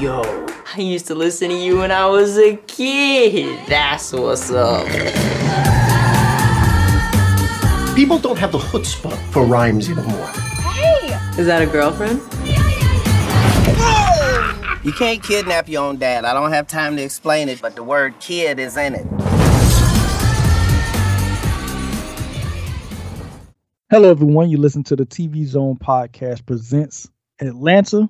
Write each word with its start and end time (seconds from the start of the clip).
Yo, 0.00 0.22
I 0.76 0.80
used 0.80 1.08
to 1.08 1.16
listen 1.16 1.48
to 1.48 1.56
you 1.56 1.78
when 1.78 1.90
I 1.90 2.06
was 2.06 2.38
a 2.38 2.54
kid. 2.68 3.58
That's 3.68 4.12
what's 4.12 4.48
up. 4.48 4.86
People 7.96 8.20
don't 8.20 8.38
have 8.38 8.52
the 8.52 8.58
chutzpah 8.58 9.18
for 9.32 9.44
rhymes 9.44 9.88
anymore. 9.88 10.28
Hey! 10.28 11.18
Is 11.36 11.48
that 11.48 11.62
a 11.62 11.66
girlfriend? 11.66 12.20
You 14.84 14.92
can't 14.92 15.20
kidnap 15.20 15.68
your 15.68 15.82
own 15.82 15.96
dad. 15.96 16.24
I 16.24 16.32
don't 16.32 16.52
have 16.52 16.68
time 16.68 16.96
to 16.96 17.02
explain 17.02 17.48
it, 17.48 17.60
but 17.60 17.74
the 17.74 17.82
word 17.82 18.20
kid 18.20 18.60
is 18.60 18.76
in 18.76 18.94
it. 18.94 19.06
Hello, 23.90 24.08
everyone. 24.12 24.48
You 24.48 24.58
listen 24.58 24.84
to 24.84 24.94
the 24.94 25.06
TV 25.06 25.44
Zone 25.44 25.76
podcast 25.76 26.46
presents 26.46 27.08
Atlanta. 27.40 28.08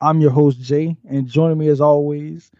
I'm 0.00 0.20
your 0.20 0.30
host 0.30 0.60
Jay, 0.60 0.96
and 1.08 1.26
joining 1.26 1.58
me 1.58 1.68
as 1.68 1.80
always, 1.80 2.50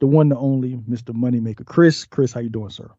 the 0.00 0.06
one, 0.06 0.28
the 0.28 0.36
only, 0.36 0.76
Mr. 0.88 1.14
Moneymaker 1.14 1.66
Chris. 1.66 2.04
Chris, 2.04 2.32
how 2.32 2.40
you 2.40 2.48
doing, 2.48 2.70
sir? 2.70 2.90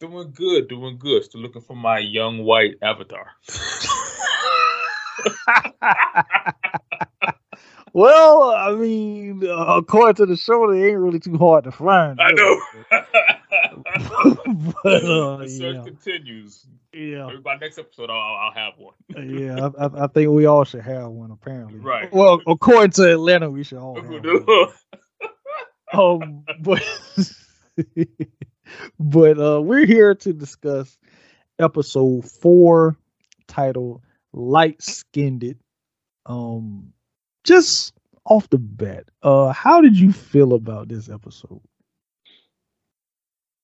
Doing 0.00 0.32
good, 0.32 0.68
doing 0.68 0.98
good. 0.98 1.24
Still 1.24 1.42
looking 1.42 1.62
for 1.62 1.76
my 1.76 1.98
young 1.98 2.38
white 2.38 2.74
avatar. 2.82 3.26
well, 7.92 8.50
I 8.50 8.72
mean, 8.74 9.42
uh, 9.46 9.76
according 9.76 10.14
to 10.16 10.26
the 10.26 10.36
show, 10.36 10.70
they 10.72 10.88
ain't 10.88 10.98
really 10.98 11.20
too 11.20 11.36
hard 11.38 11.64
to 11.64 11.72
find. 11.72 12.20
I 12.20 12.30
know. 12.32 12.60
but 14.82 15.04
uh, 15.04 15.36
the 15.38 15.48
search 15.48 15.76
yeah, 15.76 15.82
continues. 15.84 16.66
yeah, 16.92 17.26
Maybe 17.26 17.38
by 17.38 17.56
next 17.56 17.78
episode, 17.78 18.10
I'll, 18.10 18.16
I'll 18.16 18.52
have 18.52 18.74
one. 18.78 18.94
yeah. 19.08 19.68
I, 19.78 19.86
I, 19.86 20.04
I 20.04 20.06
think 20.08 20.30
we 20.30 20.46
all 20.46 20.64
should 20.64 20.82
have 20.82 21.08
one. 21.10 21.30
Apparently, 21.30 21.78
Right. 21.78 22.12
Well, 22.12 22.40
according 22.46 22.92
to 22.92 23.12
Atlanta, 23.12 23.50
we 23.50 23.64
should 23.64 23.78
all. 23.78 23.96
Have 23.96 24.08
one. 24.08 24.68
um 25.92 26.44
but 26.60 26.82
but 28.98 29.38
uh 29.38 29.60
we're 29.60 29.84
here 29.86 30.14
to 30.14 30.32
discuss 30.32 30.96
episode 31.58 32.24
four 32.30 32.96
titled 33.46 34.00
light 34.32 34.80
skinned 34.82 35.56
um 36.24 36.92
just 37.44 37.94
off 38.24 38.48
the 38.50 38.58
bat 38.58 39.04
uh 39.22 39.52
how 39.52 39.80
did 39.80 39.98
you 39.98 40.12
feel 40.12 40.52
about 40.52 40.88
this 40.88 41.08
episode 41.08 41.60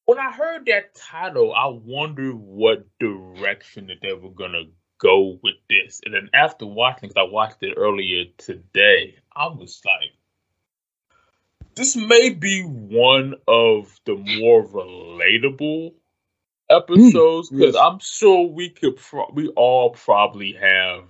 when 0.08 0.18
I 0.18 0.32
heard 0.32 0.64
that 0.64 0.94
title, 0.94 1.52
I 1.52 1.66
wondered 1.66 2.34
what 2.34 2.86
direction 2.98 3.88
that 3.88 3.98
they 4.00 4.14
were 4.14 4.30
gonna 4.30 4.64
go 4.96 5.38
with 5.42 5.56
this. 5.68 6.00
And 6.02 6.14
then 6.14 6.30
after 6.32 6.64
watching, 6.64 7.10
because 7.10 7.28
I 7.28 7.30
watched 7.30 7.62
it 7.62 7.74
earlier 7.76 8.24
today, 8.38 9.16
I 9.36 9.48
was 9.48 9.82
like, 9.84 10.12
this 11.74 11.94
may 11.94 12.30
be 12.30 12.62
one 12.62 13.34
of 13.46 14.00
the 14.06 14.14
more 14.16 14.66
relatable 14.66 15.92
episodes 16.70 17.50
because 17.50 17.74
yes. 17.74 17.82
I'm 17.82 17.98
sure 18.00 18.48
we 18.48 18.70
could, 18.70 18.96
pro- 18.96 19.30
we 19.34 19.48
all 19.48 19.90
probably 19.90 20.54
have 20.54 21.04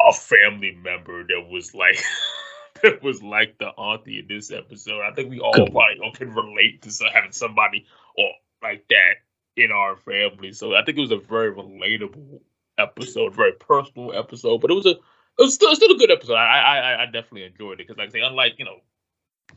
a 0.00 0.12
family 0.12 0.78
member 0.82 1.24
that 1.24 1.48
was 1.50 1.74
like. 1.74 2.02
that 2.82 3.02
was 3.02 3.22
like 3.22 3.56
the 3.58 3.68
auntie 3.68 4.18
in 4.18 4.26
this 4.28 4.50
episode. 4.50 5.00
I 5.00 5.12
think 5.14 5.30
we 5.30 5.40
all 5.40 5.52
probably 5.52 5.98
all 6.02 6.12
can 6.12 6.34
relate 6.34 6.82
to 6.82 7.04
having 7.10 7.32
somebody 7.32 7.86
or 8.16 8.28
like 8.62 8.86
that 8.88 9.14
in 9.56 9.72
our 9.72 9.96
family. 9.96 10.52
So 10.52 10.74
I 10.74 10.84
think 10.84 10.98
it 10.98 11.00
was 11.00 11.10
a 11.10 11.16
very 11.16 11.54
relatable 11.54 12.40
episode, 12.78 13.34
very 13.34 13.52
personal 13.52 14.12
episode. 14.12 14.60
But 14.60 14.70
it 14.70 14.74
was 14.74 14.86
a 14.86 14.90
it 14.90 15.42
was 15.42 15.54
still 15.54 15.74
still 15.74 15.94
a 15.94 15.98
good 15.98 16.10
episode. 16.10 16.34
I 16.34 16.58
I, 16.58 17.02
I 17.02 17.06
definitely 17.06 17.44
enjoyed 17.44 17.80
it 17.80 17.86
because 17.86 17.98
like 17.98 18.08
I 18.08 18.12
say, 18.12 18.20
unlike 18.20 18.54
you 18.58 18.64
know 18.64 18.78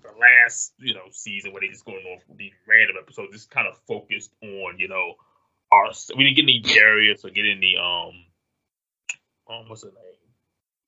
the 0.01 0.17
last 0.19 0.73
you 0.77 0.93
know 0.93 1.07
season 1.11 1.51
where 1.51 1.61
they 1.61 1.67
just 1.67 1.85
going 1.85 2.05
off 2.05 2.23
these 2.35 2.53
random 2.67 2.97
episodes, 3.01 3.31
this 3.31 3.45
kind 3.45 3.67
of 3.67 3.77
focused 3.87 4.33
on 4.41 4.77
you 4.77 4.87
know 4.87 5.15
our 5.71 5.91
we 6.15 6.23
didn't 6.23 6.35
get 6.35 6.43
any 6.43 6.59
Darius 6.59 7.25
or 7.25 7.29
get 7.29 7.45
any 7.45 7.75
um 7.77 8.13
um 9.49 9.69
what's 9.69 9.83
her 9.83 9.89
name 9.89 10.18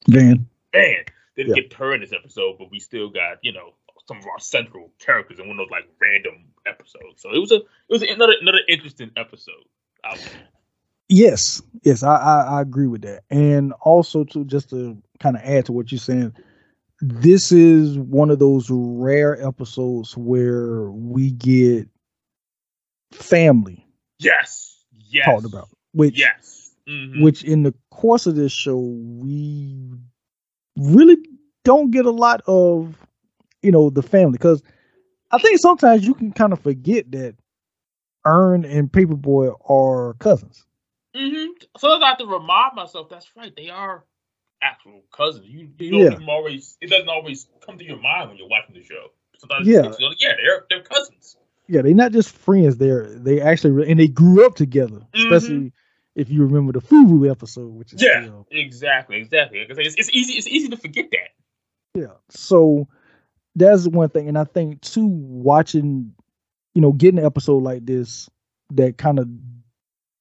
Van? 0.10 0.48
man, 0.74 1.04
didn't 1.36 1.56
Yeah. 1.56 1.62
get 1.64 1.74
her 1.74 1.94
in 1.94 2.02
this 2.02 2.14
episode, 2.14 2.58
but 2.58 2.72
we 2.72 2.80
still 2.80 3.10
got 3.10 3.38
you 3.44 3.52
know 3.54 3.74
some 4.08 4.18
of 4.18 4.26
our 4.26 4.40
central 4.40 4.92
characters 5.00 5.40
in 5.40 5.48
one 5.48 5.60
of 5.60 5.66
those 5.68 5.72
like 5.72 5.88
random 6.02 6.46
episodes. 6.66 7.22
So 7.22 7.32
it 7.34 7.40
was 7.40 7.52
a 7.52 7.58
it 7.58 7.64
was 7.90 8.02
another 8.04 8.34
another 8.42 8.60
interesting 8.68 9.12
episode. 9.16 9.64
I 10.04 10.14
would 10.14 10.20
say. 10.20 10.40
Yes, 11.10 11.62
yes, 11.84 12.04
I, 12.04 12.16
I 12.16 12.42
I 12.58 12.62
agree 12.62 12.88
with 12.88 13.02
that. 13.02 13.24
And 13.30 13.74
also 13.82 14.24
to 14.26 14.46
just 14.46 14.70
to 14.72 14.98
kind 15.20 15.36
of 15.36 15.42
add 15.44 15.66
to 15.66 15.74
what 15.74 15.92
you're 15.92 16.00
saying, 16.00 16.34
this 17.02 17.52
is 17.52 17.98
one 17.98 18.30
of 18.32 18.40
those 18.40 18.70
rare 18.70 19.46
episodes 19.46 20.16
where 20.18 20.90
we 20.92 21.32
get 21.32 21.88
family 23.12 23.86
Yes, 24.20 24.78
yes, 25.10 25.26
talked 25.26 25.46
about, 25.46 25.68
which 25.94 26.18
Yes, 26.18 26.74
Mhm. 26.88 27.22
which 27.22 27.44
in 27.44 27.64
the 27.64 27.74
course 27.92 28.26
of 28.26 28.36
this 28.36 28.52
show 28.52 28.78
we 28.78 29.92
really 30.78 31.18
don't 31.64 31.92
get 31.92 32.06
a 32.06 32.12
lot 32.12 32.42
of 32.48 32.96
you 33.62 33.72
know 33.72 33.90
the 33.90 34.02
family 34.02 34.34
because 34.34 34.64
I 35.32 35.38
think 35.38 35.60
sometimes 35.60 36.06
you 36.06 36.14
can 36.14 36.32
kind 36.32 36.52
of 36.54 36.60
forget 36.60 37.12
that 37.12 37.36
Earn 38.26 38.66
and 38.66 38.92
Paper 38.92 39.16
Boi 39.16 39.50
are 39.68 40.14
cousins. 40.16 40.66
Mm-hmm. 41.16 41.52
So 41.78 41.92
I 41.92 42.08
have 42.08 42.18
to 42.20 42.26
remind 42.26 42.76
myself 42.76 43.10
that's 43.10 43.30
right. 43.36 43.54
They 43.56 43.70
are 43.70 44.06
actual 44.62 45.04
cousins. 45.12 45.48
You, 45.48 45.70
you 45.80 45.92
don't 45.92 46.02
Yeah. 46.02 46.12
even 46.14 46.30
always. 46.30 46.78
It 46.82 46.90
doesn't 46.90 47.10
always 47.10 47.48
come 47.66 47.78
to 47.78 47.86
your 47.86 48.00
mind 48.00 48.30
when 48.30 48.38
you're 48.38 48.48
watching 48.48 48.76
the 48.76 48.84
show. 48.84 49.08
Sometimes 49.38 49.68
Yeah. 49.68 49.82
like, 49.82 50.20
yeah, 50.20 50.34
they're 50.44 50.66
they're 50.70 50.84
cousins. 50.84 51.38
Yeah, 51.68 51.82
they're 51.82 51.94
not 51.94 52.12
just 52.12 52.30
friends. 52.36 52.78
They're 52.78 53.08
they 53.08 53.42
actually 53.42 53.90
and 53.90 54.00
they 54.00 54.08
grew 54.08 54.46
up 54.46 54.56
together. 54.56 55.02
Mhm. 55.14 55.24
Especially 55.24 55.74
if 56.16 56.30
you 56.30 56.44
remember 56.46 56.74
the 56.74 56.82
Fubu 56.82 57.30
episode, 57.30 57.70
which 57.74 57.94
is 57.94 58.02
Yeah, 58.02 58.24
still- 58.24 58.48
exactly, 58.52 59.18
exactly. 59.18 59.60
It's, 59.60 59.96
it's 59.96 60.10
easy. 60.12 60.34
It's 60.34 60.48
easy 60.48 60.68
to 60.70 60.78
forget 60.78 61.10
that. 61.12 62.00
yeah. 62.00 62.14
So 62.30 62.88
that's 63.56 63.88
one 63.88 64.10
thing, 64.10 64.28
and 64.28 64.38
I 64.38 64.44
think 64.46 64.82
too, 64.82 65.06
watching, 65.06 66.14
you 66.74 66.82
know, 66.82 66.92
getting 66.92 67.20
an 67.20 67.26
episode 67.26 67.64
like 67.64 67.86
this 67.86 68.30
that 68.74 68.98
kind 68.98 69.20
of 69.20 69.28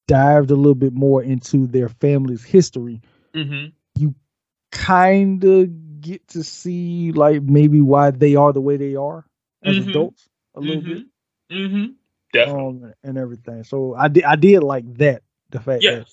dived 0.09 0.51
a 0.51 0.57
little 0.57 0.75
bit 0.75 0.93
more 0.93 1.23
into 1.23 1.67
their 1.67 1.89
family's 1.89 2.43
history, 2.45 3.01
Mm-hmm. 3.35 4.09
kind 4.73 5.45
of 5.45 6.01
get 6.01 6.27
to 6.29 6.43
see 6.43 7.13
like 7.13 7.43
maybe 7.43 7.81
why 7.81 8.11
they 8.11 8.37
are 8.37 8.53
the 8.53 8.61
way 8.61 8.77
they 8.77 8.95
are 8.97 9.25
as 9.63 9.77
Mhm. 9.77 9.89
adults 9.91 10.29
a 10.55 10.61
little 10.61 10.83
Mhm. 10.83 10.87
bit, 10.87 11.07
Mm-hmm. 11.51 11.93
Definitely. 12.33 12.85
um, 12.89 12.95
and 13.03 13.19
everything. 13.19 13.65
So 13.65 13.95
I 13.95 14.09
did, 14.09 14.25
I 14.25 14.37
did 14.37 14.63
like 14.63 14.93
that. 14.95 15.23
The 15.51 15.61
fact 15.61 15.83
that 15.83 16.07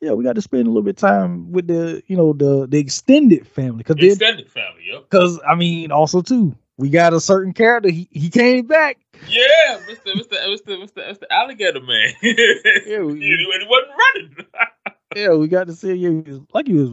yeah, 0.00 0.12
we 0.12 0.24
got 0.24 0.34
to 0.34 0.42
spend 0.42 0.66
a 0.66 0.70
little 0.70 0.82
bit 0.82 0.90
of 1.02 1.08
time 1.08 1.50
with 1.52 1.66
the 1.66 2.02
you 2.06 2.16
know 2.16 2.32
the 2.32 2.66
the 2.66 2.78
extended 2.78 3.46
family 3.46 3.78
because 3.78 3.96
Extended 3.98 4.50
family. 4.50 4.82
Yep. 4.92 5.02
because 5.08 5.40
I 5.48 5.54
mean 5.54 5.90
also 5.92 6.20
too 6.20 6.54
we 6.76 6.90
got 6.90 7.14
a 7.14 7.20
certain 7.20 7.52
character 7.52 7.90
he 7.90 8.08
he 8.10 8.28
came 8.28 8.66
back 8.66 8.98
Yeah, 9.28 9.78
Mr. 9.88 10.12
Mr. 10.14 10.36
Mr. 10.46 10.82
Mr. 10.82 11.10
Mr. 11.10 11.22
Alligator 11.30 11.80
Man. 11.80 12.12
yeah, 12.22 13.00
we- 13.00 13.20
he, 13.20 13.36
he 13.36 13.66
wasn't 13.66 13.92
running. 13.98 14.36
yeah 15.16 15.30
we 15.34 15.48
got 15.48 15.68
to 15.68 15.72
see 15.74 15.94
yeah, 15.94 16.10
he 16.10 16.30
was, 16.30 16.40
like 16.52 16.66
he 16.66 16.74
was 16.74 16.90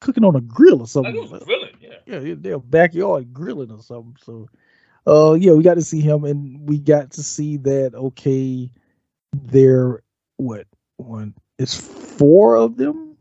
cooking 0.00 0.24
on 0.24 0.36
a 0.36 0.40
grill 0.40 0.80
or 0.80 0.86
something 0.86 1.14
like 1.16 1.24
it 1.26 1.30
was 1.32 1.44
grilling. 1.44 1.74
Yeah. 1.80 1.96
yeah 2.06 2.34
their 2.38 2.58
backyard 2.60 3.32
grilling 3.34 3.72
or 3.72 3.82
something 3.82 4.16
so 4.22 4.48
uh 5.06 5.34
yeah 5.34 5.52
we 5.52 5.62
got 5.62 5.74
to 5.74 5.82
see 5.82 6.00
him 6.00 6.24
and 6.24 6.68
we 6.68 6.78
got 6.78 7.10
to 7.12 7.22
see 7.22 7.56
that 7.58 7.94
okay 7.94 8.70
there 9.34 10.02
what 10.36 10.66
one 10.98 11.34
it's 11.58 11.74
four 11.74 12.56
of 12.56 12.76
them 12.76 13.16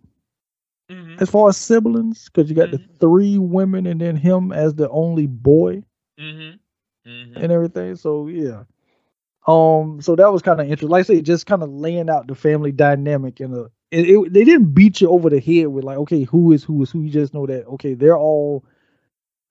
Mm-hmm. 0.89 1.21
as 1.21 1.29
far 1.29 1.49
as 1.49 1.57
siblings 1.57 2.25
because 2.25 2.49
you 2.49 2.55
got 2.55 2.71
the 2.71 2.77
Mhm. 2.77 2.99
three 2.99 3.38
women 3.38 3.88
and 3.88 3.99
then 4.01 4.15
him 4.15 4.51
as 4.51 4.75
the 4.75 4.89
only 4.89 5.27
boy 5.27 5.83
Mm-hmm. 6.19 6.57
Mm-hmm. 7.09 7.44
and 7.44 7.51
everything. 7.51 7.95
So 7.95 8.27
yeah. 8.27 8.63
Um, 9.47 10.01
so 10.01 10.15
that 10.15 10.31
was 10.31 10.41
kind 10.41 10.59
of 10.59 10.65
interesting. 10.65 10.89
Like 10.89 11.01
I 11.01 11.03
say, 11.03 11.21
just 11.21 11.45
kind 11.45 11.63
of 11.63 11.69
laying 11.69 12.09
out 12.09 12.27
the 12.27 12.35
family 12.35 12.71
dynamic 12.71 13.39
in 13.41 13.53
a 13.53 13.63
it, 13.91 14.09
it, 14.09 14.33
they 14.33 14.44
didn't 14.44 14.73
beat 14.73 15.01
you 15.01 15.09
over 15.09 15.30
the 15.30 15.39
head 15.39 15.68
with 15.68 15.85
like, 15.85 15.97
okay, 16.00 16.23
who 16.23 16.51
is 16.51 16.63
who 16.63 16.81
is 16.83 16.91
who. 16.91 17.01
You 17.01 17.09
just 17.12 17.33
know 17.33 17.45
that 17.47 17.65
okay, 17.68 17.94
they're 17.94 18.18
all 18.18 18.65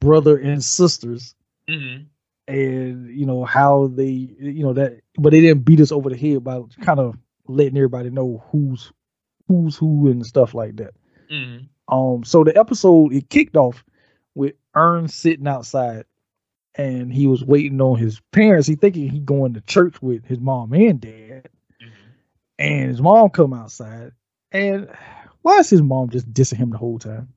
brother 0.00 0.36
and 0.38 0.62
sisters, 0.62 1.34
Mm-hmm. 1.68 2.04
and 2.48 3.08
you 3.10 3.26
know 3.26 3.44
how 3.44 3.88
they, 3.88 4.04
you 4.38 4.62
know 4.62 4.72
that, 4.74 5.00
but 5.18 5.30
they 5.30 5.40
didn't 5.40 5.64
beat 5.64 5.80
us 5.80 5.92
over 5.92 6.10
the 6.10 6.16
head 6.16 6.44
by 6.44 6.60
kind 6.80 7.00
of 7.00 7.16
letting 7.48 7.76
everybody 7.76 8.10
know 8.10 8.44
who's 8.50 8.92
who's 9.48 9.76
who 9.76 10.10
and 10.10 10.24
stuff 10.26 10.54
like 10.54 10.76
that. 10.76 10.94
Mm-hmm. 11.30 11.66
Um, 11.94 12.24
so 12.24 12.42
the 12.44 12.56
episode 12.58 13.12
it 13.12 13.30
kicked 13.30 13.56
off 13.56 13.84
with 14.34 14.54
Earn 14.74 15.08
sitting 15.08 15.46
outside, 15.46 16.04
and 16.74 17.12
he 17.12 17.26
was 17.26 17.44
waiting 17.44 17.80
on 17.80 17.98
his 17.98 18.20
parents. 18.32 18.66
He 18.68 18.74
thinking 18.74 19.08
he 19.08 19.20
going 19.20 19.54
to 19.54 19.60
church 19.60 20.00
with 20.02 20.24
his 20.24 20.40
mom 20.40 20.72
and 20.72 21.00
dad, 21.00 21.48
Mm-hmm. 21.82 22.10
and 22.58 22.88
his 22.90 23.00
mom 23.00 23.30
come 23.30 23.52
outside. 23.52 24.12
And 24.52 24.88
why 25.42 25.58
is 25.58 25.70
his 25.70 25.82
mom 25.82 26.10
just 26.10 26.32
dissing 26.32 26.56
him 26.56 26.70
the 26.70 26.78
whole 26.78 26.98
time? 26.98 27.28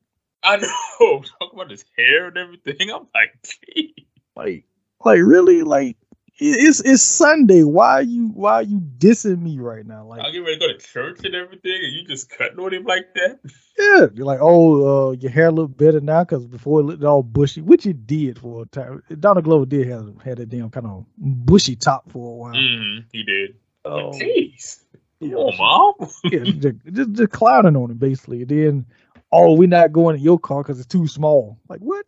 I 0.44 0.58
know. 0.58 1.22
Talk 1.40 1.54
about 1.54 1.70
his 1.70 1.86
hair 1.98 2.28
and 2.28 2.38
everything. 2.38 2.90
I'm 2.90 3.08
like, 3.14 3.36
gee. 3.76 4.08
Like, 4.36 4.66
like 5.04 5.20
really, 5.22 5.64
like 5.64 5.98
it's 6.40 6.80
it's 6.80 7.02
Sunday. 7.02 7.64
Why 7.64 7.96
are 7.96 8.02
you 8.02 8.28
why 8.30 8.54
are 8.56 8.64
you 8.64 8.80
dissing 8.80 9.42
me 9.42 9.60
right 9.60 9.86
now? 9.86 10.06
Like, 10.06 10.22
I'll 10.22 10.32
get 10.32 10.40
ready 10.40 10.60
to 10.60 10.68
go 10.68 10.74
to 10.74 10.80
church 10.80 11.20
and 11.24 11.36
everything, 11.36 11.74
and 11.74 11.94
you 11.94 12.08
just 12.08 12.30
cutting 12.30 12.60
on 12.60 12.74
him 12.74 12.84
like 12.86 13.14
that. 13.16 13.40
yeah, 13.78 14.08
you're 14.14 14.26
like, 14.26 14.40
oh, 14.42 15.10
uh, 15.10 15.12
your 15.12 15.32
hair 15.32 15.52
look 15.52 15.76
better 15.76 16.00
now 16.00 16.24
because 16.24 16.46
before 16.46 16.80
it 16.80 16.84
looked 16.84 17.04
all 17.04 17.24
bushy, 17.24 17.62
which 17.62 17.86
it 17.86 18.08
did 18.08 18.40
for 18.40 18.64
a 18.64 18.66
time. 18.68 19.04
Donald 19.20 19.44
Glover 19.44 19.66
did 19.66 19.88
have 19.88 20.22
had 20.22 20.40
a 20.40 20.46
damn 20.46 20.70
kind 20.70 20.88
of 20.88 21.06
bushy 21.18 21.76
top 21.76 22.10
for 22.12 22.32
a 22.32 22.36
while. 22.36 22.54
Mm, 22.54 23.06
he 23.12 23.24
did. 23.24 23.56
Oh, 23.86 24.12
Jeez. 24.12 24.80
Come 25.22 25.34
on, 25.34 25.58
mom. 25.58 26.10
yeah, 26.26 26.44
just, 26.44 26.78
just, 26.94 27.12
just 27.12 27.32
clowning 27.32 27.76
on 27.76 27.92
him 27.92 27.98
basically. 27.98 28.42
And 28.44 28.50
then, 28.50 28.86
oh, 29.32 29.54
we're 29.54 29.68
not 29.68 29.92
going 29.92 30.16
in 30.16 30.22
your 30.22 30.40
car 30.40 30.64
because 30.64 30.80
it's 30.80 30.88
too 30.88 31.08
small. 31.08 31.60
Like 31.68 31.82
what? 31.82 32.06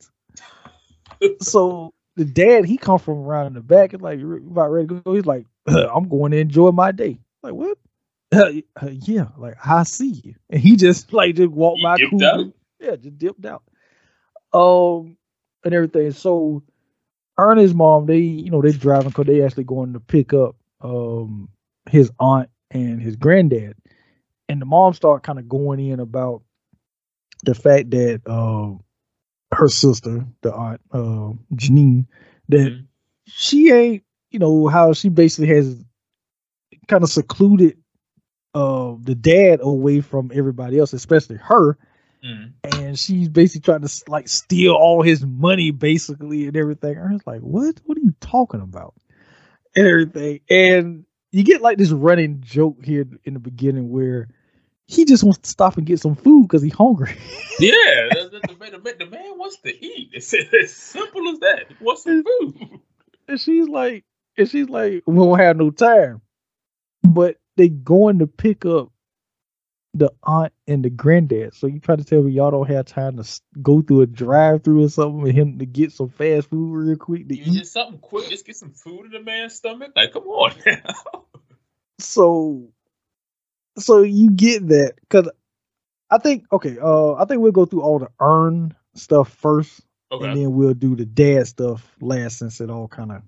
so 1.42 1.94
the 2.22 2.26
dad 2.26 2.66
he 2.66 2.78
come 2.78 3.00
from 3.00 3.18
around 3.18 3.48
in 3.48 3.54
the 3.54 3.62
back 3.62 3.94
and 3.94 4.02
like 4.04 4.20
"You 4.20 4.36
about 4.36 4.72
ready 4.72 4.88
to 4.90 5.02
go. 5.02 5.16
He's 5.16 5.26
like, 5.26 5.48
I'm 5.68 6.08
going 6.08 6.32
to 6.34 6.38
enjoy 6.38 6.70
my 6.70 6.92
day. 6.92 7.20
Like 7.42 7.54
what? 7.54 7.78
Uh, 8.34 8.88
yeah, 8.90 9.26
like 9.38 9.56
I 9.66 9.84
see 9.84 10.22
you. 10.24 10.36
And 10.50 10.62
he 10.62 10.78
just 10.78 11.12
like 11.12 11.36
just 11.36 11.52
walked 11.52 11.82
by 11.84 11.98
cool. 11.98 12.24
out? 12.24 12.54
Yeah, 12.80 12.96
just 12.96 13.18
dipped 13.18 13.46
out. 13.46 13.64
Um, 14.54 15.18
and 15.66 15.74
everything. 15.74 16.12
So 16.12 16.64
Ernest's 17.38 17.76
mom, 17.76 18.06
they 18.06 18.20
you 18.20 18.52
know 18.52 18.62
they're 18.62 18.72
driving 18.72 19.10
because 19.10 19.26
they 19.26 19.44
actually 19.44 19.66
going 19.66 19.94
to 19.94 20.00
pick 20.00 20.32
up 20.32 20.56
um 20.80 21.50
his 21.90 22.12
aunt 22.20 22.50
and 22.70 23.02
his 23.02 23.16
granddad, 23.18 23.76
and 24.48 24.62
the 24.62 24.66
mom 24.66 24.94
start 24.94 25.24
kind 25.24 25.40
of 25.40 25.50
going 25.50 25.80
in 25.80 26.00
about 26.00 26.44
the 27.44 27.56
fact 27.56 27.90
that 27.90 28.22
um 28.28 28.82
her 29.54 29.68
sister, 29.68 30.26
the 30.42 30.54
aunt 30.54 30.82
uh, 30.92 31.34
Janine, 31.56 32.06
that 32.50 32.72
Mhm. 32.72 32.86
she 33.28 33.72
ain't 33.72 34.04
you 34.32 34.40
know 34.40 34.68
how 34.68 34.94
she 34.94 35.10
basically 35.10 35.48
has 35.56 35.84
kind 36.88 37.04
of 37.04 37.10
secluded 37.10 37.78
uh 38.54 38.96
the 39.02 39.16
dad 39.16 39.60
away 39.62 40.02
from 40.02 40.32
everybody 40.34 40.80
else, 40.80 40.94
especially 40.94 41.38
her 41.38 41.78
Mm. 42.24 42.54
and 42.64 43.00
she's 43.00 43.30
basically 43.30 43.62
trying 43.62 43.82
to 43.82 44.04
like 44.08 44.28
steal 44.28 44.74
all 44.74 45.02
his 45.02 45.26
money 45.26 45.72
basically 45.72 46.48
and 46.48 46.56
everything. 46.56 46.98
I 46.98 47.12
was 47.14 47.26
like, 47.26 47.42
what? 47.42 47.82
What 47.86 47.98
are 47.98 48.02
you 48.02 48.14
talking 48.22 48.62
about? 48.62 48.94
And 49.76 49.88
everything. 49.88 50.42
And 50.50 51.06
you 51.32 51.44
get 51.44 51.62
like 51.62 51.78
this 51.80 51.92
running 51.92 52.42
joke 52.42 52.84
here 52.84 53.06
in 53.24 53.34
the 53.34 53.40
beginning 53.40 53.90
where 53.90 54.28
he 54.92 55.06
just 55.06 55.24
wants 55.24 55.40
to 55.40 55.50
stop 55.50 55.78
and 55.78 55.86
get 55.88 56.02
some 56.02 56.16
food 56.16 56.44
because 56.44 56.62
he's 56.62 56.74
hungry. 56.74 57.16
Yeah, 57.60 57.74
the, 58.10 58.30
the, 58.32 58.54
the, 58.54 58.60
man- 58.60 58.72
the, 58.72 58.80
man- 58.80 58.98
the 58.98 59.06
man 59.06 59.38
wants 59.38 59.58
to 59.58 59.70
eat. 59.86 60.10
It's 60.14 60.34
as 60.34 60.74
simple 60.74 61.30
as 61.30 61.40
that. 61.40 61.66
He 61.70 61.76
wants 61.84 62.04
some 62.04 62.24
food. 62.24 62.80
and 63.28 63.40
she's 63.40 63.68
like, 63.68 64.04
and 64.38 64.50
she's 64.50 64.68
like, 64.68 65.04
we 65.06 65.16
don't 65.16 65.38
have 65.40 65.58
no 65.58 65.70
time. 65.70 66.22
But 67.04 67.38
they 67.58 67.70
going 67.70 68.20
to 68.20 68.28
pick 68.28 68.66
up 68.66 68.92
the 69.94 70.12
aunt 70.24 70.54
and 70.68 70.84
the 70.84 70.90
granddad. 70.90 71.54
So 71.54 71.68
you 71.68 71.80
try 71.80 71.96
to 71.98 72.04
tell 72.04 72.24
me 72.24 72.32
y'all 72.32 72.50
don't 72.52 72.70
have 72.70 72.86
time 72.86 73.18
to 73.22 73.42
go 73.62 73.82
through 73.82 74.02
a 74.02 74.08
drive 74.08 74.64
through 74.64 74.86
or 74.86 74.90
something 74.90 75.22
with 75.22 75.36
him 75.36 75.60
to 75.60 75.66
get 75.66 75.92
some 75.92 76.10
fast 76.10 76.50
food 76.50 76.74
real 76.74 76.96
quick 76.98 77.28
to 77.30 77.36
eat. 77.38 77.54
just 77.54 77.74
something 77.74 78.00
quick. 78.00 78.28
Just 78.30 78.46
get 78.46 78.56
some 78.56 78.72
food 78.72 79.06
in 79.06 79.12
the 79.12 79.20
man's 79.22 79.54
stomach. 79.56 79.92
Like, 79.96 80.14
come 80.14 80.24
on 80.24 80.54
so 82.00 82.70
so 83.78 84.02
you 84.02 84.32
get 84.32 84.68
that 84.68 84.94
because 85.02 85.30
I 86.10 86.18
think 86.18 86.46
okay, 86.52 86.78
uh, 86.82 87.14
I 87.14 87.26
think 87.26 87.42
we'll 87.42 87.52
go 87.52 87.66
through 87.66 87.82
all 87.82 88.00
the 88.00 88.10
earn 88.20 88.76
stuff 88.96 89.30
first, 89.30 89.82
and 90.12 90.38
then 90.38 90.54
we'll 90.54 90.74
do 90.74 90.96
the 90.96 91.06
dad 91.06 91.48
stuff 91.48 91.90
last, 92.02 92.40
since 92.40 92.60
it 92.62 92.70
all 92.70 92.88
kind 92.88 93.12
of 93.14 93.22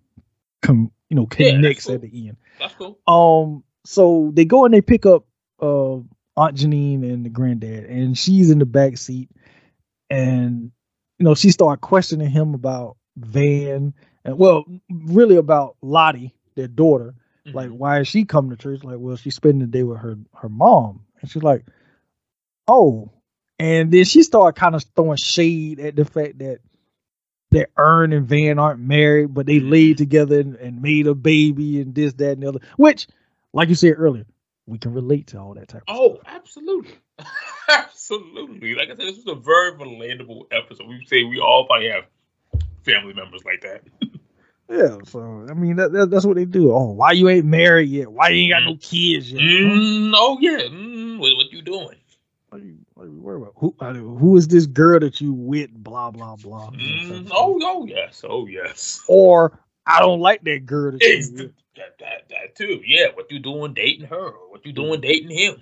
come, 0.61 0.91
you 1.09 1.15
know, 1.15 1.27
Yeah, 1.37 1.51
connects 1.51 1.85
cool. 1.85 1.95
at 1.95 2.01
the 2.01 2.27
end. 2.27 2.37
That's 2.59 2.73
cool. 2.75 2.99
Um, 3.07 3.63
so 3.85 4.31
they 4.33 4.45
go 4.45 4.65
and 4.65 4.73
they 4.73 4.81
pick 4.81 5.05
up 5.05 5.25
uh 5.61 5.95
Aunt 6.35 6.57
Janine 6.57 7.03
and 7.03 7.25
the 7.25 7.29
granddad, 7.29 7.85
and 7.85 8.17
she's 8.17 8.49
in 8.51 8.59
the 8.59 8.65
back 8.65 8.97
seat, 8.97 9.29
and 10.09 10.71
you 11.19 11.23
know 11.23 11.35
she 11.35 11.51
started 11.51 11.81
questioning 11.81 12.29
him 12.29 12.53
about 12.53 12.97
Van, 13.15 13.93
and 14.25 14.37
well, 14.37 14.65
really 14.89 15.37
about 15.37 15.77
Lottie, 15.81 16.33
their 16.55 16.67
daughter 16.67 17.15
like 17.51 17.69
Mhm. 17.69 17.73
why 17.77 17.99
is 17.99 18.07
she 18.07 18.25
coming 18.25 18.51
to 18.51 18.57
church 18.57 18.83
like 18.83 18.97
well 18.99 19.15
she's 19.17 19.35
spending 19.35 19.59
the 19.59 19.67
day 19.67 19.83
with 19.83 19.97
her 19.99 20.17
her 20.35 20.49
mom 20.49 21.01
and 21.21 21.29
she's 21.29 21.43
like 21.43 21.65
oh 22.67 23.11
and 23.59 23.91
then 23.91 24.03
she 24.05 24.23
started 24.23 24.59
kind 24.59 24.75
of 24.75 24.83
throwing 24.95 25.17
shade 25.17 25.79
at 25.79 25.95
the 25.95 26.05
fact 26.05 26.39
that 26.39 26.59
that 27.51 27.69
Earn 27.77 28.13
and 28.13 28.27
Van 28.27 28.59
aren't 28.59 28.79
married 28.79 29.33
but 29.33 29.45
they 29.45 29.59
laid 29.59 29.97
together 29.97 30.39
and, 30.39 30.55
and 30.55 30.81
made 30.81 31.05
a 31.07 31.13
baby 31.15 31.81
and 31.81 31.93
this 31.93 32.13
that 32.13 32.31
and 32.31 32.43
the 32.43 32.47
other 32.49 32.59
which 32.77 33.07
like 33.53 33.69
you 33.69 33.75
said 33.75 33.95
earlier 33.97 34.25
we 34.65 34.77
can 34.77 34.93
relate 34.93 35.27
to 35.27 35.37
all 35.37 35.53
that 35.55 35.67
type 35.67 35.83
of 35.89 35.95
Oh, 35.99 36.19
absolutely. 36.25 36.93
absolutely. 37.69 38.75
Like 38.75 38.85
I 38.87 38.91
said, 38.95 38.99
this 38.99 39.17
was 39.17 39.27
a 39.27 39.35
very 39.35 39.73
relatable 39.73 40.45
episode. 40.51 40.87
We 40.87 41.03
say 41.05 41.23
we 41.25 41.39
all 41.39 41.65
probably 41.65 41.89
have 41.89 42.05
family 42.83 43.13
members 43.13 43.43
like 43.43 43.61
that. 43.61 43.83
yeah 44.73 44.97
so 45.05 45.45
i 45.49 45.53
mean 45.53 45.75
that, 45.75 45.91
that, 45.91 46.09
that's 46.09 46.25
what 46.25 46.35
they 46.35 46.45
do 46.45 46.71
oh 46.73 46.91
why 46.91 47.11
you 47.11 47.29
ain't 47.29 47.45
married 47.45 47.89
yet 47.89 48.11
why 48.11 48.29
you 48.29 48.43
ain't 48.43 48.53
got 48.53 48.63
no 48.63 48.77
kids 48.81 49.31
yet 49.31 49.41
Mm, 49.41 50.13
oh, 50.15 50.37
yeah. 50.41 50.59
Mm, 50.59 51.19
what, 51.19 51.35
what 51.37 51.51
you 51.51 51.61
doing? 51.61 51.97
What 52.49 52.61
are 52.61 52.65
you, 52.65 52.77
what 52.93 53.03
are 53.03 53.07
you 53.07 53.19
worried 53.19 53.41
about? 53.41 53.53
Who, 53.57 53.75
uh, 53.79 53.93
who 53.93 54.37
is 54.37 54.47
this 54.47 54.65
girl 54.67 54.99
that 54.99 55.19
you 55.19 55.33
with? 55.33 55.71
Blah 55.73 56.11
blah 56.11 56.35
blah. 56.35 56.69
you 56.71 56.77
know, 56.77 56.95
type 56.95 57.25
Mm, 57.25 57.31
oh, 57.31 57.59
oh, 57.63 57.85
yes. 57.87 58.23
Oh, 58.27 58.45
yes. 58.45 59.03
Or 59.07 59.59
I 59.87 59.99
don't 59.99 60.19
like 60.19 60.43
that 60.43 60.65
girl 60.65 60.91
that 60.91 61.01
It's 61.01 61.31
you 61.31 61.45
with. 61.45 61.53
that, 61.75 61.97
that, 61.99 62.29
that 62.29 62.55
too. 62.55 62.81
Yeah. 62.85 63.07
What 63.15 63.31
you 63.31 63.39
doing 63.39 63.73
dating 63.73 64.07
her? 64.07 64.27
Or 64.31 64.51
what 64.51 64.65
you 64.65 64.71
doing 64.71 65.01
dating 65.01 65.31
him? 65.31 65.61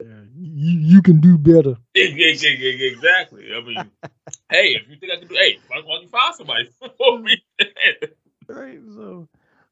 Yeah, 0.00 0.08
You, 0.36 0.78
you 0.94 1.02
can 1.02 1.20
do 1.20 1.38
better. 1.38 1.76
Ex- 1.94 2.12
ex- 2.12 2.44
ex- 2.44 2.60
ex- 2.62 2.92
Exactly. 2.94 3.46
I 3.56 3.60
mean, 3.64 3.90
hey, 4.50 4.74
if 4.74 4.88
you 4.90 4.96
think 4.96 5.12
I 5.12 5.18
can 5.20 5.28
do, 5.28 5.34
hey, 5.36 5.58
why 5.68 5.80
don't 5.80 6.02
you 6.02 6.08
find 6.08 6.34
somebody 6.34 6.68
for 6.98 7.18
me? 7.20 7.42
Right. 8.48 8.80
So 8.94 9.28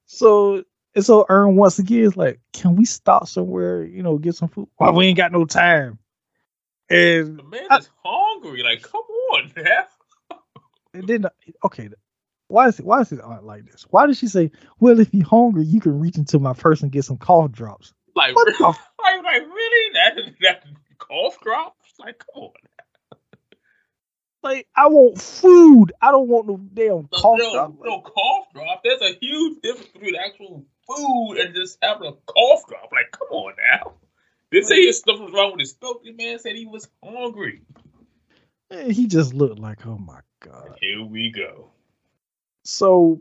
so 0.07 0.65
and 0.95 1.05
so 1.05 1.27
Earn 1.29 1.57
once 1.57 1.79
again 1.79 2.01
is 2.05 2.17
like, 2.17 2.41
can 2.53 2.77
we 2.77 2.85
stop 2.85 3.27
somewhere, 3.29 3.85
you 3.85 4.03
know, 4.03 4.19
get 4.19 4.37
some 4.37 4.49
food? 4.49 4.69
Why 4.77 4.91
we 4.91 5.07
ain't 5.07 5.17
got 5.17 5.33
no 5.33 5.45
time. 5.45 5.99
And, 6.91 7.39
the 7.39 7.43
man 7.45 7.67
I- 7.71 7.79
is 7.79 7.89
hungry. 8.05 8.63
Like, 8.63 8.83
come 8.83 9.01
on, 9.33 9.53
man. 9.57 9.85
and 10.95 11.07
then 11.09 11.27
okay, 11.65 11.89
why 12.49 12.69
is 12.69 12.79
it 12.79 12.87
why 12.87 13.01
is 13.01 13.11
it 13.13 13.21
aunt 13.21 13.45
like 13.45 13.65
this? 13.65 13.87
Why 13.91 14.07
did 14.07 14.17
she 14.17 14.29
say, 14.29 14.51
Well, 14.79 15.01
if 15.01 15.13
you're 15.13 15.27
hungry, 15.27 15.65
you 15.65 15.81
can 15.81 15.99
reach 15.99 16.19
into 16.19 16.39
my 16.39 16.53
purse 16.53 16.83
and 16.83 16.93
get 16.93 17.05
some 17.05 17.17
cough 17.17 17.51
drops? 17.53 17.93
Like, 18.15 18.37
What 18.37 18.47
really? 18.47 18.59
the 18.59 18.69
f- 18.69 18.91
like, 19.03 19.25
like 19.25 19.43
really? 19.43 19.93
That 19.95 20.17
that 20.43 20.65
cough 20.99 21.41
drops? 21.41 21.95
Like, 21.99 22.19
come 22.35 22.45
on. 22.45 22.51
Like 24.45 24.69
I 24.77 24.87
want 24.89 25.21
food. 25.21 25.93
I 26.01 26.11
don't 26.11 26.29
want 26.29 26.47
no 26.47 26.59
damn 26.59 27.09
cough 27.09 27.39
no, 27.39 27.53
drop. 27.53 27.75
no 27.83 28.01
cough 28.01 28.47
drop. 28.55 28.83
There's 28.85 29.01
a 29.01 29.19
huge 29.21 29.63
difference 29.63 29.89
between 29.89 30.15
actual 30.17 30.65
food 30.87 31.39
and 31.39 31.55
just 31.55 31.79
having 31.83 32.09
a 32.09 32.13
cough 32.13 32.67
drop. 32.69 32.91
Like, 32.93 33.11
come 33.11 33.29
on 33.29 33.55
now. 33.73 33.95
Didn't 34.51 34.67
say 34.67 34.83
his 34.83 34.99
stuff 34.99 35.19
was 35.19 35.33
wrong 35.33 35.53
with 35.53 35.61
his 35.61 35.73
throat. 35.73 36.03
The 36.05 36.13
man 36.13 36.39
said 36.39 36.55
he 36.55 36.67
was 36.67 36.89
hungry. 37.03 37.63
And 38.71 38.93
he 38.93 39.07
just 39.09 39.35
looked 39.35 39.59
like, 39.59 39.85
oh 39.87 39.99
my 39.99 40.21
god. 40.41 40.79
Here 40.81 41.05
we 41.05 41.33
go. 41.33 41.71
So 42.65 43.21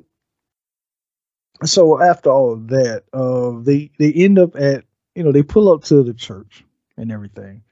so 1.66 2.02
after 2.02 2.30
all 2.30 2.54
of 2.54 2.68
that, 2.68 3.04
uh 3.14 3.64
they 3.64 3.92
they 3.98 4.12
end 4.12 4.38
up 4.38 4.56
at 4.56 4.84
you 5.16 5.24
know, 5.24 5.32
they 5.32 5.44
pull 5.44 5.72
up 5.72 5.84
to 5.86 6.04
the 6.04 6.14
church 6.14 6.64
and 6.98 7.12
everything. 7.12 7.64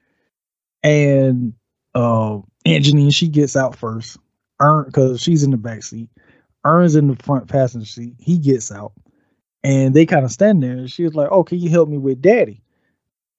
And 0.82 1.54
uh 1.94 2.40
Aunt 2.64 2.84
Janine, 2.84 3.14
she 3.14 3.28
gets 3.28 3.56
out 3.56 3.76
first. 3.76 4.18
earn 4.60 4.84
because 4.86 5.20
she's 5.20 5.42
in 5.42 5.50
the 5.50 5.56
back 5.56 5.82
seat. 5.82 6.08
Earn's 6.64 6.94
in 6.94 7.08
the 7.08 7.16
front 7.16 7.48
passenger 7.48 7.86
seat. 7.86 8.14
He 8.18 8.38
gets 8.38 8.70
out. 8.70 8.92
And 9.64 9.94
they 9.94 10.06
kind 10.06 10.24
of 10.24 10.32
stand 10.32 10.62
there 10.62 10.72
and 10.72 10.90
she 10.90 11.04
was 11.04 11.14
like, 11.14 11.28
Oh, 11.30 11.44
can 11.44 11.58
you 11.58 11.70
help 11.70 11.88
me 11.88 11.98
with 11.98 12.22
daddy? 12.22 12.62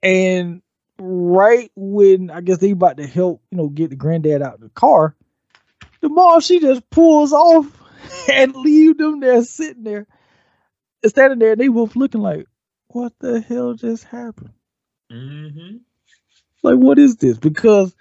And 0.02 0.62
right 1.00 1.72
when 1.76 2.30
I 2.30 2.42
guess 2.42 2.60
they 2.60 2.72
about 2.72 2.98
to 2.98 3.08
help, 3.08 3.42
you 3.52 3.58
know, 3.58 3.70
get 3.70 3.90
the 3.90 3.96
granddad 3.96 4.42
out 4.42 4.56
of 4.56 4.62
the 4.62 4.70
car, 4.70 5.16
the 6.02 6.10
mom 6.10 6.42
she 6.42 6.60
just 6.60 6.90
pulls 6.90 7.34
off 7.34 7.66
and 8.32 8.56
leave 8.56 8.98
them 8.98 9.20
there 9.20 9.44
sitting 9.44 9.84
there, 9.84 10.08
standing 11.06 11.40
there. 11.40 11.56
They 11.56 11.70
both 11.70 11.96
looking 11.96 12.22
like, 12.22 12.48
what 12.88 13.14
the 13.20 13.42
hell 13.42 13.74
just 13.74 14.04
happened? 14.04 14.52
Mm-hmm. 15.12 15.78
Like, 16.62 16.76
what 16.76 17.00
is 17.00 17.16
this? 17.16 17.38
Because 17.38 17.96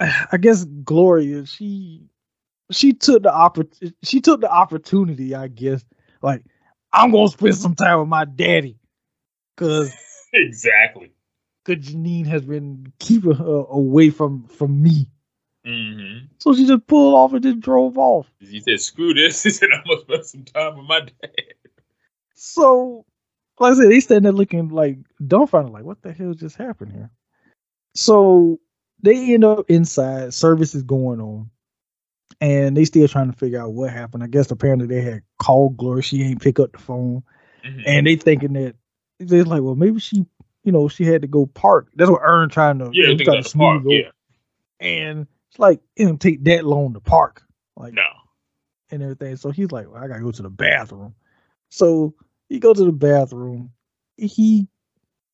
I, 0.00 0.36
guess 0.38 0.64
Gloria, 0.64 1.46
she 1.46 2.08
she 2.70 2.92
took 2.92 3.22
the 3.22 3.30
oppor- 3.30 3.92
she 4.02 4.20
took 4.20 4.40
the 4.40 4.50
opportunity, 4.50 5.34
I 5.34 5.48
guess. 5.48 5.84
Like, 6.22 6.44
I'm 6.92 7.12
gonna 7.12 7.28
spend 7.28 7.56
some 7.56 7.74
time 7.74 8.00
with 8.00 8.08
my 8.08 8.24
daddy, 8.24 8.78
cause 9.56 9.92
Exactly. 10.32 11.12
cause 11.64 11.76
Janine 11.76 12.26
has 12.26 12.44
been 12.44 12.92
keeping 12.98 13.34
her 13.34 13.64
away 13.68 14.10
from 14.10 14.44
from 14.44 14.82
me. 14.82 15.10
Mm-hmm. 15.66 16.26
So 16.38 16.54
she 16.54 16.66
just 16.66 16.86
pulled 16.86 17.14
off 17.14 17.32
and 17.32 17.42
just 17.42 17.60
drove 17.60 17.96
off. 17.98 18.26
He 18.40 18.60
said, 18.60 18.80
"Screw 18.80 19.14
this." 19.14 19.42
He 19.44 19.50
said, 19.50 19.68
"I'm 19.72 19.82
gonna 19.86 20.00
spend 20.00 20.26
some 20.26 20.44
time 20.44 20.76
with 20.78 20.86
my 20.86 21.00
dad." 21.00 21.54
So, 22.34 23.04
like 23.60 23.72
I 23.72 23.76
said, 23.76 23.90
they 23.90 24.00
standing 24.00 24.24
there 24.24 24.32
looking 24.32 24.68
like 24.68 24.98
dumbfounded, 25.26 25.72
like, 25.72 25.84
what 25.84 26.02
the 26.02 26.12
hell 26.12 26.34
just 26.34 26.56
happened 26.56 26.92
here? 26.92 27.10
So 27.94 28.58
they 29.04 29.34
end 29.34 29.44
up 29.44 29.66
inside, 29.68 30.32
service 30.34 30.74
is 30.74 30.82
going 30.82 31.20
on, 31.20 31.50
and 32.40 32.76
they 32.76 32.84
still 32.84 33.06
trying 33.06 33.30
to 33.30 33.36
figure 33.36 33.60
out 33.60 33.72
what 33.72 33.90
happened. 33.90 34.22
I 34.22 34.26
guess 34.28 34.50
apparently 34.50 34.86
they 34.86 35.02
had 35.02 35.22
called 35.40 35.76
Gloria, 35.76 36.02
she 36.02 36.22
ain't 36.22 36.42
pick 36.42 36.58
up 36.58 36.72
the 36.72 36.78
phone, 36.78 37.22
Mhm. 37.64 37.82
and 37.86 38.06
they 38.06 38.16
thinking 38.16 38.54
that 38.54 38.76
they're 39.20 39.44
like, 39.44 39.62
well, 39.62 39.74
maybe 39.76 40.00
she, 40.00 40.26
you 40.64 40.72
know, 40.72 40.88
she 40.88 41.04
had 41.04 41.22
to 41.22 41.28
go 41.28 41.46
park. 41.46 41.90
That's 41.94 42.10
what 42.10 42.22
Earn 42.22 42.48
trying 42.48 42.78
to, 42.78 42.86
yeah, 42.86 42.90
you 42.92 43.02
know, 43.08 43.12
I 43.14 43.16
think 43.16 43.28
trying 43.28 43.42
to 43.42 43.48
smooth 43.48 43.86
over. 43.86 43.90
Yeah, 43.90 44.10
And 44.80 45.26
it's 45.50 45.58
like 45.58 45.80
it 45.96 46.06
didn't 46.06 46.20
take 46.20 46.42
that 46.44 46.64
long 46.64 46.94
to 46.94 47.00
park, 47.00 47.42
like 47.76 47.92
no. 47.94 48.02
and 48.90 49.02
everything. 49.02 49.36
So 49.36 49.50
he's 49.50 49.70
like, 49.70 49.86
well, 49.90 50.02
I 50.02 50.08
gotta 50.08 50.22
go 50.22 50.30
to 50.32 50.42
the 50.42 50.50
bathroom. 50.50 51.14
So 51.68 52.14
he 52.48 52.58
go 52.58 52.72
to 52.72 52.84
the 52.84 52.92
bathroom. 52.92 53.70
He, 54.16 54.66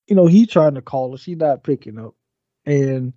you 0.06 0.16
know, 0.16 0.26
he 0.26 0.46
trying 0.46 0.74
to 0.74 0.82
call 0.82 1.12
her. 1.12 1.18
She 1.18 1.34
not 1.36 1.62
picking 1.62 1.98
up. 1.98 2.14
And 2.66 3.12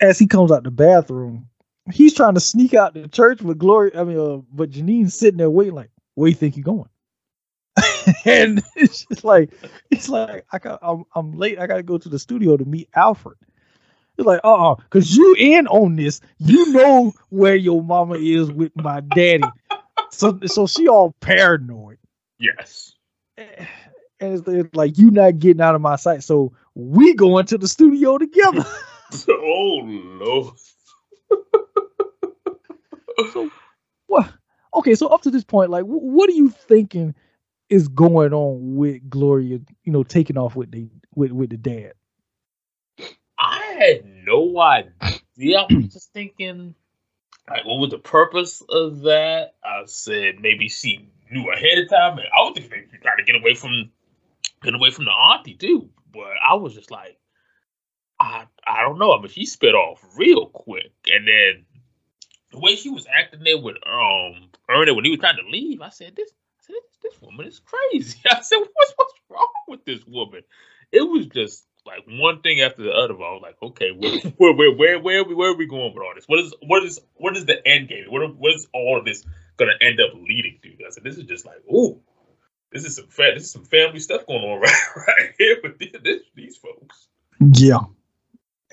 as 0.00 0.18
he 0.18 0.26
comes 0.26 0.50
out 0.52 0.64
the 0.64 0.70
bathroom, 0.70 1.48
he's 1.92 2.14
trying 2.14 2.34
to 2.34 2.40
sneak 2.40 2.74
out 2.74 2.94
the 2.94 3.08
church 3.08 3.42
with 3.42 3.58
Gloria. 3.58 4.00
I 4.00 4.04
mean, 4.04 4.18
uh, 4.18 4.42
but 4.52 4.70
Janine's 4.70 5.14
sitting 5.14 5.38
there 5.38 5.50
waiting, 5.50 5.74
like, 5.74 5.90
where 6.14 6.28
you 6.28 6.34
think 6.34 6.56
you're 6.56 6.64
going? 6.64 6.88
and 8.24 8.62
it's 8.76 9.04
just 9.06 9.24
like, 9.24 9.50
it's 9.90 10.08
like 10.08 10.44
I 10.52 10.58
got, 10.58 10.78
I'm, 10.82 11.04
I'm 11.14 11.32
late. 11.32 11.58
I 11.58 11.66
gotta 11.66 11.82
go 11.82 11.98
to 11.98 12.08
the 12.08 12.18
studio 12.18 12.56
to 12.56 12.64
meet 12.64 12.88
Alfred. 12.94 13.36
It's 14.16 14.26
like, 14.26 14.40
uh, 14.44 14.72
uh 14.72 14.76
cause 14.90 15.10
you 15.14 15.34
in 15.38 15.66
on 15.66 15.96
this. 15.96 16.20
You 16.38 16.72
know 16.72 17.12
where 17.30 17.56
your 17.56 17.82
mama 17.82 18.14
is 18.14 18.50
with 18.50 18.72
my 18.76 19.00
daddy. 19.00 19.44
So, 20.10 20.38
so 20.46 20.68
she 20.68 20.86
all 20.86 21.12
paranoid, 21.20 21.98
Yes. 22.38 22.94
and 23.36 23.48
it's, 24.20 24.46
it's 24.46 24.74
like 24.76 24.96
you 24.96 25.10
not 25.10 25.40
getting 25.40 25.60
out 25.60 25.74
of 25.74 25.80
my 25.80 25.96
sight. 25.96 26.22
So 26.22 26.52
we 26.76 27.14
going 27.14 27.46
to 27.46 27.58
the 27.58 27.66
studio 27.66 28.18
together. 28.18 28.64
oh 29.28 29.80
no. 29.84 30.54
so 33.32 33.50
what? 34.06 34.32
Okay, 34.74 34.94
so 34.94 35.06
up 35.08 35.22
to 35.22 35.30
this 35.30 35.44
point, 35.44 35.70
like, 35.70 35.84
wh- 35.84 36.02
what 36.02 36.28
are 36.28 36.32
you 36.32 36.50
thinking 36.50 37.14
is 37.68 37.88
going 37.88 38.32
on 38.32 38.76
with 38.76 39.08
Gloria? 39.08 39.60
You 39.84 39.92
know, 39.92 40.02
taking 40.02 40.36
off 40.36 40.56
with 40.56 40.70
the 40.70 40.88
with 41.14 41.32
with 41.32 41.50
the 41.50 41.56
dad. 41.56 41.92
I 43.38 43.76
had 43.78 44.04
no 44.04 44.58
idea. 44.60 45.58
I 45.58 45.66
was 45.72 45.92
just 45.92 46.12
thinking, 46.12 46.74
like, 47.48 47.64
what 47.64 47.78
was 47.78 47.90
the 47.90 47.98
purpose 47.98 48.62
of 48.68 49.02
that? 49.02 49.54
I 49.64 49.82
said 49.86 50.36
maybe 50.40 50.68
she 50.68 51.08
knew 51.30 51.50
ahead 51.50 51.78
of 51.78 51.88
time, 51.88 52.18
and 52.18 52.26
I 52.36 52.42
was 52.42 52.52
thinking 52.54 52.70
maybe 52.70 52.86
she 52.92 52.98
tried 52.98 53.16
to 53.16 53.24
get 53.24 53.36
away 53.36 53.54
from 53.54 53.90
get 54.62 54.74
away 54.74 54.90
from 54.90 55.04
the 55.04 55.12
auntie 55.12 55.54
too. 55.54 55.90
But 56.12 56.32
I 56.46 56.54
was 56.54 56.74
just 56.74 56.90
like, 56.90 57.18
I 58.20 58.46
I 58.66 58.82
don't 58.82 58.98
know. 58.98 59.12
I 59.12 59.20
mean, 59.20 59.28
she 59.28 59.46
spit 59.46 59.74
off 59.74 60.04
real 60.16 60.46
quick, 60.46 60.92
and 61.06 61.26
then 61.26 61.64
the 62.50 62.60
way 62.60 62.76
she 62.76 62.90
was 62.90 63.06
acting 63.06 63.42
there 63.44 63.58
with 63.58 63.76
um 63.86 64.50
Ernie 64.68 64.92
when 64.92 65.04
he 65.04 65.10
was 65.10 65.20
trying 65.20 65.36
to 65.36 65.50
leave, 65.50 65.80
I 65.80 65.90
said 65.90 66.14
this. 66.16 66.30
I 66.30 66.62
said 66.66 66.74
this, 66.74 67.12
this 67.12 67.22
woman 67.22 67.46
is 67.46 67.60
crazy. 67.60 68.18
I 68.30 68.40
said, 68.40 68.58
what's 68.58 68.92
what's 68.96 69.14
wrong 69.28 69.48
with 69.68 69.84
this 69.84 70.04
woman? 70.06 70.42
It 70.92 71.02
was 71.02 71.26
just 71.26 71.66
like 71.86 72.04
one 72.08 72.40
thing 72.40 72.60
after 72.60 72.82
the 72.82 72.92
other. 72.92 73.14
I 73.14 73.32
was 73.32 73.42
like, 73.42 73.56
okay, 73.62 73.90
where 73.90 74.18
where 74.36 74.54
where 74.54 74.72
where 74.72 74.98
where 75.00 75.20
are 75.20 75.24
we, 75.24 75.34
where 75.34 75.50
are 75.50 75.56
we 75.56 75.66
going 75.66 75.94
with 75.94 76.02
all 76.02 76.14
this? 76.14 76.24
What 76.26 76.40
is 76.40 76.54
what 76.62 76.84
is 76.84 77.00
what 77.14 77.36
is 77.36 77.46
the 77.46 77.66
end 77.66 77.88
game? 77.88 78.06
What 78.08 78.36
what 78.36 78.54
is 78.54 78.66
all 78.72 78.98
of 78.98 79.04
this 79.04 79.24
gonna 79.56 79.72
end 79.80 80.00
up 80.00 80.14
leading 80.14 80.58
to? 80.62 80.68
I 80.86 80.90
said, 80.90 81.04
this 81.04 81.16
is 81.16 81.24
just 81.24 81.44
like, 81.44 81.58
ooh, 81.72 82.00
this 82.72 82.84
is 82.84 82.96
some 82.96 83.08
fa- 83.08 83.32
this 83.34 83.44
is 83.44 83.52
some 83.52 83.64
family 83.64 84.00
stuff 84.00 84.26
going 84.26 84.42
on 84.42 84.60
right 84.60 84.82
right 84.96 85.34
here 85.38 85.58
with 85.62 85.78
this, 85.78 85.90
this, 86.02 86.22
these 86.34 86.56
folks. 86.56 87.08
Yeah. 87.40 87.80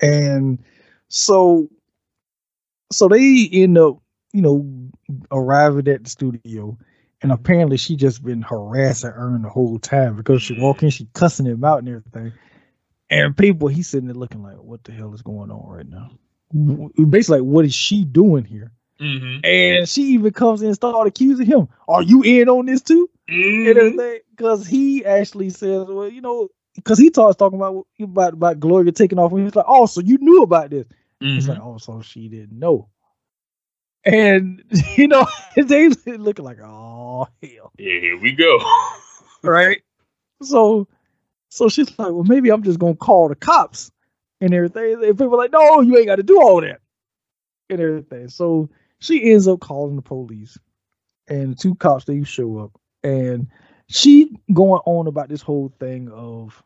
And 0.02 0.62
so 1.08 1.68
so 2.92 3.08
they 3.08 3.48
end 3.52 3.78
up, 3.78 3.98
you 4.32 4.42
know, 4.42 4.90
arriving 5.30 5.88
at 5.88 6.04
the 6.04 6.10
studio. 6.10 6.76
And 7.22 7.30
apparently 7.30 7.76
she 7.76 7.96
just 7.96 8.24
been 8.24 8.42
harassing 8.42 9.12
Earn 9.14 9.42
the 9.42 9.48
whole 9.48 9.78
time 9.78 10.16
because 10.16 10.42
she 10.42 10.58
walk 10.58 10.82
in, 10.82 10.90
she 10.90 11.06
cussing 11.14 11.46
him 11.46 11.64
out 11.64 11.78
and 11.78 11.88
everything. 11.88 12.32
And 13.10 13.36
people, 13.36 13.68
he's 13.68 13.88
sitting 13.88 14.08
there 14.08 14.16
looking 14.16 14.42
like, 14.42 14.56
what 14.56 14.82
the 14.84 14.92
hell 14.92 15.14
is 15.14 15.22
going 15.22 15.50
on 15.50 15.68
right 15.68 15.88
now? 15.88 16.10
Basically, 17.08 17.40
like, 17.40 17.46
what 17.46 17.64
is 17.64 17.74
she 17.74 18.04
doing 18.04 18.44
here? 18.44 18.72
Mm-hmm. 19.00 19.44
And 19.44 19.88
she 19.88 20.02
even 20.14 20.32
comes 20.32 20.62
in 20.62 20.68
and 20.68 20.74
start 20.74 21.06
accusing 21.06 21.46
him. 21.46 21.68
Are 21.86 22.02
you 22.02 22.22
in 22.22 22.48
on 22.48 22.66
this 22.66 22.82
too? 22.82 23.08
and 23.28 23.78
everything 23.78 24.18
because 24.30 24.66
he 24.66 25.04
actually 25.04 25.50
says, 25.50 25.86
well, 25.88 26.08
you 26.08 26.20
know, 26.20 26.48
because 26.74 26.98
he 26.98 27.08
starts 27.08 27.36
talking 27.36 27.58
about 27.58 27.86
about 28.00 28.34
about 28.34 28.60
Gloria 28.60 28.92
taking 28.92 29.18
off, 29.18 29.32
and 29.32 29.44
he's 29.44 29.54
like, 29.54 29.66
oh, 29.68 29.86
so 29.86 30.00
you 30.00 30.18
knew 30.18 30.42
about 30.42 30.70
this? 30.70 30.86
He's 31.20 31.44
mm-hmm. 31.44 31.52
like, 31.52 31.60
oh, 31.62 31.78
so 31.78 32.02
she 32.02 32.28
didn't 32.28 32.58
know. 32.58 32.88
And 34.04 34.62
you 34.96 35.08
know, 35.08 35.26
they 35.56 35.88
looking 36.06 36.44
like, 36.44 36.60
oh 36.60 37.28
hell, 37.42 37.72
Yeah, 37.78 38.00
here 38.00 38.18
we 38.18 38.32
go. 38.32 38.58
right? 39.42 39.82
So, 40.42 40.88
so 41.48 41.68
she's 41.68 41.90
like, 41.98 42.12
well, 42.12 42.24
maybe 42.24 42.50
I'm 42.50 42.62
just 42.62 42.78
gonna 42.78 42.96
call 42.96 43.28
the 43.28 43.36
cops 43.36 43.92
and 44.40 44.52
everything. 44.52 45.04
And 45.04 45.18
people 45.18 45.36
like, 45.36 45.52
no, 45.52 45.80
you 45.80 45.96
ain't 45.96 46.06
got 46.06 46.16
to 46.16 46.22
do 46.22 46.40
all 46.40 46.60
that 46.60 46.80
and 47.70 47.80
everything. 47.80 48.28
So 48.28 48.68
she 48.98 49.32
ends 49.32 49.48
up 49.48 49.60
calling 49.60 49.96
the 49.96 50.02
police, 50.02 50.58
and 51.28 51.52
the 51.52 51.56
two 51.56 51.74
cops 51.74 52.04
they 52.04 52.22
show 52.24 52.58
up, 52.58 52.72
and 53.02 53.48
she 53.92 54.30
going 54.52 54.80
on 54.86 55.06
about 55.06 55.28
this 55.28 55.42
whole 55.42 55.72
thing 55.78 56.10
of, 56.10 56.62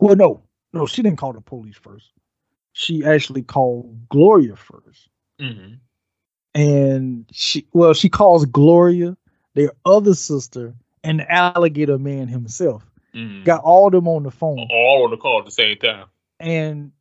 well, 0.00 0.16
no, 0.16 0.42
no, 0.72 0.86
she 0.86 1.02
didn't 1.02 1.18
call 1.18 1.32
the 1.32 1.40
police 1.40 1.76
first. 1.76 2.10
She 2.72 3.04
actually 3.04 3.42
called 3.42 4.08
Gloria 4.08 4.56
first 4.56 5.08
mm-hmm. 5.42 5.74
and 6.54 7.26
she 7.32 7.66
well 7.72 7.94
she 7.94 8.08
calls 8.08 8.44
gloria 8.46 9.16
their 9.54 9.70
other 9.84 10.14
sister 10.14 10.74
and 11.04 11.20
the 11.20 11.32
alligator 11.32 11.98
man 11.98 12.28
himself 12.28 12.84
Mm-hmm. 13.14 13.44
got 13.44 13.62
all 13.62 13.90
them 13.90 14.08
on 14.08 14.22
the 14.22 14.30
phone 14.30 14.66
all 14.70 15.04
on 15.04 15.10
the 15.10 15.18
call 15.18 15.40
at 15.40 15.44
the 15.44 15.50
same 15.50 15.76
time. 15.76 16.06
and 16.40 16.92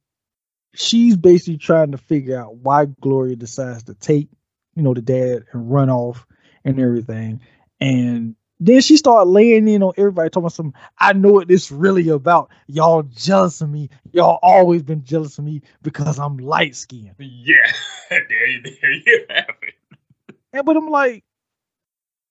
she's 0.73 1.15
basically 1.15 1.55
trying 1.55 1.91
to 1.93 1.97
figure 1.97 2.37
out 2.37 2.57
why 2.57 2.83
gloria 2.99 3.37
decides 3.37 3.83
to 3.83 3.93
take 3.93 4.27
you 4.75 4.83
know 4.83 4.93
the 4.93 5.01
dad 5.01 5.45
and 5.53 5.71
run 5.71 5.89
off 5.89 6.27
and 6.65 6.81
everything 6.81 7.39
and 7.79 8.35
then 8.63 8.79
she 8.79 8.95
started 8.95 9.29
laying 9.29 9.67
in 9.67 9.83
on 9.83 9.91
everybody 9.97 10.29
talking 10.29 10.43
about 10.43 10.53
some 10.53 10.73
i 10.99 11.11
know 11.11 11.31
what 11.33 11.47
this 11.49 11.71
really 11.71 12.07
about 12.09 12.49
y'all 12.67 13.03
jealous 13.03 13.59
of 13.61 13.69
me 13.69 13.89
y'all 14.13 14.39
always 14.41 14.83
been 14.83 15.03
jealous 15.03 15.37
of 15.37 15.43
me 15.43 15.61
because 15.81 16.19
i'm 16.19 16.37
light 16.37 16.75
skinned 16.75 17.15
Yeah, 17.17 17.55
there, 18.09 18.47
you- 18.47 18.61
there 18.81 18.91
you 18.93 19.25
have 19.29 19.55
it. 19.63 19.73
And 20.53 20.65
but 20.65 20.75
I'm 20.77 20.89
like, 20.89 21.23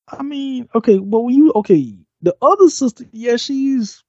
I 0.09 0.23
mean, 0.23 0.69
okay, 0.75 0.99
but 0.99 1.21
when 1.21 1.35
you 1.35 1.53
okay, 1.57 1.95
the 2.23 2.37
other 2.43 2.69
sister, 2.69 3.05
yeah, 3.13 3.37
she's 3.37 4.03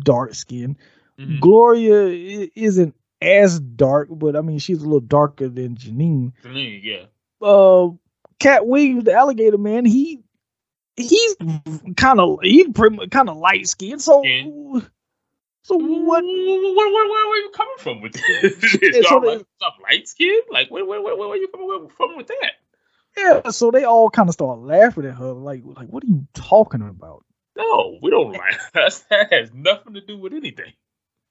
dark 0.00 0.34
skinned. 0.34 0.76
Mhm. 1.18 1.40
Gloria 1.40 2.48
isn't 2.54 2.94
as 3.22 3.58
dark, 3.58 4.08
but 4.10 4.36
I 4.36 4.40
mean, 4.42 4.58
she's 4.58 4.78
a 4.78 4.84
little 4.84 5.00
darker 5.00 5.48
than 5.48 5.74
Janine. 5.76 6.32
Janine, 6.44 6.80
yeah. 6.82 7.06
Uh, 7.46 7.90
Katt 8.38 8.66
Williams, 8.66 9.04
the 9.04 9.14
alligator 9.14 9.58
man, 9.58 9.84
he 9.84 10.20
he's 10.96 11.36
kind 11.96 12.20
of 12.20 12.38
he's 12.42 12.68
pretty 12.74 13.06
kind 13.08 13.28
of 13.28 13.36
light 13.36 13.66
skinned. 13.68 14.02
So, 14.02 14.22
Yeah. 14.24 14.44
so 15.62 15.78
mm, 15.78 16.04
what? 16.04 16.22
Where, 16.24 16.74
where, 16.74 16.92
where, 16.92 17.08
where 17.08 17.32
are 17.32 17.36
you 17.36 17.50
coming 17.54 17.74
from 17.78 18.00
with 18.02 18.12
this? 18.12 18.78
Yeah, 18.82 19.02
so 19.08 19.20
they- 19.20 19.26
light, 19.36 19.46
stop 19.56 19.74
light 19.82 20.08
skin? 20.08 20.40
Like, 20.50 20.70
where, 20.70 20.84
where, 20.84 21.02
where, 21.02 21.16
where 21.16 21.28
are 21.30 21.36
you 21.36 21.48
coming 21.48 21.88
from 21.96 22.16
with 22.16 22.26
that? 22.28 22.52
Yeah, 23.16 23.48
so 23.50 23.70
they 23.70 23.84
all 23.84 24.10
kind 24.10 24.28
of 24.28 24.34
start 24.34 24.58
laughing 24.58 25.06
at 25.06 25.14
her, 25.14 25.32
like, 25.32 25.62
like, 25.64 25.88
what 25.88 26.04
are 26.04 26.08
you 26.08 26.26
talking 26.34 26.82
about? 26.82 27.24
No, 27.56 27.98
we 28.02 28.10
don't 28.10 28.32
like 28.32 28.54
that. 28.74 29.02
That 29.08 29.32
has 29.32 29.50
nothing 29.54 29.94
to 29.94 30.02
do 30.02 30.18
with 30.18 30.34
anything. 30.34 30.72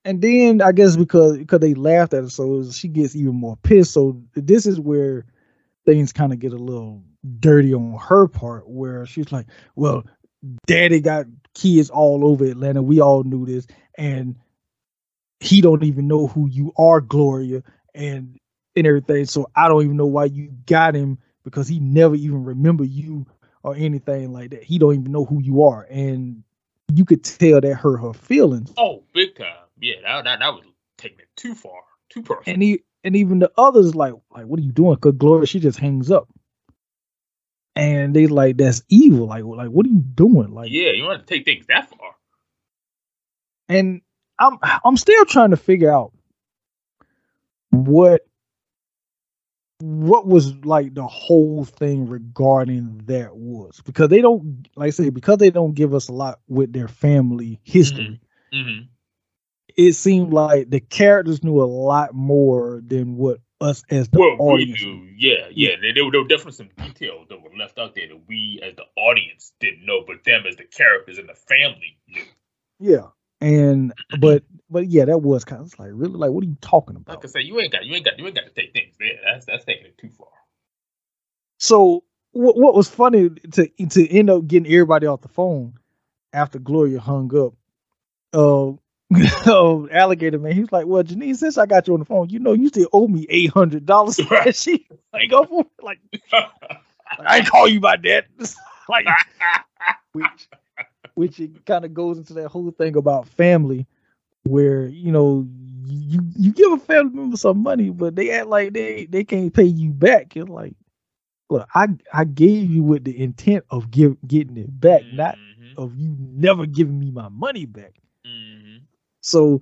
And 0.04 0.22
then 0.22 0.62
I 0.62 0.72
guess 0.72 0.96
because 0.96 1.38
because 1.38 1.60
they 1.60 1.74
laughed 1.76 2.14
at 2.14 2.24
her, 2.24 2.30
so 2.30 2.70
she 2.72 2.88
gets 2.88 3.16
even 3.16 3.36
more 3.36 3.58
pissed. 3.58 3.92
So 3.94 4.22
this 4.34 4.66
is 4.66 4.80
where 4.80 5.26
things 5.86 6.12
kind 6.14 6.32
of 6.34 6.40
get 6.40 6.54
a 6.54 6.58
little 6.58 7.04
dirty 7.40 7.74
on 7.74 7.98
her 8.00 8.28
part, 8.28 8.68
where 8.68 9.06
she's 9.06 9.32
like, 9.32 9.48
"Well, 9.76 10.04
Daddy 10.66 11.00
got 11.02 11.26
kids 11.54 11.90
all 11.90 12.26
over 12.26 12.46
Atlanta. 12.46 12.82
We 12.82 13.00
all 13.02 13.24
knew 13.24 13.46
this, 13.46 13.68
and 13.98 14.36
he 15.40 15.62
don't 15.62 15.84
even 15.84 16.08
know 16.08 16.28
who 16.28 16.48
you 16.50 16.74
are, 16.78 17.02
Gloria, 17.02 17.64
and 17.94 18.38
and 18.76 18.88
everything. 18.88 19.26
So 19.26 19.50
I 19.56 19.68
don't 19.68 19.84
even 19.84 19.98
know 19.98 20.06
why 20.06 20.26
you 20.26 20.52
got 20.66 20.96
him 20.96 21.20
because 21.44 21.68
he 21.68 21.80
never 21.80 22.16
even 22.16 22.44
remember 22.44 22.84
you 22.84 23.26
or 23.64 23.76
anything 23.76 24.32
like 24.34 24.52
that. 24.52 24.64
He 24.64 24.78
don't 24.78 24.94
even 24.94 25.12
know 25.12 25.26
who 25.26 25.42
you 25.42 25.64
are, 25.64 25.88
and 25.90 26.44
you 26.94 27.06
could 27.06 27.24
tell 27.24 27.62
that 27.62 27.74
hurt 27.76 27.98
her 27.98 28.14
feelings. 28.14 28.74
Oh, 28.78 29.04
big 29.14 29.36
time. 29.36 29.56
Yeah, 29.80 29.96
that, 30.04 30.24
that, 30.24 30.40
that 30.40 30.54
was 30.54 30.64
taking 30.98 31.20
it 31.20 31.28
too 31.36 31.56
far, 31.56 31.82
too 32.10 32.22
personal. 32.22 32.54
and 32.54 32.64
he 32.64 32.84
and 33.04 33.16
even 33.16 33.40
the 33.40 33.52
others 33.58 33.96
like 33.96 34.14
like 34.32 34.46
what 34.46 34.60
are 34.60 34.64
you 34.64 34.72
doing? 34.72 34.96
Cause 34.98 35.14
Gloria 35.18 35.46
she 35.46 35.60
just 35.60 35.80
hangs 35.80 36.12
up, 36.12 36.28
and 37.76 38.16
they 38.16 38.28
like 38.28 38.58
that's 38.58 38.84
evil. 38.90 39.28
Like 39.28 39.44
like 39.44 39.70
what 39.70 39.86
are 39.86 39.90
you 39.90 40.02
doing? 40.02 40.54
Like 40.54 40.72
yeah, 40.72 40.92
you 40.92 41.04
don't 41.04 41.20
to 41.20 41.26
take 41.26 41.46
things 41.46 41.66
that 41.68 41.90
far. 41.90 42.16
and 43.70 44.02
I'm 44.40 44.58
I'm 44.84 44.98
still 44.98 45.26
trying 45.26 45.52
to 45.52 45.58
figure 45.58 45.92
out 45.92 46.12
what 47.70 48.22
what 49.80 50.26
was 50.26 50.56
like 50.64 50.94
the 50.94 51.06
whole 51.06 51.66
thing 51.66 52.08
regarding 52.08 53.02
that 53.06 53.36
was 53.36 53.82
because 53.86 54.10
they 54.10 54.22
don't 54.22 54.68
like 54.76 54.88
I 54.88 54.90
say 54.92 55.10
because 55.10 55.38
they 55.38 55.50
don't 55.50 55.74
give 55.74 55.94
us 55.94 56.08
a 56.08 56.14
lot 56.14 56.40
with 56.48 56.72
their 56.72 56.88
family 56.88 57.60
history. 57.64 58.22
Mm-hmm. 58.54 58.84
It 59.78 59.94
seemed 59.94 60.32
like 60.32 60.70
the 60.70 60.80
characters 60.80 61.44
knew 61.44 61.62
a 61.62 61.66
lot 61.66 62.14
more 62.14 62.82
than 62.86 63.18
what 63.18 63.40
us 63.62 63.84
as 63.90 64.10
the 64.10 64.20
Well, 64.20 64.38
we 64.38 64.74
audience. 64.74 64.82
yeah, 65.18 65.48
yeah. 65.52 65.76
There, 65.82 65.94
there, 65.94 66.06
were, 66.06 66.12
there 66.12 66.22
were 66.22 66.28
definitely 66.28 66.54
some 66.54 66.70
details 66.78 67.28
that 67.30 67.42
were 67.42 67.56
left 67.58 67.80
out 67.80 67.96
there 67.96 68.08
that 68.08 68.22
we, 68.28 68.60
as 68.64 68.76
the 68.76 68.84
audience, 69.02 69.54
didn't 69.60 69.86
know, 69.86 70.04
but 70.06 70.24
them 70.24 70.44
as 70.48 70.56
the 70.56 70.66
characters 70.66 71.18
and 71.18 71.30
the 71.30 71.36
family 71.36 71.98
knew. 72.08 72.24
Yeah, 72.80 73.08
and 73.42 73.94
but 74.20 74.44
but 74.70 74.88
yeah, 74.88 75.06
that 75.06 75.20
was 75.20 75.46
kind 75.46 75.62
of 75.62 75.80
like 75.80 75.92
really 75.94 76.14
like 76.14 76.32
what 76.32 76.44
are 76.44 76.48
you 76.48 76.58
talking 76.62 76.96
about? 76.96 77.16
Like 77.16 77.26
I 77.26 77.28
said, 77.28 77.44
you 77.44 77.60
ain't 77.60 77.72
got, 77.72 77.86
you 77.86 77.96
ain't 77.96 78.06
got, 78.06 78.20
you 78.20 78.26
ain't 78.26 78.36
got 78.36 78.46
to 78.46 78.50
take 78.52 78.74
things 78.74 78.96
there. 79.00 79.18
That's 79.26 79.46
that's 79.46 79.66
taking 79.66 79.86
it 79.86 79.98
too 79.98 80.10
far. 80.10 80.28
So 81.58 82.04
what 82.32 82.58
what 82.58 82.76
was 82.76 82.90
funny 82.90 83.30
to 83.30 83.68
to 83.68 84.10
end 84.10 84.30
up 84.30 84.48
getting 84.48 84.72
everybody 84.72 85.08
off 85.08 85.22
the 85.22 85.30
phone 85.30 85.76
after 86.34 86.60
Gloria 86.60 87.00
hung 87.00 87.34
up, 87.38 87.54
uh, 88.34 88.74
uh 89.14 89.86
alligator 89.92 90.40
man, 90.40 90.54
he 90.54 90.62
was 90.62 90.72
like, 90.72 90.86
Well, 90.86 91.04
Janine, 91.04 91.36
since 91.36 91.58
I 91.58 91.66
got 91.66 91.88
you 91.88 91.94
on 91.94 92.00
the 92.00 92.06
phone, 92.06 92.30
you 92.30 92.40
know 92.40 92.54
you 92.54 92.68
still 92.70 92.88
owe 92.92 93.08
me 93.08 93.26
eight 93.30 93.52
hundred 93.52 93.86
dollars. 93.86 94.20
She 94.54 94.88
like 95.14 95.30
go 95.30 95.46
for 95.46 95.62
it. 95.62 95.84
Like, 95.84 96.00
I 97.26 97.38
ain't 97.38 97.48
call 97.48 97.68
you 97.68 97.80
my 97.80 97.96
dad. 97.98 98.26
like 98.90 99.16
which 100.14 100.50
which 101.16 101.40
it 101.40 101.66
kind 101.66 101.86
of 101.86 101.94
goes 101.94 102.18
into 102.18 102.34
that 102.34 102.50
whole 102.50 102.72
thing 102.72 102.96
about 102.96 103.28
family 103.28 103.86
where 104.44 104.88
you 104.88 105.12
know 105.12 105.46
you 105.88 106.20
you 106.36 106.52
give 106.54 106.72
a 106.72 106.78
family 106.78 107.14
member 107.16 107.38
some 107.38 107.62
money 107.62 107.90
but 107.90 108.16
they 108.16 108.32
act 108.32 108.48
like 108.48 108.74
they 108.74 109.06
they 109.06 109.24
can't 109.24 109.54
pay 109.54 109.64
you 109.64 109.92
back 109.92 110.36
you're 110.36 110.46
like 110.46 110.76
look 111.50 111.68
i 111.76 111.88
i 112.14 112.24
gave 112.24 112.70
you 112.70 112.84
with 112.84 113.04
the 113.04 113.20
intent 113.22 113.64
of 113.70 113.90
give, 113.92 114.16
getting 114.28 114.58
it 114.58 114.80
back 114.80 115.06
not 115.12 115.40
Mhm, 115.58 115.78
of 115.78 115.96
you 115.96 116.16
never 116.20 116.66
giving 116.66 117.00
me 117.00 117.12
my 117.12 117.28
money 117.30 117.66
back 117.66 117.94
mhm. 118.26 118.65
So 119.26 119.62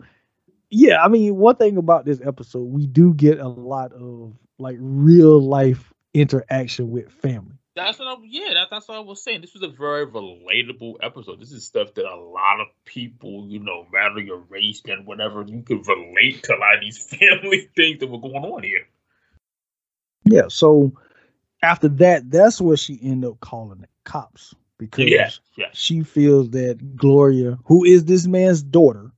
yeah 0.70 1.02
i 1.04 1.08
mean 1.08 1.36
one 1.38 1.56
thing 1.56 1.78
about 1.78 2.06
this 2.06 2.22
episode 2.26 2.64
we 2.64 2.86
do 2.86 3.14
get 3.14 3.40
a 3.40 3.48
lot 3.48 3.92
of 3.94 4.34
like 4.60 4.78
real 4.80 5.40
life 5.40 5.94
interaction 6.14 6.92
with 6.92 7.10
family 7.12 7.56
That's 7.76 7.98
what 7.98 8.08
I'm. 8.08 8.24
Yeah, 8.24 8.54
that, 8.54 8.68
that's 8.70 8.88
what 8.88 8.98
I 8.98 9.00
was 9.00 9.24
saying. 9.24 9.42
This 9.42 9.54
was 9.56 9.64
a 9.64 9.68
very 9.68 10.06
relatable 10.06 10.98
episode. 11.02 11.42
This 11.42 11.52
is 11.52 11.66
stuff 11.66 11.94
that 11.96 12.06
a 12.06 12.16
lot 12.16 12.60
of 12.62 12.68
people, 12.86 13.48
you 13.48 13.60
know, 13.60 13.88
matter 13.92 14.20
your 14.20 14.38
race 14.48 14.84
and 14.86 15.08
whatever, 15.08 15.44
you 15.48 15.64
could 15.64 15.88
relate 15.88 16.44
to 16.44 16.54
a 16.54 16.60
lot 16.60 16.76
of 16.76 16.82
these 16.82 17.02
family 17.18 17.70
things 17.76 18.00
that 18.00 18.12
were 18.12 18.20
going 18.20 18.36
on 18.46 18.62
here. 18.62 18.86
Yeah. 20.26 20.50
So 20.50 20.94
after 21.64 21.88
that, 21.90 22.30
that's 22.30 22.62
where 22.62 22.78
she 22.78 23.00
ended 23.02 23.32
up 23.32 23.40
calling 23.40 23.82
the 23.82 23.88
cops 24.04 24.54
because 24.78 25.10
Yeah, 25.10 25.32
yeah. 25.58 25.70
she 25.74 26.04
feels 26.04 26.52
that 26.52 26.96
Gloria, 26.96 27.58
who 27.66 27.84
is 27.86 28.06
this 28.06 28.28
man's 28.28 28.62
daughter, 28.62 29.12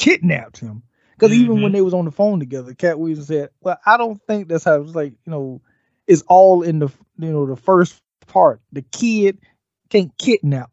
kidnapped 0.00 0.58
him. 0.58 0.82
Because 1.16 1.34
even 1.34 1.60
when 1.60 1.72
Mhm. 1.72 1.74
they 1.74 1.82
was 1.82 1.94
on 1.94 2.06
the 2.06 2.10
phone 2.10 2.40
together, 2.40 2.74
Katt 2.74 2.98
Williams 2.98 3.26
said, 3.26 3.50
"Well, 3.60 3.78
I 3.84 3.98
don't 3.98 4.20
think 4.26 4.48
that's 4.48 4.64
how 4.64 4.76
it 4.76 4.82
was 4.82 4.94
like. 4.94 5.12
You 5.26 5.30
know, 5.30 5.62
it's 6.06 6.22
all 6.28 6.62
in 6.62 6.78
the 6.78 6.88
you 7.18 7.30
know 7.30 7.46
the 7.46 7.56
first 7.56 8.02
part. 8.26 8.62
The 8.72 8.82
kid 8.82 9.38
can't 9.90 10.16
kidnap. 10.16 10.70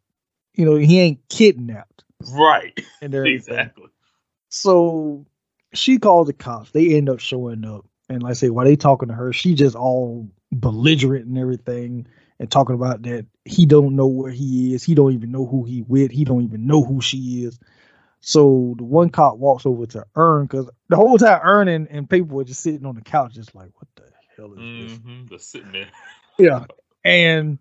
You 0.55 0.65
know, 0.65 0.75
he 0.77 0.99
ain't 0.99 1.19
kidnapped 1.29 2.05
Right. 2.31 2.79
and 3.01 3.13
exactly. 3.13 3.89
So 4.49 5.25
she 5.73 5.99
called 5.99 6.27
the 6.27 6.33
cops. 6.33 6.71
They 6.71 6.95
end 6.95 7.09
up 7.09 7.19
showing 7.19 7.65
up. 7.65 7.85
And 8.09 8.23
like 8.23 8.31
I 8.31 8.33
say, 8.33 8.49
while 8.49 8.65
they 8.65 8.77
talking 8.77 9.09
to 9.09 9.13
her, 9.15 9.33
she 9.33 9.53
just 9.53 9.75
all 9.75 10.29
belligerent 10.51 11.25
and 11.25 11.37
everything 11.37 12.07
and 12.39 12.49
talking 12.49 12.75
about 12.75 13.01
that 13.03 13.25
he 13.45 13.65
don't 13.65 13.95
know 13.95 14.07
where 14.07 14.31
he 14.31 14.73
is. 14.73 14.83
He 14.83 14.95
don't 14.95 15.11
even 15.13 15.31
know 15.31 15.45
who 15.45 15.65
he 15.65 15.81
with. 15.81 16.11
He 16.11 16.23
don't 16.23 16.43
even 16.43 16.65
know 16.67 16.83
who 16.83 17.01
she 17.01 17.43
is. 17.43 17.59
So 18.21 18.75
the 18.77 18.83
one 18.83 19.09
cop 19.09 19.37
walks 19.37 19.65
over 19.65 19.85
to 19.87 20.05
Earn 20.15 20.45
because 20.45 20.69
the 20.89 20.95
whole 20.97 21.17
time 21.17 21.39
Earn 21.43 21.67
and, 21.67 21.87
and 21.89 22.09
people 22.09 22.35
were 22.37 22.43
just 22.43 22.61
sitting 22.61 22.85
on 22.85 22.95
the 22.95 23.01
couch, 23.01 23.33
just 23.33 23.55
like, 23.55 23.71
what 23.75 23.87
the 23.95 24.03
hell 24.37 24.53
is 24.53 24.67
this? 24.77 24.99
hmm 25.01 25.25
Just 25.29 25.51
sitting 25.51 25.71
there. 25.71 25.89
Yeah. 26.39 26.65
And 27.03 27.59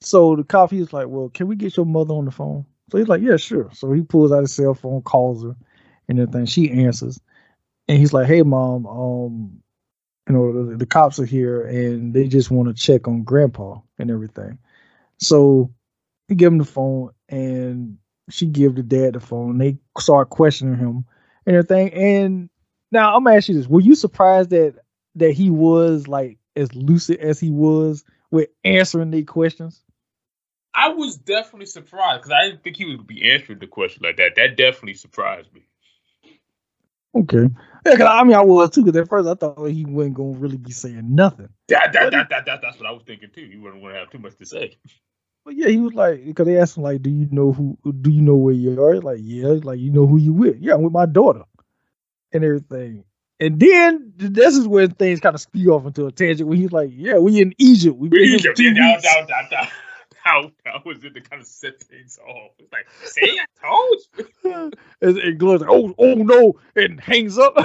so 0.00 0.36
the 0.36 0.44
cop, 0.44 0.70
he's 0.70 0.92
like, 0.92 1.08
Well, 1.08 1.28
can 1.30 1.46
we 1.48 1.56
get 1.56 1.76
your 1.76 1.86
mother 1.86 2.14
on 2.14 2.24
the 2.24 2.30
phone? 2.30 2.64
So 2.90 2.98
he's 2.98 3.08
like, 3.08 3.22
Yeah, 3.22 3.36
sure. 3.36 3.70
So 3.74 3.92
he 3.92 4.02
pulls 4.02 4.32
out 4.32 4.40
his 4.40 4.54
cell 4.54 4.74
phone, 4.74 5.02
calls 5.02 5.44
her, 5.44 5.56
and 6.08 6.18
everything. 6.20 6.46
She 6.46 6.70
answers. 6.70 7.20
And 7.88 7.98
he's 7.98 8.12
like, 8.12 8.26
Hey 8.26 8.42
mom, 8.42 8.86
um, 8.86 9.62
you 10.28 10.34
know, 10.34 10.70
the, 10.70 10.76
the 10.76 10.86
cops 10.86 11.18
are 11.18 11.24
here 11.26 11.66
and 11.66 12.12
they 12.14 12.28
just 12.28 12.50
want 12.50 12.68
to 12.68 12.74
check 12.74 13.08
on 13.08 13.22
grandpa 13.24 13.78
and 13.98 14.10
everything. 14.10 14.58
So 15.18 15.72
he 16.28 16.34
give 16.34 16.52
him 16.52 16.58
the 16.58 16.64
phone 16.64 17.10
and 17.28 17.98
she 18.30 18.46
give 18.46 18.74
the 18.74 18.82
dad 18.82 19.14
the 19.14 19.20
phone. 19.20 19.58
They 19.58 19.78
start 19.98 20.30
questioning 20.30 20.76
him 20.76 21.04
and 21.46 21.56
everything. 21.56 21.92
And 21.92 22.50
now 22.92 23.14
I'm 23.16 23.24
gonna 23.24 23.36
ask 23.36 23.48
you 23.48 23.54
this: 23.54 23.66
Were 23.68 23.80
you 23.80 23.94
surprised 23.94 24.50
that 24.50 24.76
that 25.16 25.32
he 25.32 25.50
was 25.50 26.08
like 26.08 26.38
as 26.56 26.74
lucid 26.74 27.18
as 27.20 27.40
he 27.40 27.50
was 27.50 28.04
with 28.30 28.48
answering 28.64 29.10
the 29.10 29.24
questions? 29.24 29.82
I 30.74 30.90
was 30.90 31.16
definitely 31.16 31.66
surprised 31.66 32.22
because 32.22 32.32
I 32.32 32.46
didn't 32.48 32.62
think 32.62 32.76
he 32.76 32.84
would 32.84 33.06
be 33.06 33.30
answering 33.32 33.58
the 33.58 33.66
question 33.66 34.02
like 34.04 34.16
that. 34.18 34.36
That 34.36 34.56
definitely 34.56 34.94
surprised 34.94 35.52
me. 35.52 35.62
Okay, 37.14 37.48
yeah, 37.86 37.96
'cause 37.96 38.06
I 38.08 38.22
mean 38.22 38.34
I 38.36 38.42
was 38.42 38.70
too. 38.70 38.84
Because 38.84 39.00
at 39.00 39.08
first 39.08 39.26
I 39.28 39.34
thought 39.34 39.64
he 39.66 39.84
wasn't 39.86 40.14
gonna 40.14 40.38
really 40.38 40.58
be 40.58 40.70
saying 40.70 41.14
nothing. 41.14 41.48
That, 41.68 41.92
that, 41.94 42.12
that, 42.12 42.28
that, 42.28 42.44
that, 42.46 42.60
that's 42.62 42.78
what 42.78 42.86
I 42.86 42.92
was 42.92 43.02
thinking 43.06 43.30
too. 43.34 43.48
He 43.50 43.56
wouldn't 43.56 43.82
want 43.82 43.94
to 43.94 43.98
have 43.98 44.10
too 44.10 44.18
much 44.18 44.36
to 44.36 44.46
say. 44.46 44.76
But 45.44 45.56
yeah, 45.56 45.68
he 45.68 45.78
was 45.78 45.94
like, 45.94 46.24
because 46.24 46.46
they 46.46 46.58
asked 46.58 46.76
him 46.76 46.82
like, 46.82 47.02
"Do 47.02 47.10
you 47.10 47.28
know 47.30 47.52
who? 47.52 47.78
Do 48.00 48.10
you 48.10 48.22
know 48.22 48.36
where 48.36 48.54
you 48.54 48.82
are?" 48.82 49.00
Like, 49.00 49.20
yeah, 49.22 49.58
like 49.62 49.78
you 49.80 49.90
know 49.90 50.06
who 50.06 50.18
you 50.18 50.32
with? 50.32 50.58
Yeah, 50.60 50.74
I'm 50.74 50.82
with 50.82 50.92
my 50.92 51.06
daughter, 51.06 51.44
and 52.32 52.44
everything. 52.44 53.04
And 53.40 53.60
then 53.60 54.12
this 54.16 54.56
is 54.56 54.66
where 54.66 54.88
things 54.88 55.20
kind 55.20 55.34
of 55.34 55.40
speed 55.40 55.68
off 55.68 55.86
into 55.86 56.06
a 56.06 56.12
tangent. 56.12 56.48
When 56.48 56.58
he's 56.58 56.72
like, 56.72 56.90
"Yeah, 56.92 57.18
we 57.18 57.40
in 57.40 57.54
Egypt. 57.58 57.96
We 57.96 58.08
been 58.08 58.28
here 58.28 58.38
for 58.40 58.52
two 58.52 58.64
Yeah, 58.64 58.92
weeks." 58.94 59.02
that, 59.04 59.28
that, 59.28 59.50
that, 59.50 59.70
that, 60.24 60.52
that 60.64 60.84
was 60.86 61.04
it 61.04 61.14
to 61.14 61.20
kind 61.20 61.40
of 61.40 61.48
set 61.48 61.80
things 61.82 62.18
off. 62.28 62.50
It's 62.58 62.72
like, 62.72 62.86
see, 63.04 63.38
I 63.38 63.46
told 63.66 64.00
you. 64.44 64.70
and, 65.02 65.18
and 65.18 65.38
Gloria's 65.38 65.62
like, 65.62 65.70
"Oh, 65.70 65.94
oh 65.98 66.14
no!" 66.14 66.58
and 66.76 67.00
hangs 67.00 67.38
up. 67.38 67.54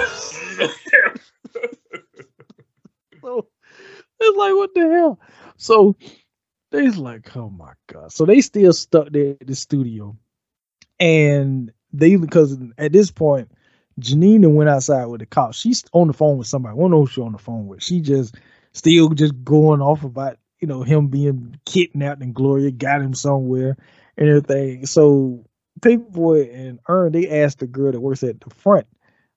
so 3.22 3.46
it's 4.20 4.38
like, 4.38 4.54
what 4.54 4.74
the 4.74 4.80
hell? 4.90 5.20
So 5.56 5.96
they's 6.74 6.96
like, 6.96 7.36
oh 7.36 7.50
my 7.50 7.72
god. 7.86 8.12
So 8.12 8.24
they 8.24 8.40
still 8.40 8.72
stuck 8.72 9.10
there 9.10 9.36
at 9.40 9.46
the 9.46 9.54
studio, 9.54 10.16
and 11.00 11.72
they 11.92 12.16
because 12.16 12.58
at 12.78 12.92
this 12.92 13.10
point, 13.10 13.50
Janine 14.00 14.54
went 14.54 14.70
outside 14.70 15.06
with 15.06 15.20
the 15.20 15.26
cops. 15.26 15.58
She's 15.58 15.84
on 15.92 16.08
the 16.08 16.12
phone 16.12 16.38
with 16.38 16.48
somebody. 16.48 16.76
I 16.76 16.80
don't 16.80 16.90
know 16.90 17.00
who 17.00 17.06
she 17.06 17.20
on 17.20 17.32
the 17.32 17.38
phone 17.38 17.66
with. 17.66 17.82
She 17.82 18.00
just 18.00 18.34
still 18.72 19.08
just 19.10 19.44
going 19.44 19.80
off 19.80 20.04
about 20.04 20.38
you 20.60 20.68
know 20.68 20.82
him 20.82 21.08
being 21.08 21.58
kidnapped 21.64 22.22
and 22.22 22.34
Gloria 22.34 22.70
got 22.70 23.00
him 23.00 23.14
somewhere 23.14 23.76
and 24.16 24.28
everything. 24.28 24.86
So 24.86 25.44
Paper 25.80 26.04
Boi 26.10 26.50
and 26.52 26.80
Earn 26.88 27.12
they 27.12 27.42
asked 27.42 27.60
the 27.60 27.66
girl 27.66 27.92
that 27.92 28.00
works 28.00 28.22
at 28.22 28.40
the 28.40 28.50
front, 28.50 28.86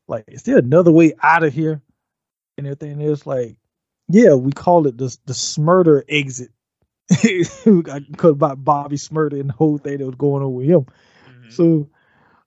like, 0.07 0.25
is 0.27 0.43
there 0.43 0.57
another 0.57 0.91
way 0.91 1.13
out 1.21 1.43
of 1.43 1.53
here? 1.53 1.81
And 2.57 2.65
everything. 2.65 2.99
It's 3.01 3.27
like, 3.27 3.57
yeah, 4.09 4.33
we 4.33 4.51
call 4.51 4.87
it 4.87 4.97
the 4.97 5.15
the 5.25 5.33
Shmurda 5.33 6.03
exit. 6.09 6.51
Because 8.09 8.35
by 8.35 8.55
Bobby 8.55 8.97
Shmurda 8.97 9.39
and 9.39 9.49
the 9.49 9.53
whole 9.53 9.77
thing 9.77 9.97
that 9.97 10.05
was 10.05 10.15
going 10.15 10.43
on 10.43 10.53
with 10.53 10.67
him. 10.67 10.85
Mhm. 11.27 11.51
So, 11.51 11.89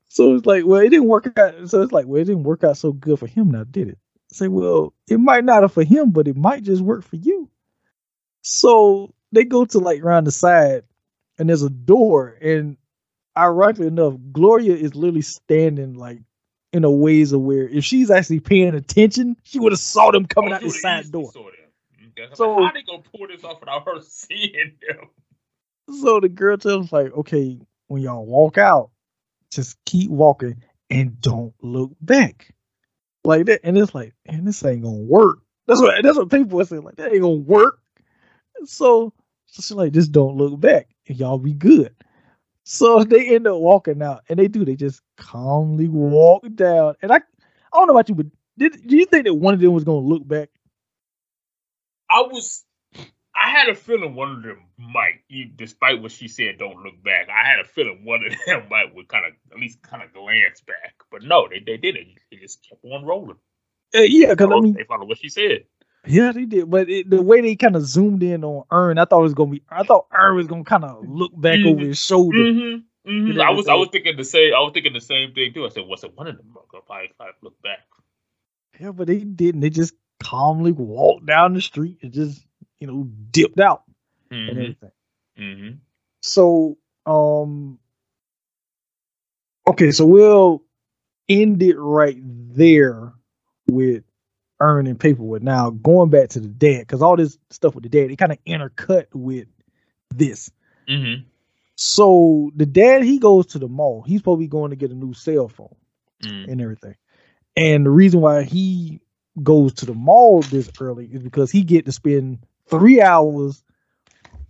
so 0.09 0.35
it's 0.35 0.47
like, 0.47 0.65
well, 0.67 0.81
it 0.81 0.91
didn't 0.91 1.09
work 1.09 1.39
out. 1.39 1.69
So 1.69 1.83
it's 1.83 1.93
like, 1.93 2.07
well, 2.07 2.21
it 2.21 2.25
didn't 2.27 2.45
work 2.45 2.65
out 2.65 2.77
so 2.77 2.93
good 2.93 3.19
for 3.19 3.27
him 3.27 3.51
now, 3.51 3.65
did 3.65 3.89
it? 3.89 3.99
Say, 4.33 4.49
well, 4.49 4.93
it 5.09 5.19
might 5.19 5.45
not 5.45 5.63
have 5.63 5.73
for 5.73 5.85
him, 5.85 6.11
but 6.11 6.29
it 6.29 6.37
might 6.37 6.63
just 6.63 6.83
work 6.83 7.03
for 7.05 7.17
you. 7.17 7.49
So 8.43 9.13
they 9.33 9.45
go 9.45 9.65
to 9.67 9.79
like 9.79 10.03
around 10.03 10.25
the 10.27 10.33
side, 10.33 10.85
and 11.39 11.49
there's 11.49 11.63
a 11.63 11.71
door, 11.71 12.37
and 12.41 12.77
ironically 13.37 13.87
enough, 13.87 14.15
Gloria 14.33 14.75
is 14.75 14.95
literally 14.95 15.23
standing 15.23 15.95
like 15.95 16.21
in 16.73 16.85
a 16.85 16.91
ways 16.91 17.33
of 17.33 17.41
where 17.41 17.69
if 17.69 17.85
she's 17.85 18.11
actually 18.11 18.41
paying 18.41 18.75
attention, 18.75 19.37
she 19.43 19.59
would 19.59 19.73
have 19.73 19.81
saw 19.81 20.11
them 20.11 20.27
coming 20.27 20.53
Oh, 20.53 20.57
out 20.57 20.63
the 20.63 20.71
side 20.71 21.11
door. 21.11 21.31
saw 21.33 21.51
them. 22.21 22.27
Okay, 22.33 22.35
So- 22.37 22.63
how 22.65 22.73
they 22.73 22.83
gonna 22.83 23.03
pull 23.03 23.27
this 23.29 23.45
off 23.45 23.61
without 23.61 23.85
her 23.87 24.01
seeing 24.09 24.77
them? 24.89 25.09
So 26.01 26.21
the 26.21 26.29
girl 26.29 26.57
tells 26.57 26.93
like, 26.93 27.13
okay, 27.13 27.59
when 27.89 28.03
y'all 28.03 28.25
walk 28.25 28.59
out, 28.59 28.91
just 29.51 29.77
keep 29.85 30.11
walking 30.11 30.63
and 30.89 31.21
don't 31.21 31.53
look 31.63 31.91
back. 32.01 32.55
like 33.25 33.47
that, 33.47 33.61
and 33.65 33.77
it's 33.77 33.95
like, 33.95 34.15
and 34.27 34.47
this 34.47 34.65
ain't 34.65 34.83
gonna 34.83 34.97
work. 34.97 35.41
That's 35.67 35.81
what 35.81 36.03
that's 36.03 36.17
what 36.17 36.31
people 36.31 36.61
are 36.61 36.65
saying. 36.65 36.83
Like 36.83 36.97
that 36.97 37.13
ain't 37.13 37.23
gonna 37.23 37.35
work. 37.35 37.81
So, 38.65 39.13
so 39.47 39.63
she's 39.63 39.73
like, 39.73 39.93
just 39.93 40.13
don't 40.13 40.37
look 40.37 40.59
back, 40.61 40.89
and 41.09 41.19
y'all 41.19 41.39
be 41.39 41.53
good. 41.53 41.95
So 42.65 43.03
they 43.05 43.35
end 43.35 43.47
up 43.47 43.59
walking 43.59 44.01
out, 44.03 44.23
and 44.29 44.39
they 44.39 44.47
do. 44.49 44.65
They 44.65 44.77
just 44.77 45.01
calmly 45.17 45.89
walk 45.89 46.45
down, 46.55 46.95
and 47.03 47.11
I, 47.13 47.17
I 47.17 47.21
don't 47.75 47.87
know 47.89 47.95
about 47.95 48.09
you, 48.09 48.15
but 48.15 48.27
did 48.59 48.87
do 48.87 48.97
you 48.97 49.07
think 49.07 49.25
that 49.25 49.35
one 49.35 49.55
of 49.55 49.61
them 49.61 49.73
was 49.73 49.85
gonna 49.85 49.99
look 49.99 50.27
back? 50.27 50.51
I 52.11 52.23
was, 52.23 52.65
I 53.35 53.51
had 53.51 53.69
a 53.69 53.75
feeling 53.75 54.15
one 54.15 54.33
of 54.37 54.43
them 54.43 54.59
might, 54.79 55.21
despite 55.57 56.03
what 56.03 56.13
she 56.13 56.29
said, 56.29 56.59
don't 56.59 56.83
look 56.83 57.03
back. 57.05 57.29
I 57.29 57.49
had 57.49 57.61
a 57.61 57.65
feeling 57.65 58.05
one 58.05 58.21
of 58.27 58.33
them 58.47 58.69
might 58.69 58.95
would 58.95 59.09
kind 59.09 59.27
of 59.27 59.33
at 59.53 59.59
least 59.59 59.81
kind 59.83 60.03
of 60.03 60.13
glance 60.13 60.61
back, 60.63 60.95
but 61.11 61.23
no, 61.23 61.49
they 61.49 61.61
they 61.61 61.77
didn't. 61.77 62.19
They 62.31 62.39
just 62.39 62.67
kept 62.69 62.85
on 62.85 63.05
rolling. 63.05 63.37
Uh, 63.95 64.01
yeah, 64.03 64.31
because 64.31 64.51
I 64.53 64.61
mean, 64.61 64.75
they 64.75 64.85
followed 64.85 65.09
what 65.09 65.19
she 65.19 65.29
said. 65.29 65.65
Yeah, 66.07 66.33
they 66.33 66.47
did, 66.47 66.71
but 66.71 66.89
it, 66.89 67.11
the 67.11 67.21
way 67.21 67.41
they 67.43 67.57
kind 67.57 67.77
of 67.77 67.83
zoomed 67.87 68.23
in 68.23 68.43
on 68.43 68.65
Earn, 68.71 68.97
I 68.99 69.05
thought 69.05 69.21
it 69.21 69.25
was 69.25 69.35
gonna 69.35 69.51
be. 69.51 69.63
I 69.69 69.83
thought 69.85 70.07
Earn 70.13 70.37
was 70.37 70.47
gonna 70.47 70.65
kind 70.65 70.85
of 70.85 71.07
look 71.07 71.33
back 71.39 71.59
over 71.67 71.81
Mhm. 71.81 71.87
his 71.89 71.99
shoulder. 72.03 72.39
Mm-hmm. 72.39 73.11
You 73.11 73.33
know 73.35 73.43
I 73.43 73.51
was 73.51 73.67
I 73.69 73.75
was 73.75 73.89
thinking 73.93 74.17
the 74.17 74.25
same. 74.25 74.55
I 74.55 74.61
was 74.61 74.73
thinking 74.73 74.93
the 74.93 75.01
same 75.01 75.33
thing 75.35 75.53
too. 75.53 75.67
I 75.67 75.69
said, 75.71 75.87
"What's 75.87 76.05
it? 76.05 76.17
One 76.17 76.27
of 76.27 76.37
them 76.37 76.47
gonna 76.53 76.83
probably, 76.87 77.11
probably 77.17 77.35
look 77.43 77.61
back." 77.63 77.81
Yeah, 78.79 78.93
but 78.93 79.09
they 79.09 79.19
didn't. 79.19 79.61
They 79.61 79.71
just 79.71 79.95
calmly 80.23 80.73
walked 80.73 81.27
down 81.27 81.55
the 81.55 81.61
street 81.61 81.99
and 82.03 82.13
just 82.13 82.45
you 82.79 82.87
know 82.87 83.05
dipped 83.31 83.61
out 83.61 83.83
and 84.31 84.51
Mm-hmm. 84.51 84.61
everything. 84.61 84.91
Mm-hmm. 85.39 85.77
So, 86.23 86.77
um, 87.07 87.79
okay, 89.67 89.91
so 89.91 90.07
we'll 90.07 90.63
end 91.29 91.63
it 91.63 91.77
right 91.77 92.17
there 92.21 93.13
with 93.69 94.05
Earn 94.61 94.87
and 94.87 95.01
Paper 95.01 95.23
Boi. 95.23 95.39
Now 95.41 95.71
going 95.71 96.11
back 96.11 96.29
to 96.31 96.41
the 96.41 96.49
dad, 96.49 96.81
because 96.81 97.03
all 97.03 97.17
this 97.17 97.39
stuff 97.51 97.75
with 97.75 97.85
the 97.85 97.89
dad, 97.91 98.11
it 98.11 98.17
kind 98.17 98.33
of 98.33 98.39
intercut 98.45 99.07
with 99.15 99.49
this. 100.15 100.51
Mm-hmm. 100.89 101.23
So 101.77 102.51
the 102.55 102.67
dad 102.67 103.03
he 103.03 103.19
goes 103.19 103.47
to 103.47 103.59
the 103.59 103.69
mall. 103.69 104.03
He's 104.03 104.23
probably 104.23 104.47
going 104.47 104.71
to 104.71 104.77
get 104.77 104.91
a 104.91 104.95
new 104.95 105.15
cell 105.15 105.49
phone 105.49 105.75
Mm-hmm. 106.23 106.51
and 106.51 106.61
everything. 106.61 106.97
And 107.57 107.87
the 107.87 107.91
reason 107.91 108.21
why 108.21 108.43
he 108.43 109.01
goes 109.43 109.75
to 109.75 109.87
the 109.87 109.95
mall 109.95 110.41
this 110.43 110.71
early 110.81 111.07
is 111.07 111.23
because 111.23 111.51
he 111.51 111.63
get 111.63 111.87
to 111.87 111.93
spend 111.93 112.39
three 112.69 113.01
hours 113.01 113.63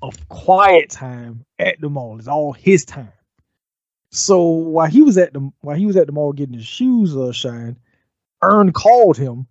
of 0.03 0.29
quiet 0.29 0.91
time 0.91 1.45
at 1.59 1.81
the 1.81 1.89
mall. 1.89 2.19
It's 2.19 2.29
all 2.29 2.53
his 2.53 2.85
time. 2.85 3.13
So 4.11 4.43
while 4.43 4.89
he 4.89 5.03
was 5.03 5.19
at 5.19 5.33
the 5.33 5.51
while 5.61 5.77
he 5.77 5.87
was 5.87 5.97
at 5.97 6.07
the 6.07 6.13
mall 6.13 6.33
getting 6.33 6.55
his 6.55 6.67
shoes 6.67 7.17
uh, 7.17 7.33
shined, 7.33 7.77
Earn 8.43 8.73
called 8.73 9.17
him 9.17 9.47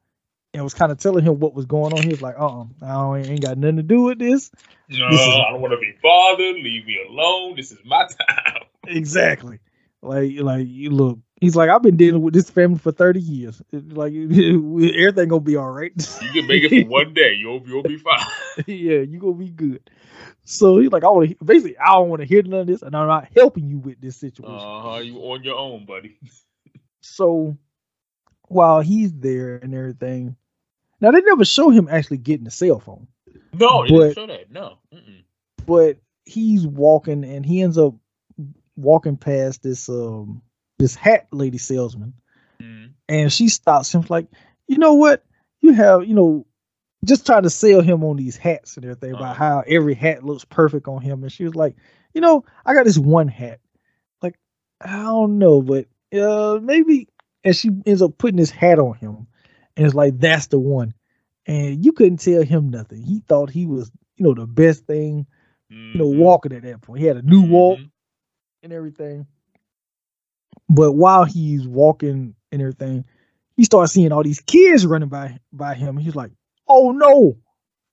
and 0.54 0.63
was 0.63 0.73
kind 0.73 0.91
of 0.91 0.97
telling 0.97 1.23
him 1.23 1.39
what 1.39 1.54
was 1.54 1.65
going 1.65 1.93
on. 1.93 2.04
He 2.04 2.10
was 2.10 2.21
like, 2.21 2.36
"Uh, 2.38 2.62
uh 2.82 3.12
I 3.12 3.19
ain't 3.19 3.41
got 3.41 3.58
nothing 3.58 3.78
to 3.78 3.84
do 3.84 4.02
with 4.04 4.19
this." 4.19 4.52
No, 4.89 5.10
This 5.12 5.21
is- 5.21 5.28
I 5.28 5.52
don't 5.52 5.62
want 5.62 5.73
to 5.73 5.78
be 5.78 5.93
bothered. 6.02 6.56
Leave 6.56 6.86
me 6.86 6.97
alone. 7.08 7.56
This 7.56 7.71
is 7.71 7.78
my 7.86 8.08
time. 8.30 8.63
Exactly. 8.88 9.60
Like, 10.02 10.32
like 10.39 10.67
you 10.67 10.89
look. 10.89 11.19
He's 11.41 11.56
like, 11.56 11.69
I've 11.69 11.82
been 11.82 11.95
dealing 11.95 12.21
with 12.21 12.34
this 12.34 12.49
family 12.49 12.80
for 12.80 12.91
thirty 12.91 13.21
years. 13.21 13.62
Like, 13.71 14.12
everything 14.13 15.30
gonna 15.30 15.39
be 15.39 15.56
all 15.56 15.71
right. 15.71 15.91
You 16.21 16.30
can 16.32 16.47
make 16.47 16.63
it 16.63 16.84
for 16.84 16.89
one 16.89 17.13
day. 17.13 17.34
You'll 17.34 17.62
you'll 17.65 17.84
be 17.84 17.97
fine. 17.97 18.25
yeah, 18.67 18.99
you 18.99 19.19
gonna 19.19 19.34
be 19.34 19.49
good. 19.49 19.89
So 20.43 20.80
he's 20.80 20.91
like, 20.91 21.04
I 21.04 21.08
want 21.10 21.30
to 21.38 21.45
basically, 21.45 21.78
I 21.78 21.93
don't 21.93 22.10
want 22.10 22.21
to 22.21 22.28
hear 22.28 22.41
none 22.43 22.62
of 22.62 22.67
this, 22.67 22.82
and 22.82 22.95
I'm 22.95 23.08
not 23.08 23.30
helping 23.36 23.69
you 23.69 23.78
with 23.80 24.02
this 24.02 24.17
situation. 24.17 24.54
Uh 24.54 24.82
huh. 24.82 24.97
You 24.97 25.17
on 25.19 25.43
your 25.43 25.58
own, 25.58 25.86
buddy. 25.86 26.17
So 27.02 27.58
while 28.47 28.82
he's 28.82 29.13
there 29.13 29.58
and 29.58 29.73
everything, 29.73 30.36
now 30.99 31.12
they 31.12 31.21
never 31.21 31.45
show 31.45 31.69
him 31.69 31.88
actually 31.89 32.17
getting 32.17 32.43
the 32.45 32.52
cell 32.52 32.80
phone, 32.80 33.08
No, 33.54 33.84
they 33.86 33.89
But- 33.91 33.99
didn't 33.99 34.15
show 34.15 34.28
that. 34.28 34.52
No. 34.52 34.78
Mm-mm. 34.93 35.23
but 35.65 35.97
he's 36.25 36.67
walking 36.67 37.23
and 37.23 37.45
he 37.45 37.62
ends 37.62 37.78
up 37.78 37.95
walking 38.75 39.17
past 39.17 39.63
this 39.63 39.88
um 39.89 40.41
this 40.79 40.95
hat 40.95 41.27
lady 41.31 41.57
salesman, 41.59 42.13
Mm. 42.61 42.91
and 43.07 43.31
she 43.31 43.47
stops 43.49 43.93
him 43.93 44.03
like, 44.09 44.27
you 44.67 44.77
know 44.77 44.95
what, 44.95 45.23
you 45.61 45.73
have, 45.73 46.05
you 46.05 46.15
know. 46.15 46.45
Just 47.05 47.25
trying 47.25 47.43
to 47.43 47.49
sell 47.49 47.79
him 47.79 48.03
on 48.03 48.17
these 48.17 48.35
hats 48.35 48.75
and 48.75 48.83
everything 48.85 49.11
about 49.11 49.23
Uh-huh. 49.31 49.33
how 49.35 49.63
every 49.65 49.93
hat 49.93 50.25
looks 50.25 50.43
perfect 50.43 50.89
on 50.89 51.01
him. 51.01 51.23
And 51.23 51.31
she 51.31 51.45
was 51.45 51.55
like, 51.55 51.77
you 52.13 52.19
know, 52.19 52.43
I 52.65 52.73
got 52.73 52.83
this 52.83 52.97
one 52.97 53.29
hat. 53.29 53.61
Like, 54.21 54.37
I 54.81 55.03
don't 55.03 55.37
know, 55.39 55.61
but 55.61 55.85
uh 56.13 56.59
maybe 56.61 57.07
and 57.45 57.55
she 57.55 57.69
ends 57.85 58.01
up 58.01 58.17
putting 58.17 58.35
this 58.35 58.49
hat 58.51 58.79
on 58.79 58.95
him. 58.95 59.27
And 59.77 59.85
it's 59.85 59.95
like 59.95 60.19
that's 60.19 60.47
the 60.47 60.59
one. 60.59 60.93
And 61.45 61.85
you 61.85 61.93
couldn't 61.93 62.17
tell 62.17 62.43
him 62.43 62.67
nothing. 62.69 63.01
He 63.01 63.21
thought 63.21 63.49
he 63.49 63.65
was, 63.65 63.89
you 64.17 64.25
know, 64.25 64.33
the 64.33 64.45
best 64.45 64.85
thing, 64.85 65.25
you 65.69 65.99
know, 65.99 66.09
Mhm. 66.09 66.17
walking 66.17 66.51
at 66.51 66.63
that 66.63 66.81
point. 66.81 66.99
He 66.99 67.05
had 67.05 67.15
a 67.15 67.21
new 67.21 67.43
walk 67.43 67.79
Mhm. 67.79 67.91
and 68.63 68.73
everything. 68.73 69.25
But 70.69 70.93
while 70.93 71.25
he's 71.25 71.67
walking 71.67 72.36
and 72.51 72.62
everything, 72.62 73.05
he 73.58 73.63
starts 73.63 73.93
seeing 73.93 74.12
all 74.12 74.23
these 74.23 74.41
kids 74.41 74.86
running 74.86 75.10
by 75.10 75.39
by 75.51 75.73
him. 75.73 75.97
He's 75.97 76.15
like, 76.15 76.32
"Oh 76.67 76.91
no! 76.91 77.38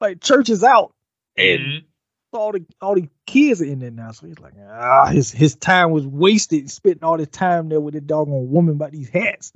Like 0.00 0.20
church 0.22 0.50
is 0.50 0.62
out, 0.62 0.94
and 1.36 1.62
Mhm. 1.62 1.84
all 2.32 2.52
the 2.52 2.64
all 2.80 2.94
the 2.94 3.08
kids 3.26 3.62
are 3.62 3.66
in 3.66 3.78
there 3.80 3.90
now." 3.90 4.12
So 4.12 4.26
he's 4.26 4.38
like, 4.38 4.54
"Ah, 4.68 5.06
his 5.06 5.32
his 5.32 5.54
time 5.56 5.90
was 5.90 6.06
wasted 6.06 6.70
spending 6.70 7.02
all 7.04 7.16
this 7.16 7.28
time 7.28 7.68
there 7.68 7.80
with 7.80 7.94
the 7.94 8.00
doggone 8.00 8.50
woman 8.50 8.74
about 8.76 8.92
these 8.92 9.08
hats." 9.08 9.52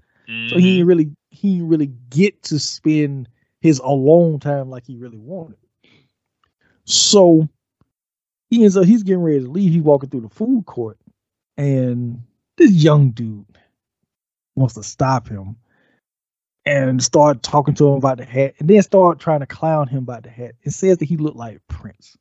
So 0.47 0.57
he 0.57 0.73
didn't 0.73 0.87
really 0.89 1.11
he 1.31 1.55
didn't 1.57 1.69
really 1.69 1.93
get 2.11 2.43
to 2.45 2.59
spend 2.59 3.29
his 3.61 3.79
alone 3.81 4.41
time 4.41 4.71
like 4.71 4.87
he 4.87 4.97
really 4.97 5.19
wanted. 5.19 5.59
So 6.85 7.49
he 8.51 8.63
ends 8.63 8.77
up 8.77 8.85
he's 8.85 9.03
getting 9.03 9.23
ready 9.23 9.41
to 9.41 9.51
leave. 9.51 9.73
He's 9.73 9.83
walking 9.83 10.11
through 10.11 10.23
the 10.23 10.29
food 10.29 10.67
court, 10.67 10.99
and 11.57 12.23
this 12.61 12.73
young 12.73 13.11
dude 13.11 13.47
wants 14.55 14.75
to 14.75 14.83
stop 14.83 15.29
him 15.29 15.57
and 16.67 17.03
start 17.03 17.43
talking 17.43 17.75
to 17.75 17.89
him 17.89 17.95
about 17.95 18.19
the 18.19 18.25
hat, 18.25 18.55
and 18.59 18.69
then 18.69 18.83
start 18.83 19.19
trying 19.19 19.41
to 19.41 19.47
clown 19.47 19.89
him 19.89 20.01
about 20.01 20.25
the 20.25 20.31
hat. 20.31 20.55
It 20.63 20.73
says 20.73 20.99
that 20.99 21.07
he 21.07 21.17
looked 21.17 21.39
like 21.39 21.61
Prince, 21.69 22.17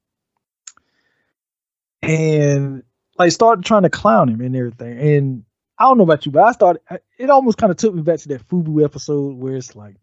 and 2.02 2.84
like 3.18 3.34
started 3.34 3.66
trying 3.66 3.84
to 3.84 3.90
clown 3.90 4.30
him 4.30 4.40
and 4.40 4.56
everything. 4.56 4.98
And 4.98 5.44
I 5.78 5.84
don't 5.84 5.98
know 5.98 6.06
about 6.06 6.26
you, 6.26 6.32
but 6.32 6.44
I 6.44 6.52
started. 6.54 6.82
It 7.18 7.30
almost 7.30 7.58
kind 7.58 7.72
of 7.72 7.78
took 7.78 7.94
me 7.94 8.02
back 8.02 8.20
to 8.20 8.30
that 8.30 8.48
Fubu 8.48 8.84
episode 8.84 9.36
where 9.36 9.58
it's 9.58 9.76
like, 9.76 9.98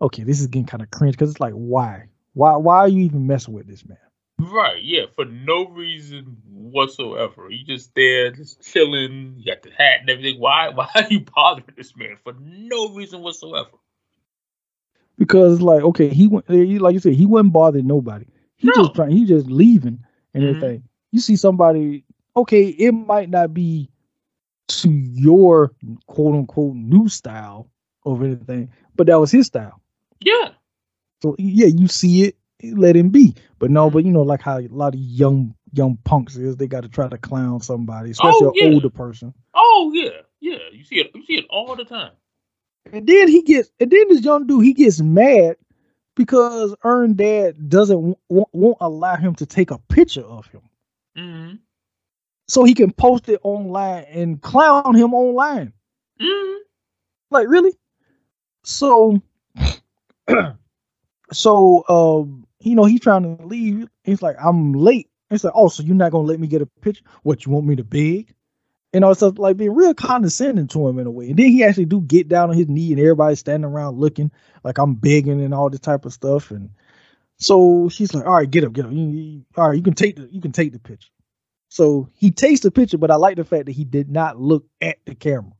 okay, 0.00 0.22
this 0.22 0.40
is 0.40 0.46
getting 0.46 0.66
kind 0.66 0.82
of 0.82 0.90
cringe 0.90 1.14
because 1.14 1.30
it's 1.30 1.40
like, 1.40 1.52
why, 1.52 2.08
why, 2.32 2.56
why 2.56 2.78
are 2.78 2.88
you 2.88 3.04
even 3.04 3.26
messing 3.26 3.52
with 3.52 3.66
this 3.66 3.84
man? 3.84 3.98
Right, 4.38 4.82
yeah, 4.82 5.06
for 5.14 5.24
no 5.24 5.66
reason 5.68 6.38
whatsoever. 6.48 7.50
You 7.50 7.64
just 7.64 7.94
there, 7.94 8.30
just 8.32 8.62
chilling. 8.62 9.34
You 9.38 9.46
got 9.54 9.62
the 9.62 9.70
hat 9.70 10.00
and 10.00 10.10
everything. 10.10 10.40
Why? 10.40 10.68
Why 10.74 10.88
are 10.94 11.06
you 11.08 11.20
bothering 11.20 11.74
this 11.76 11.96
man 11.96 12.16
for 12.22 12.34
no 12.38 12.94
reason 12.94 13.22
whatsoever? 13.22 13.78
Because 15.18 15.60
like, 15.62 15.82
okay, 15.82 16.08
he 16.08 16.26
went, 16.28 16.48
he- 16.50 16.78
like 16.78 16.94
you 16.94 17.00
said, 17.00 17.14
he 17.14 17.26
wasn't 17.26 17.52
bothering 17.52 17.86
nobody. 17.86 18.26
He 18.56 18.70
No. 18.70 18.82
just 18.82 18.94
trying, 18.94 19.10
he 19.10 19.24
just 19.26 19.46
leaving 19.46 20.00
and 20.34 20.44
Mhm. 20.44 20.44
everything. 20.44 20.84
You 21.12 21.20
see 21.20 21.36
somebody, 21.36 22.04
okay, 22.36 22.66
it 22.68 22.92
might 22.92 23.28
not 23.30 23.54
be 23.54 23.90
to 24.68 24.90
your 24.90 25.72
quote 26.06 26.34
unquote 26.34 26.74
new 26.76 27.08
style 27.08 27.70
of 28.04 28.22
anything, 28.22 28.70
but 28.96 29.06
that 29.06 29.18
was 29.20 29.30
his 29.30 29.46
style. 29.46 29.80
Yeah, 30.20 30.54
So 31.22 31.36
yeah, 31.38 31.66
you 31.66 31.88
see 31.88 32.22
it, 32.24 32.35
let 32.62 32.96
him 32.96 33.10
be. 33.10 33.34
But 33.58 33.70
no, 33.70 33.90
but 33.90 34.04
you 34.04 34.12
know, 34.12 34.22
like 34.22 34.40
how 34.42 34.58
a 34.58 34.68
lot 34.68 34.94
of 34.94 35.00
young 35.00 35.54
young 35.72 35.98
punks 36.04 36.36
is, 36.36 36.56
they 36.56 36.66
got 36.66 36.82
to 36.82 36.88
try 36.88 37.08
to 37.08 37.18
clown 37.18 37.60
somebody, 37.60 38.10
especially 38.10 38.46
Oh, 38.46 38.54
an 38.60 38.74
older 38.74 38.90
person. 38.90 39.34
Oh 39.54 39.92
yeah, 39.94 40.20
yeah. 40.40 40.58
You 40.72 40.84
see 40.84 40.96
it. 40.96 41.10
You 41.14 41.24
see 41.26 41.34
it 41.36 41.44
all 41.50 41.76
the 41.76 41.84
time. 41.84 42.12
And 42.92 43.06
then 43.06 43.28
he 43.28 43.42
gets, 43.42 43.70
and 43.80 43.90
then 43.90 44.08
this 44.08 44.22
young 44.24 44.46
dude, 44.46 44.64
he 44.64 44.72
gets 44.72 45.00
mad 45.00 45.56
because 46.14 46.74
Earn 46.84 47.14
Dad 47.14 47.68
doesn't 47.68 47.96
w- 47.96 48.16
won't, 48.28 48.48
won't 48.52 48.76
allow 48.80 49.16
him 49.16 49.34
to 49.34 49.44
take 49.46 49.70
a 49.72 49.78
picture 49.78 50.22
of 50.24 50.46
him, 50.46 50.62
Mm-hmm. 51.18 51.56
so 52.46 52.62
he 52.64 52.74
can 52.74 52.92
post 52.92 53.28
it 53.28 53.40
online 53.42 54.04
and 54.04 54.40
clown 54.40 54.94
him 54.94 55.14
online. 55.14 55.72
Mm-hmm. 56.20 56.58
Like 57.32 57.48
really? 57.48 57.72
So, 58.62 59.20
so 61.32 61.84
um, 61.88 62.46
you 62.60 62.74
know, 62.74 62.84
he's 62.84 63.00
trying 63.00 63.36
to 63.36 63.44
leave. 63.46 63.88
He's 64.04 64.22
like, 64.22 64.36
I'm 64.42 64.72
late. 64.72 65.08
It's 65.30 65.44
like, 65.44 65.52
oh, 65.56 65.68
so 65.68 65.82
you're 65.82 65.96
not 65.96 66.12
gonna 66.12 66.26
let 66.26 66.40
me 66.40 66.46
get 66.46 66.62
a 66.62 66.66
picture? 66.66 67.04
What 67.22 67.44
you 67.44 67.52
want 67.52 67.66
me 67.66 67.76
to 67.76 67.84
beg? 67.84 68.32
You 68.92 69.00
know, 69.00 69.12
so 69.12 69.28
like 69.36 69.56
being 69.56 69.74
real 69.74 69.92
condescending 69.92 70.68
to 70.68 70.88
him 70.88 70.98
in 70.98 71.06
a 71.06 71.10
way. 71.10 71.28
And 71.30 71.38
then 71.38 71.48
he 71.48 71.64
actually 71.64 71.84
do 71.86 72.00
get 72.00 72.28
down 72.28 72.50
on 72.50 72.56
his 72.56 72.68
knee 72.68 72.92
and 72.92 73.00
everybody's 73.00 73.40
standing 73.40 73.68
around 73.70 73.98
looking 73.98 74.30
like 74.64 74.78
I'm 74.78 74.94
begging 74.94 75.42
and 75.42 75.52
all 75.52 75.68
this 75.68 75.80
type 75.80 76.04
of 76.06 76.12
stuff. 76.12 76.50
And 76.50 76.70
so 77.38 77.88
she's 77.90 78.14
like, 78.14 78.24
all 78.24 78.36
right, 78.36 78.50
get 78.50 78.64
up, 78.64 78.72
get 78.72 78.86
up. 78.86 78.92
You- 78.92 79.08
you- 79.08 79.44
all 79.56 79.68
right, 79.68 79.76
you 79.76 79.82
can 79.82 79.94
take 79.94 80.16
the 80.16 80.28
you 80.32 80.40
can 80.40 80.52
take 80.52 80.72
the 80.72 80.78
picture. 80.78 81.10
So 81.68 82.08
he 82.14 82.30
takes 82.30 82.60
the 82.60 82.70
picture, 82.70 82.96
but 82.96 83.10
I 83.10 83.16
like 83.16 83.36
the 83.36 83.44
fact 83.44 83.66
that 83.66 83.72
he 83.72 83.84
did 83.84 84.08
not 84.10 84.40
look 84.40 84.64
at 84.80 84.98
the 85.04 85.14
camera. 85.14 85.52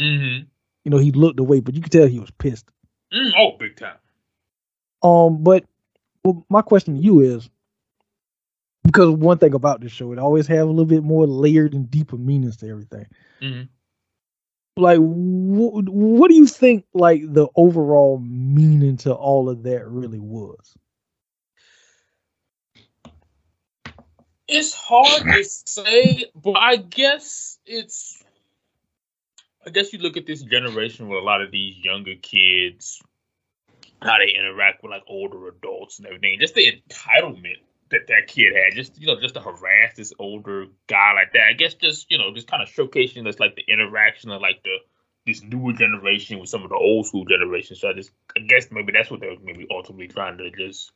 Mm-hmm. 0.00 0.44
you 0.84 0.90
know, 0.90 0.96
he 0.98 1.12
looked 1.12 1.38
away, 1.38 1.60
but 1.60 1.74
you 1.74 1.82
could 1.82 1.92
tell 1.92 2.06
he 2.08 2.18
was 2.18 2.30
pissed. 2.32 2.66
Mm, 3.12 3.30
oh, 3.38 3.56
big 3.58 3.76
time. 3.76 3.98
Um, 5.02 5.42
but 5.42 5.64
well, 6.24 6.44
my 6.48 6.62
question 6.62 6.96
to 6.96 7.00
you 7.00 7.20
is 7.20 7.48
because 8.84 9.10
one 9.10 9.38
thing 9.38 9.54
about 9.54 9.80
this 9.80 9.92
show, 9.92 10.12
it 10.12 10.18
always 10.18 10.46
have 10.46 10.66
a 10.66 10.70
little 10.70 10.84
bit 10.84 11.02
more 11.02 11.26
layered 11.26 11.74
and 11.74 11.90
deeper 11.90 12.16
meanings 12.16 12.56
to 12.58 12.68
everything. 12.68 13.06
Mhm. 13.40 13.68
Like, 14.76 14.98
wh- 14.98 15.88
what 15.92 16.28
do 16.28 16.34
you 16.34 16.46
think? 16.46 16.86
Like 16.94 17.22
the 17.32 17.48
overall 17.56 18.18
meaning 18.18 18.96
to 18.98 19.12
all 19.14 19.48
of 19.48 19.62
that 19.64 19.86
really 19.88 20.18
was? 20.18 20.74
It's 24.48 24.74
hard 24.74 25.30
to 25.32 25.44
say, 25.44 26.26
but 26.34 26.56
I 26.56 26.76
guess 26.76 27.58
it's. 27.66 28.22
I 29.66 29.70
guess 29.70 29.92
you 29.92 29.98
look 30.00 30.16
at 30.16 30.26
this 30.26 30.42
generation 30.42 31.08
with 31.08 31.18
a 31.18 31.24
lot 31.24 31.40
of 31.40 31.50
these 31.50 31.76
younger 31.84 32.14
kids, 32.16 33.02
how 34.02 34.18
they 34.18 34.32
interact 34.32 34.82
with 34.82 34.90
like 34.90 35.02
older 35.08 35.48
adults 35.48 35.98
and 35.98 36.06
everything. 36.06 36.38
Just 36.40 36.54
the 36.54 36.72
entitlement 36.72 37.58
that 37.90 38.06
that 38.08 38.26
kid 38.26 38.52
had, 38.54 38.74
just 38.74 39.00
you 39.00 39.06
know, 39.06 39.20
just 39.20 39.34
to 39.34 39.40
harass 39.40 39.94
this 39.96 40.12
older 40.18 40.66
guy 40.86 41.12
like 41.12 41.32
that. 41.34 41.48
I 41.48 41.52
guess 41.52 41.74
just 41.74 42.10
you 42.10 42.18
know, 42.18 42.34
just 42.34 42.48
kind 42.48 42.62
of 42.62 42.68
showcasing 42.68 43.24
this 43.24 43.38
like 43.40 43.56
the 43.56 43.64
interaction 43.68 44.30
of 44.30 44.40
like 44.40 44.62
the 44.64 44.76
this 45.26 45.42
newer 45.42 45.72
generation 45.72 46.40
with 46.40 46.48
some 46.48 46.64
of 46.64 46.70
the 46.70 46.76
old 46.76 47.06
school 47.06 47.24
generation. 47.24 47.76
So 47.76 47.88
I 47.88 47.92
just, 47.92 48.10
I 48.36 48.40
guess 48.40 48.68
maybe 48.72 48.92
that's 48.92 49.10
what 49.10 49.20
they 49.20 49.28
were 49.28 49.36
maybe 49.42 49.66
ultimately 49.70 50.08
trying 50.08 50.38
to 50.38 50.50
just 50.50 50.90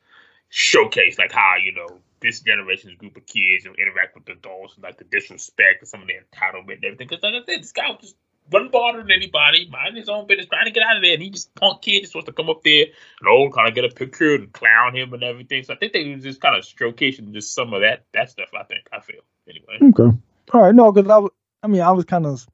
showcase, 0.49 1.19
like 1.19 1.33
how 1.33 1.55
you 1.63 1.73
know 1.73 2.01
this 2.21 2.41
generation's 2.41 2.97
group 2.97 3.17
of 3.17 3.27
kids 3.27 3.65
know, 3.65 3.75
interact 3.79 4.17
with 4.17 4.29
adults 4.29 4.75
and 4.75 4.83
like 4.83 4.99
the 4.99 5.05
disrespect 5.05 5.81
and 5.81 5.89
some 5.89 6.03
of 6.03 6.09
the 6.09 6.15
entitlement 6.15 6.77
and 6.77 6.85
everything. 6.85 7.07
Because 7.09 7.23
like 7.23 7.35
I 7.35 7.45
said, 7.45 7.63
this 7.63 7.73
guy 7.73 7.91
was 7.91 8.01
just 8.01 8.17
wasn't 8.51 8.73
bothering 8.73 9.11
anybody, 9.11 9.69
minding 9.71 9.97
his 9.97 10.09
own 10.09 10.27
business, 10.27 10.47
trying 10.47 10.67
to 10.67 10.71
get 10.71 10.83
out 10.83 10.97
of 10.97 11.03
there, 11.03 11.15
and 11.15 11.23
he 11.23 11.31
just 11.31 11.55
punk 11.55 11.83
kid 11.83 12.03
just 12.03 12.15
wants 12.15 12.27
to 12.27 12.33
come 12.33 12.51
up 12.51 12.63
there 12.63 12.85
and 12.85 13.29
oh, 13.29 13.51
kind 13.51 13.69
of 13.69 13.75
get 13.75 13.85
a 13.85 13.89
picture 13.89 14.35
and 14.35 14.53
clown 14.53 14.95
him 14.95 15.13
and 15.13 15.23
everything. 15.23 15.63
So 15.65 15.75
I 15.75 15.77
think 15.77 15.93
they 15.93 16.15
was 16.15 16.23
just 16.23 16.41
kind 16.41 16.57
of 16.57 16.65
showcasing 16.65 17.33
just 17.33 17.55
some 17.55 17.73
of 17.73 17.81
that 17.81 18.05
that 18.15 18.31
stuff. 18.31 18.49
I 18.59 18.65
think 18.65 18.89
I 18.93 19.01
feel 19.01 19.21
anyway. 19.49 19.79
Okay, 19.91 20.17
all 20.53 20.63
right, 20.63 20.75
no, 20.75 20.93
because 20.93 21.11
I, 21.11 21.19
was, 21.19 21.31
I 21.63 21.67
mean, 21.67 21.83
I 21.83 21.91
was 21.91 22.05
kind 22.05 22.27
of 22.27 22.47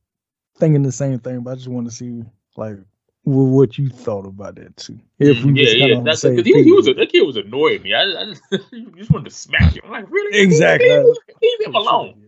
thinking 0.59 0.83
the 0.83 0.93
same 0.93 1.19
thing, 1.19 1.41
but 1.41 1.53
I 1.53 1.55
just 1.57 1.69
want 1.69 1.89
to 1.89 1.95
see 1.95 2.25
like 2.57 2.77
what 3.25 3.79
you 3.79 3.89
thought 3.89 4.27
about 4.27 4.57
that 4.57 4.77
too. 4.77 4.99
If 5.19 5.45
we 5.45 5.53
Mm, 5.53 5.57
yeah, 5.57 5.65
kinda 5.73 5.95
yeah, 5.95 6.03
that's 6.03 6.23
because 6.23 6.45
he, 6.45 6.63
he 6.63 6.73
was 6.73 6.89
a, 6.89 6.95
that 6.95 7.11
kid 7.11 7.23
was 7.23 7.37
annoying 7.37 7.83
me. 7.83 7.95
I, 7.95 8.03
I 8.03 8.25
just, 8.25 8.43
just 8.97 9.11
wanted 9.11 9.31
to 9.31 9.31
smack 9.31 9.75
him. 9.75 9.83
I'm 9.85 9.93
like, 9.93 10.11
really? 10.11 10.39
Exactly. 10.41 10.89
Leave, 10.89 11.17
leave 11.41 11.67
him 11.67 11.75
alone. 11.75 12.27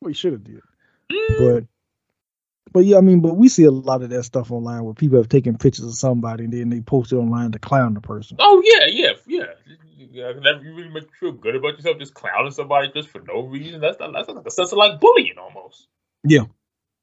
We 0.00 0.14
should 0.14 0.32
have 0.32 0.44
did. 0.44 0.62
Mm. 1.10 1.38
but 1.38 1.64
but 2.72 2.84
yeah, 2.84 2.96
I 2.96 3.00
mean, 3.00 3.20
but 3.20 3.36
we 3.36 3.48
see 3.48 3.64
a 3.64 3.70
lot 3.70 4.02
of 4.02 4.10
that 4.10 4.22
stuff 4.24 4.50
online 4.50 4.84
where 4.84 4.94
people 4.94 5.18
have 5.18 5.28
taken 5.28 5.58
pictures 5.58 5.84
of 5.84 5.94
somebody 5.94 6.44
and 6.44 6.52
then 6.52 6.70
they 6.70 6.80
post 6.80 7.12
it 7.12 7.16
online 7.16 7.52
to 7.52 7.58
clown 7.58 7.94
the 7.94 8.00
person. 8.00 8.36
Oh 8.40 8.62
yeah, 8.64 8.86
yeah, 8.86 9.12
yeah. 9.26 10.32
that 10.42 10.60
you 10.62 10.74
really 10.74 10.88
make 10.88 11.04
you 11.04 11.10
feel 11.18 11.32
good 11.32 11.56
about 11.56 11.76
yourself 11.76 11.98
just 11.98 12.14
clowning 12.14 12.52
somebody 12.52 12.90
just 12.92 13.08
for 13.08 13.20
no 13.20 13.42
reason. 13.42 13.80
That's 13.80 13.98
not, 14.00 14.12
that's 14.12 14.28
like 14.28 14.46
a 14.46 14.50
sense 14.50 14.72
of 14.72 14.78
like 14.78 15.00
bullying 15.00 15.38
almost. 15.38 15.88
Yeah, 16.24 16.44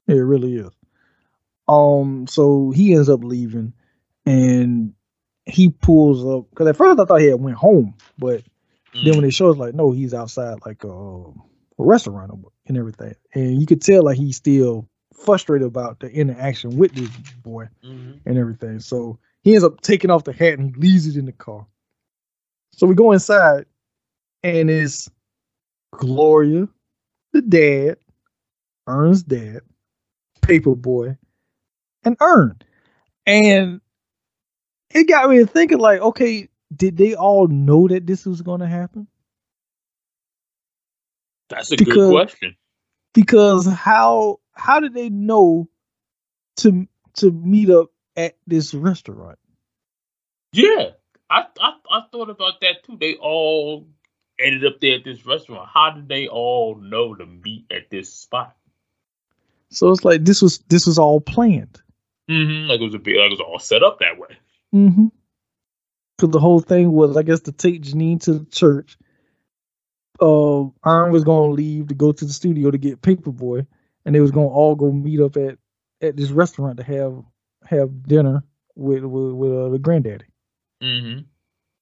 it 0.07 0.13
really 0.13 0.55
is. 0.55 0.71
Um, 1.67 2.25
so 2.25 2.71
he 2.71 2.93
ends 2.93 3.09
up 3.09 3.23
leaving, 3.23 3.73
and 4.25 4.93
he 5.45 5.69
pulls 5.69 6.25
up 6.25 6.49
because 6.49 6.67
at 6.67 6.77
first 6.77 6.99
I 6.99 7.05
thought 7.05 7.21
he 7.21 7.27
had 7.27 7.39
went 7.39 7.57
home, 7.57 7.93
but 8.17 8.43
then 8.93 9.13
when 9.13 9.21
they 9.21 9.29
show 9.29 9.51
us 9.51 9.57
like 9.57 9.75
no, 9.75 9.91
he's 9.91 10.15
outside 10.15 10.65
like 10.65 10.83
a, 10.83 10.89
a 10.89 11.33
restaurant 11.77 12.31
and 12.65 12.77
everything, 12.77 13.13
and 13.35 13.61
you 13.61 13.67
could 13.67 13.83
tell 13.83 14.03
like 14.03 14.17
he's 14.17 14.37
still 14.37 14.88
frustrated 15.19 15.67
about 15.67 15.99
the 15.99 16.09
interaction 16.11 16.77
with 16.77 16.93
this 16.93 17.09
boy. 17.43 17.67
Mhm. 17.83 18.19
and 18.25 18.37
everything. 18.37 18.79
So 18.79 19.19
he 19.43 19.53
ends 19.53 19.63
up 19.63 19.81
taking 19.81 20.09
off 20.11 20.23
the 20.23 20.33
hat 20.33 20.59
and 20.59 20.75
he 20.75 20.81
leaves 20.81 21.07
it 21.07 21.17
in 21.17 21.25
the 21.25 21.31
car. 21.31 21.65
So 22.73 22.87
we 22.87 22.95
go 22.95 23.11
inside, 23.11 23.65
and 24.43 24.69
it's 24.69 25.09
Gloria, 25.93 26.67
the 27.33 27.41
dad, 27.41 27.97
Earn's 28.87 29.23
dad, 29.23 29.61
Paper 30.41 30.75
Boi, 30.75 31.17
and 32.03 32.15
Earn. 32.21 32.57
And 33.25 33.81
it 34.93 35.07
got 35.07 35.29
me 35.29 35.43
thinking, 35.45 35.79
like, 35.79 36.01
okay, 36.01 36.47
did 36.75 36.95
they 36.97 37.15
all 37.15 37.47
know 37.47 37.87
that 37.87 38.07
this 38.07 38.25
was 38.25 38.41
going 38.41 38.61
to 38.61 38.67
happen? 38.67 39.07
That's 41.49 41.71
a 41.71 41.77
Because- 41.77 41.95
good 41.95 42.11
question. 42.11 42.55
Because 43.13 43.65
how 43.65 44.38
how 44.59 44.79
did 44.79 44.93
they 44.93 45.09
know 45.09 45.69
to 46.57 46.87
to 47.15 47.31
meet 47.31 47.69
up 47.69 47.87
at 48.15 48.35
this 48.45 48.73
restaurant? 48.73 49.39
Yeah, 50.51 50.91
I, 51.29 51.45
I 51.59 51.73
I 51.89 52.01
thought 52.11 52.29
about 52.29 52.61
that 52.61 52.83
too. 52.83 52.97
They 52.99 53.15
all 53.15 53.87
ended 54.39 54.65
up 54.65 54.79
there 54.79 54.95
at 54.95 55.03
this 55.03 55.25
restaurant. 55.25 55.69
How 55.71 55.91
did 55.91 56.07
they 56.07 56.27
all 56.27 56.75
know 56.75 57.13
to 57.15 57.25
meet 57.25 57.65
at 57.71 57.89
this 57.89 58.11
spot? 58.13 58.55
So 59.69 59.91
it's 59.91 60.03
like 60.03 60.23
this 60.25 60.41
was 60.41 60.59
this 60.69 60.87
was 60.87 60.97
all 60.97 61.21
planned. 61.21 61.81
Mm-hmm. 62.29 62.69
Like 62.69 62.79
it 62.81 62.85
was 62.85 62.95
a 62.95 62.99
bit, 62.99 63.17
like 63.17 63.27
it 63.27 63.31
was 63.31 63.39
all 63.39 63.59
set 63.59 63.83
up 63.83 63.99
that 63.99 64.17
way. 64.19 64.37
Mm-hmm. 64.73 65.07
Because 66.17 66.31
the 66.31 66.39
whole 66.39 66.59
thing 66.59 66.91
was, 66.91 67.15
I 67.15 67.23
guess, 67.23 67.41
to 67.41 67.51
take 67.51 67.81
Janine 67.81 68.21
to 68.23 68.33
the 68.33 68.45
church. 68.45 68.97
Uh, 70.21 70.65
Aaron 70.85 71.13
was 71.13 71.23
gonna 71.23 71.53
leave 71.53 71.87
to 71.87 71.95
go 71.95 72.11
to 72.11 72.25
the 72.25 72.33
studio 72.33 72.71
to 72.71 72.77
get 72.77 73.01
Paper 73.01 73.31
Boi, 73.31 73.65
and 74.05 74.15
they 74.15 74.19
was 74.19 74.31
gonna 74.31 74.47
all 74.47 74.75
go 74.75 74.91
meet 74.91 75.19
up 75.19 75.37
at 75.37 75.57
at 76.01 76.15
this 76.15 76.31
restaurant 76.31 76.77
to 76.77 76.83
have 76.83 77.23
have 77.65 78.03
dinner 78.03 78.43
with 78.75 79.03
with, 79.03 79.33
with 79.33 79.51
uh, 79.51 79.69
the 79.69 79.79
granddaddy. 79.79 80.25
Mm-hmm. 80.81 81.21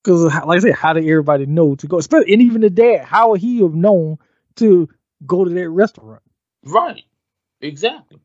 Because, 0.04 0.24
like 0.46 0.58
I 0.58 0.60
said, 0.60 0.76
how 0.76 0.94
did 0.94 1.04
everybody 1.04 1.46
know 1.46 1.76
to 1.76 1.88
go? 1.88 1.98
Especially, 1.98 2.32
and 2.32 2.42
even 2.42 2.62
the 2.62 2.70
dad, 2.70 3.04
how 3.04 3.32
would 3.32 3.42
he 3.42 3.60
have 3.60 3.76
known 3.76 4.18
to 4.56 4.88
go 5.26 5.44
to 5.44 5.50
that 5.50 5.70
restaurant? 5.70 6.22
Right. 6.64 7.04
Exactly. 7.60 8.20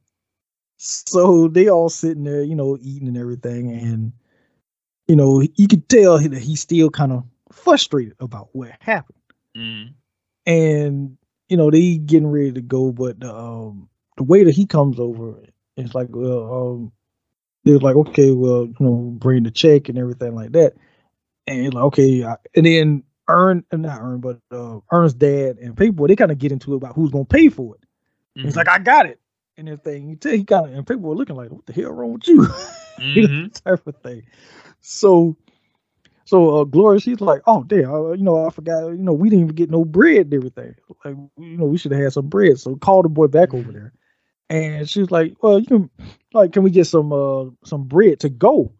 So 0.76 1.48
they 1.48 1.68
all 1.68 1.88
sitting 1.88 2.24
there, 2.24 2.42
you 2.42 2.54
know, 2.54 2.78
eating 2.80 3.08
and 3.08 3.16
everything, 3.16 3.70
and 3.72 4.12
you 5.08 5.16
know, 5.16 5.42
you 5.56 5.68
could 5.68 5.88
tell 5.88 6.18
that 6.18 6.42
he's 6.42 6.60
still 6.60 6.90
kind 6.90 7.12
of 7.12 7.24
frustrated 7.50 8.14
about 8.20 8.48
what 8.52 8.70
happened. 8.80 9.18
Mm-hmm. 9.56 9.92
And 10.46 11.18
you 11.52 11.58
know, 11.58 11.70
they 11.70 11.98
getting 11.98 12.30
ready 12.30 12.50
to 12.52 12.62
go, 12.62 12.92
but 12.92 13.20
the 13.20 13.30
um 13.30 13.90
the 14.16 14.22
waiter 14.22 14.48
he 14.48 14.64
comes 14.64 14.98
over, 14.98 15.42
it's 15.76 15.94
like, 15.94 16.08
well, 16.10 16.54
um, 16.54 16.92
they're 17.62 17.78
like, 17.78 17.94
okay, 17.94 18.30
well, 18.30 18.64
you 18.64 18.74
know, 18.80 19.12
bring 19.18 19.42
the 19.42 19.50
check 19.50 19.90
and 19.90 19.98
everything 19.98 20.34
like 20.34 20.52
that, 20.52 20.72
and 21.46 21.74
like, 21.74 21.84
okay, 21.84 22.24
I, 22.24 22.36
and 22.56 22.64
then 22.64 23.02
Earn 23.28 23.64
uh, 23.70 23.76
not 23.76 24.00
Earn, 24.00 24.20
but 24.20 24.40
uh, 24.50 24.80
Earn's 24.90 25.12
dad 25.12 25.58
and 25.58 25.76
Paper 25.76 25.92
Boi, 25.92 26.06
they 26.06 26.16
kind 26.16 26.32
of 26.32 26.38
get 26.38 26.52
into 26.52 26.72
it 26.72 26.76
about 26.76 26.94
who's 26.94 27.10
gonna 27.10 27.26
pay 27.26 27.50
for 27.50 27.74
it. 27.74 27.82
Mm-hmm. 28.38 28.46
He's 28.46 28.56
like, 28.56 28.68
I 28.68 28.78
got 28.78 29.04
it, 29.04 29.20
and 29.58 29.68
everything. 29.68 30.08
You 30.08 30.16
tell 30.16 30.32
he 30.32 30.44
kind 30.44 30.70
of, 30.70 30.72
and 30.74 30.86
people 30.86 31.02
were 31.02 31.16
looking 31.16 31.36
like, 31.36 31.50
what 31.50 31.66
the 31.66 31.74
hell 31.74 31.92
wrong 31.92 32.14
with 32.14 32.26
you? 32.28 32.48
you 32.98 33.28
mm-hmm. 33.28 33.48
type 33.48 33.86
of 33.86 33.96
thing. 33.98 34.22
So, 34.80 35.36
so 36.32 36.62
uh, 36.62 36.64
Gloria, 36.64 36.98
she's 36.98 37.20
like, 37.20 37.42
oh 37.46 37.62
damn, 37.64 37.92
uh, 37.92 38.12
you 38.12 38.24
know, 38.24 38.46
I 38.46 38.50
forgot, 38.50 38.88
you 38.88 38.96
know, 39.04 39.12
we 39.12 39.28
didn't 39.28 39.44
even 39.44 39.54
get 39.54 39.70
no 39.70 39.84
bread 39.84 40.22
and 40.22 40.34
everything. 40.34 40.74
Like, 41.04 41.16
you 41.36 41.58
know, 41.58 41.66
we 41.66 41.76
should 41.76 41.92
have 41.92 42.00
had 42.02 42.14
some 42.14 42.28
bread. 42.28 42.58
So 42.58 42.76
call 42.76 43.02
the 43.02 43.10
boy 43.10 43.26
back 43.28 43.52
over 43.52 43.70
there, 43.70 43.92
and 44.50 44.88
she's 44.88 45.02
was 45.02 45.10
like, 45.10 45.34
well, 45.42 45.58
you 45.60 45.66
can, 45.66 45.90
like, 46.32 46.52
can 46.54 46.62
we 46.62 46.70
get 46.70 46.86
some 46.86 47.12
uh 47.12 47.50
some 47.66 47.84
bread 47.84 48.20
to 48.20 48.30
go, 48.30 48.72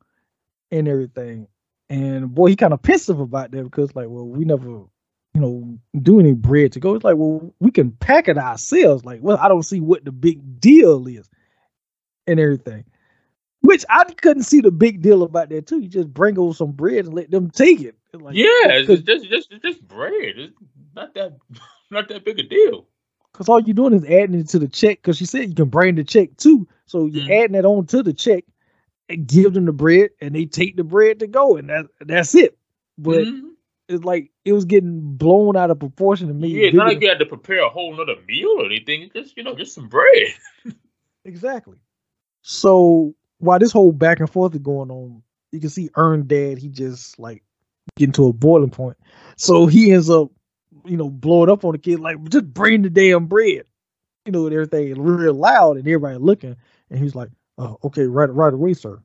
and 0.70 0.88
everything. 0.88 1.48
And 1.90 2.34
boy, 2.34 2.48
he 2.48 2.56
kind 2.56 2.72
of 2.72 2.82
pensive 2.82 3.20
about 3.20 3.50
that 3.52 3.64
because 3.64 3.94
like, 3.94 4.08
well, 4.08 4.26
we 4.26 4.46
never, 4.46 4.68
you 4.68 4.88
know, 5.34 5.78
do 6.00 6.20
any 6.20 6.32
bread 6.32 6.72
to 6.72 6.80
go. 6.80 6.94
It's 6.94 7.04
like, 7.04 7.16
well, 7.18 7.54
we 7.60 7.70
can 7.70 7.92
pack 7.92 8.28
it 8.28 8.38
ourselves. 8.38 9.04
Like, 9.04 9.20
well, 9.22 9.38
I 9.38 9.48
don't 9.48 9.62
see 9.62 9.80
what 9.80 10.04
the 10.06 10.12
big 10.12 10.60
deal 10.60 11.06
is, 11.06 11.28
and 12.26 12.40
everything. 12.40 12.84
Which 13.62 13.84
I 13.88 14.04
couldn't 14.04 14.42
see 14.42 14.60
the 14.60 14.70
big 14.72 15.02
deal 15.02 15.22
about 15.22 15.48
that 15.50 15.66
too. 15.66 15.80
You 15.80 15.88
just 15.88 16.12
bring 16.12 16.38
over 16.38 16.52
some 16.52 16.72
bread 16.72 17.04
and 17.06 17.14
let 17.14 17.30
them 17.30 17.50
take 17.50 17.80
it. 17.80 17.96
Like, 18.12 18.34
yeah, 18.36 18.44
it's 18.66 18.86
cause, 18.88 19.02
just 19.02 19.26
just 19.28 19.50
just 19.62 19.86
bread. 19.88 20.12
It's 20.36 20.54
not 20.94 21.14
that 21.14 21.38
not 21.90 22.08
that 22.08 22.24
big 22.24 22.38
a 22.40 22.42
deal. 22.42 22.86
Cause 23.32 23.48
all 23.48 23.60
you're 23.60 23.72
doing 23.74 23.94
is 23.94 24.04
adding 24.04 24.38
it 24.38 24.48
to 24.48 24.58
the 24.58 24.68
check. 24.68 24.98
Because 24.98 25.16
she 25.16 25.24
said 25.24 25.48
you 25.48 25.54
can 25.54 25.68
bring 25.70 25.94
the 25.94 26.04
check 26.04 26.36
too, 26.36 26.68
so 26.86 27.06
you're 27.06 27.24
Mhm. 27.24 27.40
adding 27.44 27.52
that 27.52 27.64
on 27.64 27.86
to 27.86 28.02
the 28.02 28.12
check 28.12 28.44
and 29.08 29.26
give 29.26 29.54
them 29.54 29.64
the 29.64 29.72
bread, 29.72 30.10
and 30.20 30.34
they 30.34 30.44
take 30.44 30.76
the 30.76 30.84
bread 30.84 31.20
to 31.20 31.26
go, 31.26 31.56
and 31.56 31.70
that 31.70 31.86
that's 32.00 32.34
it. 32.34 32.58
But 32.98 33.24
Mhm. 33.26 33.52
it's 33.88 34.04
like 34.04 34.30
it 34.44 34.52
was 34.52 34.64
getting 34.64 35.16
blown 35.16 35.56
out 35.56 35.70
of 35.70 35.78
proportion 35.78 36.28
to 36.28 36.34
me. 36.34 36.48
yeah, 36.48 36.66
it's 36.66 36.76
not 36.76 36.88
like 36.88 37.00
you 37.00 37.08
had 37.08 37.20
to 37.20 37.26
prepare 37.26 37.62
a 37.62 37.68
whole 37.70 37.94
nother 37.96 38.16
meal 38.26 38.56
or 38.58 38.66
anything. 38.66 39.02
It's 39.02 39.14
just 39.14 39.36
you 39.36 39.44
know 39.44 39.54
just 39.54 39.72
some 39.74 39.88
bread. 39.88 40.34
Exactly. 41.24 41.76
So 42.42 43.14
while 43.42 43.58
this 43.58 43.72
whole 43.72 43.90
back 43.90 44.20
and 44.20 44.30
forth 44.30 44.54
is 44.54 44.60
going 44.60 44.90
on, 44.90 45.20
you 45.50 45.58
can 45.58 45.68
see 45.68 45.90
Earn 45.96 46.28
Dad, 46.28 46.58
he 46.58 46.68
just 46.68 47.18
like 47.18 47.42
getting 47.96 48.12
to 48.12 48.28
a 48.28 48.32
boiling 48.32 48.70
point. 48.70 48.96
So 49.36 49.66
he 49.66 49.90
ends 49.90 50.08
up, 50.08 50.30
you 50.84 50.96
know, 50.96 51.10
blowing 51.10 51.50
up 51.50 51.64
on 51.64 51.72
the 51.72 51.78
kid, 51.78 51.98
like, 51.98 52.22
just 52.28 52.46
bring 52.54 52.82
the 52.82 52.90
damn 52.90 53.26
bread. 53.26 53.64
You 54.24 54.30
know, 54.30 54.46
and 54.46 54.54
everything 54.54 54.94
real 55.02 55.34
loud 55.34 55.76
and 55.76 55.88
everybody 55.88 56.18
looking. 56.18 56.56
And 56.88 56.98
he's 57.00 57.16
like, 57.16 57.30
uh, 57.58 57.74
okay, 57.82 58.04
right, 58.04 58.32
right 58.32 58.54
away, 58.54 58.74
sir. 58.74 59.02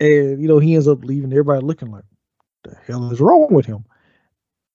And 0.00 0.40
you 0.40 0.48
know, 0.48 0.58
he 0.58 0.74
ends 0.74 0.88
up 0.88 1.04
leaving. 1.04 1.30
Everybody 1.30 1.60
looking 1.60 1.90
like, 1.90 2.04
the 2.64 2.74
hell 2.86 3.12
is 3.12 3.20
wrong 3.20 3.48
with 3.50 3.66
him? 3.66 3.84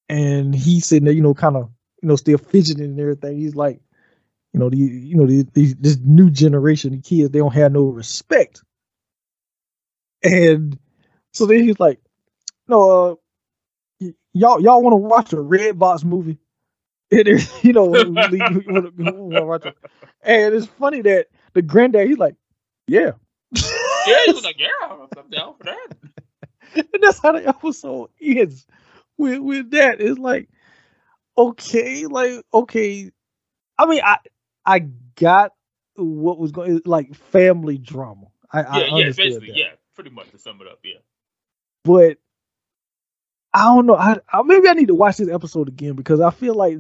And 0.10 0.54
he's 0.54 0.86
sitting 0.86 1.06
there, 1.06 1.14
you 1.14 1.22
know, 1.22 1.34
kind 1.34 1.58
of, 1.58 1.72
you 2.04 2.10
know, 2.10 2.16
still 2.16 2.38
fidgeting 2.38 2.84
and 2.84 3.00
everything. 3.00 3.38
He's 3.40 3.56
like, 3.56 3.82
you 4.54 4.60
know, 4.60 4.70
the 4.70 4.78
you 4.78 5.16
know 5.16 5.26
the, 5.26 5.48
the 5.54 5.74
this 5.80 5.98
new 6.04 6.30
generation 6.30 6.94
of 6.94 7.04
kids, 7.04 7.32
they 7.32 7.40
don't 7.40 7.54
have 7.54 7.72
no 7.72 7.86
respect. 7.86 8.62
And 10.24 10.78
so 11.34 11.46
then 11.46 11.64
he's 11.64 11.80
like, 11.80 12.00
no, 12.68 13.12
uh, 13.12 13.16
y- 14.00 14.14
y'all 14.34 14.62
y'all 14.62 14.82
want 14.82 14.94
to 14.94 14.98
watch 14.98 15.34
a 15.34 15.42
Red 15.42 15.80
Box 15.80 16.04
movie? 16.04 16.38
And 17.12 17.28
you 17.64 17.74
know, 17.74 17.86
we- 17.86 18.22
we 18.24 18.64
wanna- 18.68 18.92
we 18.96 19.06
wanna 19.06 19.46
watch 19.46 19.66
it. 19.66 19.76
and 20.22 20.54
it's 20.54 20.66
funny 20.68 21.02
that 21.02 21.28
the 21.54 21.62
granddad, 21.62 22.08
he's 22.08 22.18
like, 22.18 22.36
yeah. 22.88 23.12
Yeah, 24.08 24.26
he 24.26 24.34
was 24.34 24.44
like, 24.44 24.60
yeah, 24.60 24.68
I'm 24.90 25.30
down 25.30 25.56
for 25.58 25.64
that. 25.66 25.88
and 26.76 27.04
that's 27.04 27.20
how 27.20 27.32
the 27.34 27.48
episode 27.48 28.10
ends 28.22 28.66
with 29.18 29.40
with 29.40 29.72
that. 29.72 30.00
It's 30.02 30.20
like, 30.20 30.50
okay, 31.38 32.06
like 32.08 32.44
okay. 32.54 33.12
I 33.78 33.86
mean, 33.86 34.02
I 34.04 34.18
I 34.66 34.80
got 35.16 35.54
what 35.96 36.38
was 36.40 36.52
going 36.52 36.82
like 36.86 37.14
family 37.16 37.78
drama. 37.78 38.28
I, 38.52 38.62
I 38.62 38.80
Yeah, 38.80 38.86
yeah, 38.86 38.92
understood 38.96 39.26
basically, 39.26 39.48
that. 39.50 39.58
yeah, 39.58 39.72
pretty 40.02 40.16
much 40.16 40.32
to 40.32 40.38
sum 40.38 40.60
it 40.62 40.68
up, 40.68 40.80
yeah. 40.84 41.00
But 41.84 42.18
I 43.54 43.66
don't 43.66 43.86
know. 43.86 43.96
I, 43.96 44.18
I 44.32 44.42
maybe 44.44 44.68
I 44.68 44.74
need 44.74 44.88
to 44.88 44.96
watch 44.96 45.18
this 45.18 45.30
episode 45.30 45.68
again 45.68 45.94
because 45.94 46.20
I 46.20 46.32
feel 46.32 46.56
like 46.56 46.80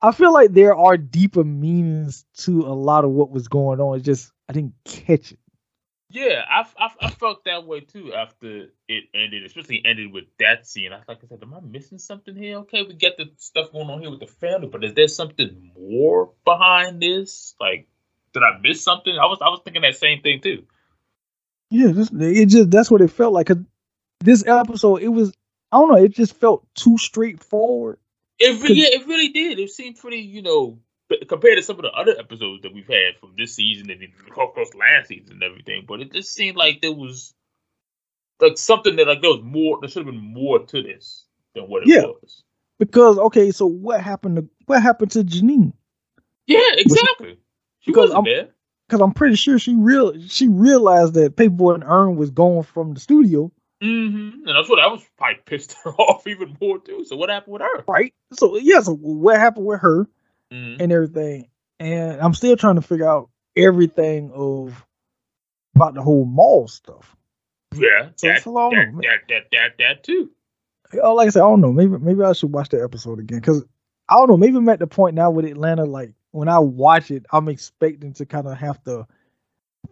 I 0.00 0.12
feel 0.12 0.32
like 0.32 0.52
there 0.52 0.74
are 0.74 0.96
deeper 0.96 1.44
meanings 1.44 2.24
to 2.38 2.62
a 2.62 2.72
lot 2.72 3.04
of 3.04 3.10
what 3.10 3.30
was 3.30 3.48
going 3.48 3.80
on. 3.80 3.96
It's 3.96 4.06
just 4.06 4.32
I 4.48 4.52
didn't 4.52 4.74
catch 4.84 5.32
it. 5.32 5.38
Yeah, 6.12 6.42
I, 6.50 6.66
I, 6.76 6.90
I 7.02 7.10
felt 7.10 7.44
that 7.44 7.66
way 7.66 7.80
too 7.80 8.12
after 8.12 8.66
it 8.88 9.04
ended, 9.14 9.44
especially 9.44 9.80
ended 9.84 10.12
with 10.12 10.24
that 10.40 10.66
scene. 10.66 10.92
I 10.92 10.96
was 10.96 11.04
like, 11.06 11.18
I 11.22 11.28
said, 11.28 11.38
am 11.40 11.54
I 11.54 11.60
missing 11.60 11.98
something 11.98 12.34
here? 12.34 12.56
Okay, 12.58 12.82
we 12.82 12.94
get 12.94 13.16
the 13.16 13.30
stuff 13.36 13.70
going 13.70 13.88
on 13.88 14.00
here 14.00 14.10
with 14.10 14.18
the 14.18 14.26
family, 14.26 14.66
but 14.66 14.82
is 14.82 14.94
there 14.94 15.06
something 15.06 15.70
more 15.78 16.32
behind 16.44 17.00
this? 17.00 17.54
Like, 17.60 17.86
did 18.32 18.42
I 18.42 18.58
miss 18.60 18.82
something? 18.82 19.16
I 19.16 19.26
was 19.26 19.38
I 19.40 19.50
was 19.50 19.60
thinking 19.64 19.82
that 19.82 19.96
same 19.96 20.22
thing 20.22 20.40
too. 20.40 20.64
Yeah, 21.70 21.92
just 21.92 22.12
it 22.14 22.46
just 22.46 22.70
that's 22.70 22.90
what 22.90 23.00
it 23.00 23.08
felt 23.08 23.32
like. 23.32 23.46
'Cause 23.48 23.58
this 24.20 24.46
episode, 24.46 25.02
it 25.02 25.08
was 25.08 25.32
I 25.72 25.78
don't 25.78 25.90
know, 25.90 25.96
it 26.02 26.12
just 26.14 26.34
felt 26.36 26.66
too 26.74 26.98
straightforward. 26.98 27.98
It 28.38 28.60
re- 28.60 28.68
Cause- 28.68 28.76
yeah, 28.76 28.88
it 28.90 29.06
really 29.06 29.28
did. 29.28 29.58
It 29.58 29.70
seemed 29.70 29.96
pretty, 29.98 30.18
you 30.18 30.42
know, 30.42 30.78
compared 31.28 31.56
to 31.58 31.62
some 31.62 31.76
of 31.76 31.82
the 31.82 31.92
other 31.92 32.16
episodes 32.18 32.62
that 32.62 32.72
we've 32.74 32.86
had 32.88 33.16
from 33.20 33.34
this 33.36 33.54
season 33.54 33.90
and 33.90 34.00
course 34.30 34.74
last 34.74 35.08
season 35.08 35.34
and 35.34 35.42
everything. 35.42 35.84
But 35.86 36.00
it 36.00 36.12
just 36.12 36.32
seemed 36.34 36.56
like 36.56 36.80
there 36.80 36.92
was 36.92 37.34
like 38.40 38.56
something 38.58 38.96
that 38.96 39.06
like 39.06 39.20
there 39.22 39.30
was 39.30 39.42
more. 39.42 39.78
There 39.80 39.88
should 39.88 40.04
have 40.06 40.12
been 40.14 40.32
more 40.34 40.58
to 40.66 40.82
this 40.82 41.24
than 41.54 41.64
what 41.64 41.82
it 41.82 41.88
Yeah. 41.88 42.06
was. 42.06 42.42
Because 42.78 43.18
okay, 43.18 43.50
so 43.50 43.66
what 43.66 44.00
happened 44.00 44.36
to 44.36 44.48
what 44.66 44.82
happened 44.82 45.10
to 45.12 45.22
Janine? 45.22 45.72
Yeah, 46.46 46.62
exactly. 46.78 47.36
She 47.80 47.90
because 47.92 48.10
wasn't 48.10 48.16
I'm- 48.16 48.24
there. 48.24 48.48
Because 48.90 49.02
I'm 49.02 49.12
pretty 49.12 49.36
sure 49.36 49.56
she 49.56 49.76
real 49.76 50.20
she 50.26 50.48
realized 50.48 51.14
that 51.14 51.36
Paper 51.36 51.54
Boi 51.54 51.74
and 51.74 51.84
Earn 51.84 52.16
was 52.16 52.30
gone 52.32 52.64
from 52.64 52.92
the 52.94 52.98
studio, 52.98 53.52
hmm 53.80 53.86
And 54.44 54.48
that's 54.48 54.68
what 54.68 54.80
I 54.80 54.88
was 54.88 55.00
probably 55.16 55.40
pissed 55.46 55.76
her 55.84 55.90
off 55.92 56.26
even 56.26 56.56
more 56.60 56.80
too. 56.80 57.04
So 57.04 57.14
what 57.16 57.30
happened 57.30 57.52
with 57.52 57.62
her? 57.62 57.84
right? 57.86 58.12
So 58.32 58.56
yeah, 58.56 58.80
so 58.80 58.94
what 58.96 59.38
happened 59.38 59.66
with 59.66 59.80
her 59.80 60.08
Mhm. 60.52 60.80
and 60.80 60.90
everything? 60.90 61.48
And 61.78 62.20
I'm 62.20 62.34
still 62.34 62.56
trying 62.56 62.74
to 62.74 62.82
figure 62.82 63.08
out 63.08 63.30
everything 63.56 64.32
of 64.34 64.84
about 65.76 65.94
the 65.94 66.02
whole 66.02 66.24
mall 66.24 66.66
stuff. 66.66 67.16
Yeah, 67.76 68.08
So 68.16 68.26
that, 68.26 68.44
a 68.44 68.50
long 68.50 68.72
that, 68.72 68.92
that, 69.02 69.18
that, 69.28 69.44
that, 69.52 69.70
that 69.78 70.02
too. 70.02 70.30
Oh, 71.00 71.14
like 71.14 71.28
I 71.28 71.30
said, 71.30 71.42
I 71.42 71.48
don't 71.48 71.60
know. 71.60 71.72
Maybe 71.72 71.96
maybe 71.96 72.24
I 72.24 72.32
should 72.32 72.52
watch 72.52 72.70
that 72.70 72.82
episode 72.82 73.20
again 73.20 73.38
because 73.38 73.64
I 74.08 74.14
don't 74.16 74.28
know. 74.28 74.36
Maybe 74.36 74.56
I'm 74.56 74.68
at 74.68 74.80
the 74.80 74.88
point 74.88 75.14
now 75.14 75.30
with 75.30 75.44
Atlanta. 75.44 75.84
Like 75.84 76.10
when 76.32 76.48
I 76.48 76.58
watch 76.58 77.10
it, 77.10 77.26
I'm 77.32 77.48
expecting 77.48 78.12
to 78.14 78.26
kind 78.26 78.46
of 78.46 78.56
have 78.58 78.82
to 78.84 79.06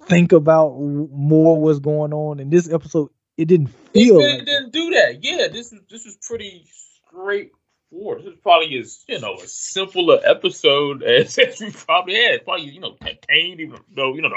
think 0.07 0.33
about 0.33 0.79
more 0.79 1.61
what's 1.61 1.79
going 1.79 2.13
on. 2.13 2.41
In 2.41 2.51
this 2.51 2.71
episode, 2.73 3.11
it 3.37 3.47
didn't 3.47 3.71
It 3.95 4.05
feel 4.05 4.17
really 4.17 4.31
like 4.39 4.39
that. 4.41 4.47
didn't 4.47 4.73
do 4.73 4.91
that. 4.91 5.25
Yeah, 5.25 5.49
this 5.49 5.73
is 5.73 5.81
this 5.91 6.05
was 6.05 6.17
pretty 6.23 6.67
straightforward. 7.09 8.21
This 8.25 8.35
is 8.35 8.41
probably 8.43 8.79
as 8.79 9.05
you 9.09 9.21
know 9.21 9.35
a 9.37 9.47
simpler 9.47 10.19
episode 10.25 11.03
as, 11.05 11.39
as 11.39 11.61
we 11.61 11.71
probably 11.71 12.15
had. 12.15 12.45
Probably 12.45 12.67
you 12.67 12.81
know 12.81 12.93
contained, 12.93 13.61
even 13.61 13.79
though 13.95 14.15
you 14.15 14.23
know 14.23 14.31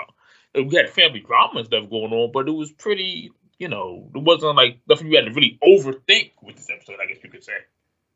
we 0.55 0.75
had 0.75 0.89
family 0.89 1.19
drama 1.21 1.59
and 1.59 1.65
stuff 1.67 1.89
going 1.89 2.11
on, 2.13 2.31
but 2.31 2.47
it 2.47 2.51
was 2.51 2.71
pretty. 2.71 3.31
You 3.59 3.67
know, 3.67 4.09
it 4.15 4.23
wasn't 4.23 4.55
like 4.55 4.79
nothing 4.89 5.11
you 5.11 5.17
had 5.17 5.25
to 5.25 5.33
really 5.33 5.59
overthink 5.63 6.31
with 6.41 6.55
this 6.55 6.67
episode. 6.71 6.95
I 6.99 7.05
guess 7.05 7.23
you 7.23 7.29
could 7.29 7.43
say. 7.43 7.53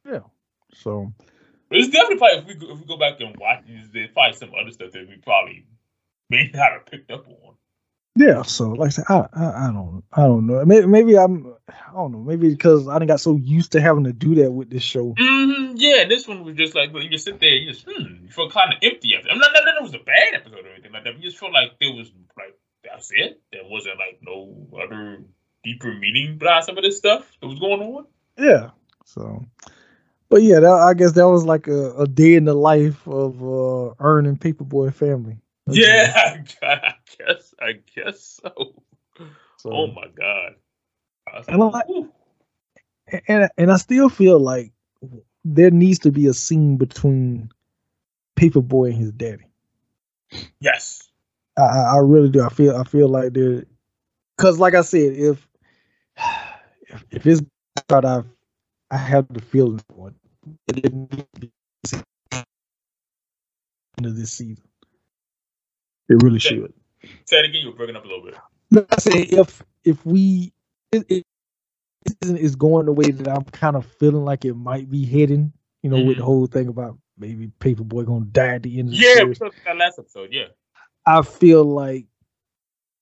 Yeah. 0.03 0.21
So 0.73 1.13
it's 1.71 1.89
definitely 1.89 2.17
probably 2.17 2.37
if 2.39 2.45
we 2.47 2.53
go, 2.55 2.73
if 2.73 2.79
we 2.79 2.85
go 2.85 2.97
back 2.97 3.19
and 3.19 3.35
watch, 3.37 3.63
there's 3.93 4.11
probably 4.11 4.37
some 4.37 4.51
other 4.59 4.71
stuff 4.71 4.91
that 4.91 5.07
we 5.07 5.17
probably 5.17 5.65
may 6.29 6.49
not 6.53 6.71
have 6.71 6.85
picked 6.85 7.11
up 7.11 7.27
on. 7.27 7.55
yeah. 8.15 8.41
So 8.43 8.69
like 8.69 8.87
I 8.87 8.89
said, 8.89 9.05
I 9.09 9.27
I, 9.33 9.67
I 9.69 9.71
don't 9.71 10.03
I 10.13 10.21
don't 10.23 10.47
know. 10.47 10.63
Maybe 10.65 10.87
maybe 10.87 11.17
I'm 11.17 11.53
I 11.69 11.93
don't 11.93 12.11
know. 12.11 12.19
Maybe 12.19 12.49
because 12.49 12.87
I 12.87 12.93
didn't 12.95 13.09
got 13.09 13.19
so 13.19 13.35
used 13.35 13.71
to 13.73 13.81
having 13.81 14.03
to 14.05 14.13
do 14.13 14.35
that 14.35 14.51
with 14.51 14.69
this 14.69 14.83
show. 14.83 15.13
hmm 15.17 15.73
Yeah, 15.75 16.05
this 16.07 16.27
one 16.27 16.43
was 16.43 16.55
just 16.55 16.75
like 16.75 16.93
you 16.93 17.09
just 17.09 17.25
sit 17.25 17.39
there, 17.39 17.55
you 17.55 17.71
just 17.71 17.85
hmm, 17.89 18.23
you 18.23 18.29
feel 18.29 18.49
kind 18.49 18.73
of 18.73 18.79
empty. 18.81 19.15
After. 19.15 19.29
I'm 19.29 19.39
not 19.39 19.51
that 19.53 19.75
it 19.77 19.83
was 19.83 19.93
a 19.93 19.99
bad 19.99 20.33
episode 20.33 20.65
or 20.65 20.71
anything 20.71 20.91
like 20.91 21.03
that. 21.03 21.15
You 21.15 21.21
just 21.21 21.37
feel 21.37 21.51
like 21.51 21.71
there 21.79 21.91
was 21.93 22.11
like 22.37 22.57
that's 22.83 23.11
it. 23.13 23.41
There 23.51 23.61
wasn't 23.65 23.97
like 23.97 24.19
no 24.21 24.67
other 24.81 25.23
deeper 25.63 25.93
meaning 25.93 26.37
behind 26.37 26.63
some 26.65 26.77
of 26.77 26.83
this 26.83 26.97
stuff 26.97 27.29
that 27.41 27.47
was 27.47 27.59
going 27.59 27.81
on. 27.81 28.05
Yeah. 28.37 28.69
So, 29.05 29.43
but 30.29 30.41
yeah, 30.43 30.59
that, 30.59 30.71
I 30.71 30.93
guess 30.93 31.13
that 31.13 31.27
was 31.27 31.45
like 31.45 31.67
a, 31.67 31.95
a 31.95 32.07
day 32.07 32.35
in 32.35 32.45
the 32.45 32.53
life 32.53 33.07
of 33.07 33.41
uh 33.43 33.93
Earn 33.99 34.25
and 34.25 34.39
Paper 34.39 34.63
Boi 34.63 34.91
family. 34.91 35.37
It. 35.67 35.75
Yeah, 35.77 36.43
I 36.61 36.93
guess 37.17 37.53
I 37.59 37.73
guess 37.95 38.39
so. 38.41 38.83
So, 39.57 39.71
Oh 39.71 39.87
my 39.87 40.07
god. 40.15 40.55
And 41.47 41.61
I 41.61 41.65
like, 41.65 41.85
and 43.27 43.49
and 43.57 43.71
I 43.71 43.77
still 43.77 44.09
feel 44.09 44.39
like 44.39 44.71
there 45.43 45.71
needs 45.71 45.99
to 45.99 46.11
be 46.11 46.27
a 46.27 46.33
scene 46.33 46.77
between 46.77 47.49
Paper 48.35 48.61
Boi 48.61 48.89
and 48.89 48.97
his 48.97 49.11
daddy. 49.11 49.45
yes. 50.59 51.09
I, 51.57 51.61
I 51.61 51.97
really 51.97 52.29
do. 52.29 52.43
I 52.43 52.49
feel 52.49 52.75
I 52.75 52.83
feel 52.83 53.07
like 53.07 53.33
there, 53.33 53.65
because 54.37 54.59
like 54.59 54.75
I 54.75 54.81
said, 54.81 55.13
if 55.13 55.47
if, 56.87 57.05
if 57.11 57.27
it's 57.27 57.41
I 57.89 58.23
I 58.95 58.97
have 58.97 59.27
the 59.29 59.41
feeling 59.41 59.81
for 59.93 60.07
it. 60.09 60.15
It 60.69 60.81
didn't 60.83 61.11
need 61.11 61.27
to 61.33 61.39
be 61.41 61.51
end 63.97 64.05
of 64.05 64.15
this 64.15 64.31
season. 64.31 64.63
It 66.07 66.23
really 66.23 66.37
Okay. 66.37 66.47
should. 66.55 66.73
Say 67.25 67.39
it 67.39 67.45
again. 67.45 67.61
You 67.63 67.71
were 67.71 67.75
breaking 67.75 67.97
up 67.97 68.05
a 68.05 68.07
little 68.07 68.23
bit. 68.23 68.35
No, 68.71 68.85
I 68.89 68.97
say 68.99 69.23
if 69.23 69.61
if 69.83 70.05
we 70.05 70.53
it, 70.93 71.05
it 71.09 71.23
isn't 72.21 72.37
is 72.37 72.55
going 72.55 72.85
the 72.85 72.93
way 72.93 73.11
that 73.11 73.27
I'm 73.27 73.43
kind 73.43 73.75
of 73.75 73.85
feeling 73.85 74.23
like 74.23 74.45
it 74.45 74.53
might 74.53 74.89
be 74.89 75.05
heading, 75.05 75.51
you 75.83 75.89
know, 75.89 75.99
with 75.99 76.15
the 76.17 76.23
Mhm. 76.23 76.25
whole 76.25 76.47
thing 76.47 76.69
about 76.69 76.97
maybe 77.17 77.49
Paper 77.59 77.83
Boi 77.83 78.03
gonna 78.03 78.23
die 78.25 78.55
at 78.55 78.63
the 78.63 78.79
end 78.79 78.89
of 78.89 78.95
the 78.95 79.01
Yeah, 79.01 79.23
we 79.25 79.35
series. 79.35 79.39
that 79.65 79.75
last 79.77 79.99
episode. 79.99 80.31
Yeah. 80.31 80.47
I 81.05 81.21
feel 81.21 81.65
like, 81.65 82.07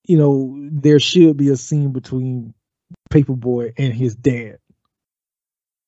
you 0.06 0.18
know, 0.18 0.58
there 0.72 1.00
should 1.00 1.38
be 1.38 1.50
a 1.50 1.56
scene 1.56 1.92
between 1.92 2.56
Paper 3.12 3.36
Boi 3.36 3.74
and 3.78 3.94
his 3.94 4.16
dad. 4.16 4.58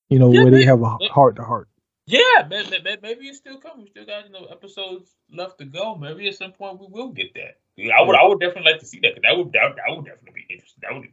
You 0.09 0.19
know, 0.19 0.31
Yeah, 0.31 0.43
where 0.43 0.51
they 0.51 0.65
have 0.65 0.81
a 0.81 0.97
heart 1.09 1.37
to 1.37 1.43
heart. 1.43 1.67
Yeah, 2.07 2.47
maybe, 2.47 2.69
maybe 3.01 3.27
it's 3.27 3.39
still 3.39 3.57
coming. 3.57 3.85
We 3.85 3.89
still 3.89 4.05
got 4.05 4.25
you 4.25 4.31
know 4.31 4.45
episodes 4.45 5.15
left 5.31 5.57
to 5.57 5.65
go. 5.65 5.95
Maybe 5.95 6.27
at 6.27 6.35
some 6.35 6.51
point 6.51 6.79
we 6.79 6.87
will 6.89 7.09
get 7.09 7.33
that. 7.33 7.57
Yeah, 7.75 7.93
I 7.99 8.05
would, 8.05 8.15
I 8.15 8.25
would 8.27 8.39
definitely 8.39 8.71
like 8.71 8.79
to 8.81 8.85
see 8.85 8.99
that. 8.99 9.19
That 9.23 9.37
would, 9.37 9.51
that, 9.53 9.75
that 9.75 9.95
would 9.95 10.05
definitely 10.05 10.45
be 10.47 10.53
interesting. 10.53 10.81
That 10.83 10.93
would 10.93 11.07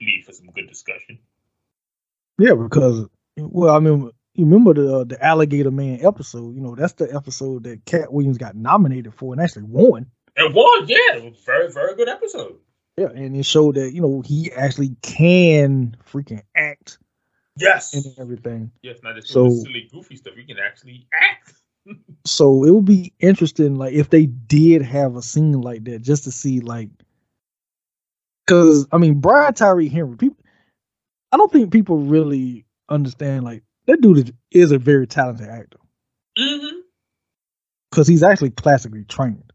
lead 0.00 0.24
for 0.26 0.32
some 0.32 0.48
good 0.48 0.68
discussion. 0.68 1.20
Yeah, 2.38 2.54
because 2.54 3.06
well, 3.36 3.74
I 3.74 3.78
mean, 3.78 4.10
you 4.34 4.44
remember 4.44 4.74
the 4.74 5.04
the 5.04 5.24
Alligator 5.24 5.70
Man 5.70 6.04
episode? 6.04 6.54
You 6.56 6.60
know, 6.60 6.74
that's 6.74 6.94
the 6.94 7.14
episode 7.14 7.62
that 7.64 7.84
Katt 7.84 8.12
Williams 8.12 8.38
got 8.38 8.56
nominated 8.56 9.14
for 9.14 9.32
and 9.32 9.40
actually 9.40 9.64
won. 9.64 10.06
And 10.36 10.54
won, 10.54 10.88
yeah, 10.88 11.16
it 11.16 11.24
was 11.24 11.38
a 11.40 11.44
very, 11.44 11.70
very 11.70 11.94
good 11.94 12.08
episode. 12.08 12.56
Yeah, 12.96 13.08
and 13.14 13.36
it 13.36 13.46
showed 13.46 13.76
that 13.76 13.92
you 13.92 14.00
know 14.00 14.22
he 14.22 14.50
actually 14.50 14.96
can 15.02 15.96
freaking 16.10 16.42
act 16.56 16.98
Yes, 17.56 17.92
and 17.94 18.04
everything. 18.18 18.70
yes, 18.82 18.98
not 19.02 19.14
just 19.16 19.28
So- 19.28 19.50
silly, 19.50 19.88
goofy 19.92 20.16
stuff. 20.16 20.34
You 20.36 20.44
can 20.46 20.58
actually 20.58 21.06
act. 21.12 21.54
So 22.24 22.64
it 22.64 22.70
would 22.70 22.84
be 22.84 23.12
interesting, 23.18 23.74
like 23.74 23.92
if 23.94 24.08
they 24.10 24.26
did 24.26 24.82
have 24.82 25.16
a 25.16 25.22
scene 25.22 25.60
like 25.60 25.82
that, 25.84 26.02
just 26.02 26.22
to 26.24 26.30
see, 26.30 26.60
like, 26.60 26.88
because 28.46 28.86
I 28.92 28.98
mean, 28.98 29.14
Brian 29.20 29.52
Tyree 29.54 29.88
Henry, 29.88 30.16
people, 30.16 30.36
I 31.32 31.36
don't 31.36 31.50
think 31.50 31.72
people 31.72 31.98
really 31.98 32.64
understand, 32.88 33.42
like 33.44 33.64
that 33.86 34.00
dude 34.00 34.32
is, 34.52 34.70
a 34.70 34.78
very 34.78 35.08
talented 35.08 35.48
actor 35.48 35.78
Mm-hmm. 36.38 36.78
because 37.90 38.06
he's 38.06 38.22
actually 38.22 38.50
classically 38.50 39.04
trained 39.04 39.52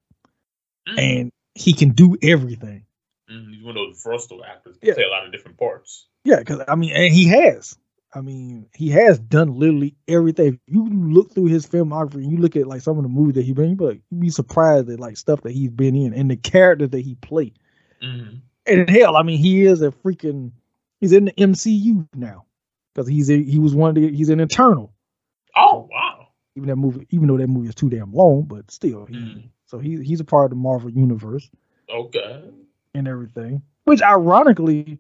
Mm-hmm. 0.90 1.00
and 1.00 1.32
he 1.56 1.72
can 1.74 1.90
do 1.92 2.18
everything. 2.22 2.86
Mm, 3.32 3.54
he's 3.54 3.64
one 3.64 3.78
of 3.78 3.88
those 3.88 4.02
versatile 4.04 4.44
actors. 4.44 4.78
Can 4.78 4.88
Yeah. 4.90 4.94
play 4.96 5.04
a 5.04 5.10
lot 5.10 5.26
of 5.26 5.32
different 5.32 5.58
parts. 5.58 6.08
Yeah, 6.26 6.40
because 6.40 6.62
I 6.68 6.76
mean, 6.76 6.92
and 6.94 7.14
he 7.14 7.28
has. 7.30 7.78
I 8.14 8.22
mean, 8.22 8.68
he 8.74 8.90
has 8.90 9.20
done 9.20 9.60
literally 9.60 9.96
everything. 10.08 10.48
If 10.54 10.60
you 10.68 10.88
look 10.90 11.34
through 11.34 11.48
his 11.48 11.68
filmography, 11.68 12.16
and 12.16 12.32
you 12.32 12.38
look 12.38 12.56
at 12.56 12.66
like 12.68 12.82
some 12.82 12.98
of 12.98 13.04
the 13.04 13.10
movies 13.10 13.36
that 13.36 13.44
he's 13.46 13.54
been, 13.54 13.76
like, 13.78 14.02
you'd 14.10 14.22
be 14.22 14.30
surprised 14.30 14.90
at 14.90 15.00
like 15.00 15.18
stuff 15.18 15.42
that 15.42 15.52
he's 15.52 15.70
been 15.72 15.96
in 15.96 16.14
and 16.14 16.32
the 16.32 16.38
character 16.38 16.88
that 16.88 17.02
he 17.02 17.16
played. 17.16 17.58
Mm-hmm. 18.02 18.38
And 18.66 18.90
hell, 18.90 19.16
I 19.18 19.24
mean, 19.24 19.38
he 19.40 19.66
is 19.66 19.82
a 19.82 19.92
freaking. 19.92 20.52
He's 21.00 21.12
in 21.12 21.26
the 21.26 21.32
MCU 21.34 22.08
now 22.16 22.46
because 22.94 23.08
he's 23.08 23.30
a, 23.30 23.42
he 23.44 23.60
was 23.60 23.76
one 23.76 23.90
of 23.90 23.96
the 23.96 24.12
he's 24.16 24.30
an 24.30 24.40
Eternal. 24.40 24.94
Oh 25.56 25.88
wow. 25.92 26.28
Even 26.56 26.70
that 26.70 26.76
movie, 26.76 27.06
even 27.12 27.28
though 27.28 27.38
that 27.38 27.48
movie 27.48 27.70
is 27.70 27.76
too 27.76 27.90
damn 27.90 28.12
long, 28.14 28.44
but 28.44 28.72
still, 28.72 29.06
he, 29.06 29.16
Mhm. 29.16 29.50
so 29.66 29.78
he 29.80 30.02
he's 30.04 30.20
a 30.22 30.26
part 30.26 30.46
of 30.46 30.50
the 30.52 30.56
Marvel 30.56 30.90
universe 30.90 31.50
Okay. 31.94 32.44
and 32.96 33.08
everything. 33.08 33.62
Which 33.84 34.02
ironically, 34.02 35.00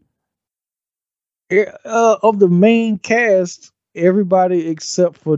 uh, 1.51 2.17
of 2.21 2.39
the 2.39 2.47
main 2.47 2.97
cast, 2.97 3.71
everybody 3.95 4.67
except 4.67 5.17
for 5.17 5.37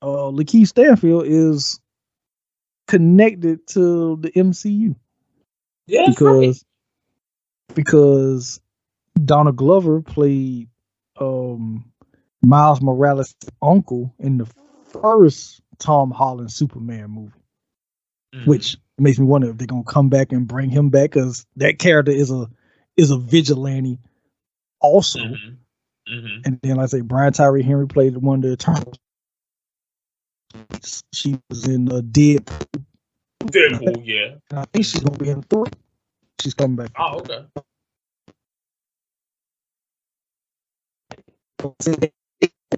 uh, 0.00 0.30
Lakeith 0.30 0.68
Stanfield 0.68 1.24
is 1.26 1.80
connected 2.88 3.66
to 3.68 4.16
the 4.16 4.30
MCU 4.32 4.94
Yeah, 5.86 6.04
that's 6.06 6.20
right. 6.20 6.34
because 6.40 6.64
because 7.74 8.60
Donald 9.24 9.56
Glover 9.56 10.02
played 10.02 10.68
um, 11.18 11.92
Miles 12.42 12.80
Morales' 12.82 13.34
uncle 13.60 14.14
in 14.18 14.38
the 14.38 14.46
first 14.90 15.60
Tom 15.78 16.10
Holland 16.10 16.50
Superman 16.52 17.10
movie 17.10 17.32
Mhm. 18.34 18.46
which 18.46 18.76
makes 18.98 19.18
me 19.18 19.26
wonder 19.26 19.50
if 19.50 19.58
they're 19.58 19.66
gonna 19.66 19.84
come 19.84 20.08
back 20.08 20.32
and 20.32 20.48
bring 20.48 20.70
him 20.70 20.88
back 20.88 21.10
because 21.10 21.46
that 21.56 21.78
character 21.78 22.12
is 22.12 22.30
a 22.30 22.48
is 22.96 23.10
a 23.10 23.18
vigilante 23.18 23.98
also. 24.82 25.20
Mhm. 25.20 25.58
Mhm. 26.08 26.46
And 26.46 26.60
then 26.62 26.76
like 26.76 26.84
I 26.84 26.86
say, 26.88 27.00
Brian 27.02 27.32
Tyree 27.34 27.64
Henry 27.64 27.88
played 27.88 28.16
one 28.18 28.38
of 28.40 28.42
the 28.44 28.52
Eternals. 28.52 28.98
She 31.14 31.38
was 31.50 31.66
in 31.68 31.90
uh, 31.92 32.02
Dead, 32.10 32.46
Deadpool, 33.44 34.02
yeah. 34.06 34.36
and 34.50 34.60
I 34.60 34.64
think 34.72 34.86
she's 34.86 35.00
gonna 35.02 35.18
be 35.18 35.30
in 35.30 35.42
three. 35.42 35.70
She's 36.40 36.54
coming 36.54 36.76
back. 36.76 36.92
Oh, 36.98 37.20
okay. 37.20 37.46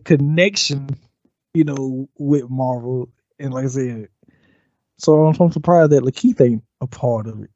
Connection, 0.05 0.89
you 1.55 1.65
know, 1.65 2.09
with 2.19 2.51
Marvel, 2.51 3.11
and 3.39 3.55
like 3.55 3.67
I 3.67 3.69
said, 3.69 4.09
so 4.99 5.27
I'm, 5.27 5.37
I'm 5.41 5.53
surprised 5.53 5.93
that 5.93 6.05
Lakeith 6.05 6.41
ain't 6.41 6.65
a 6.81 6.87
part 6.89 7.27
of 7.29 7.43
it. 7.43 7.51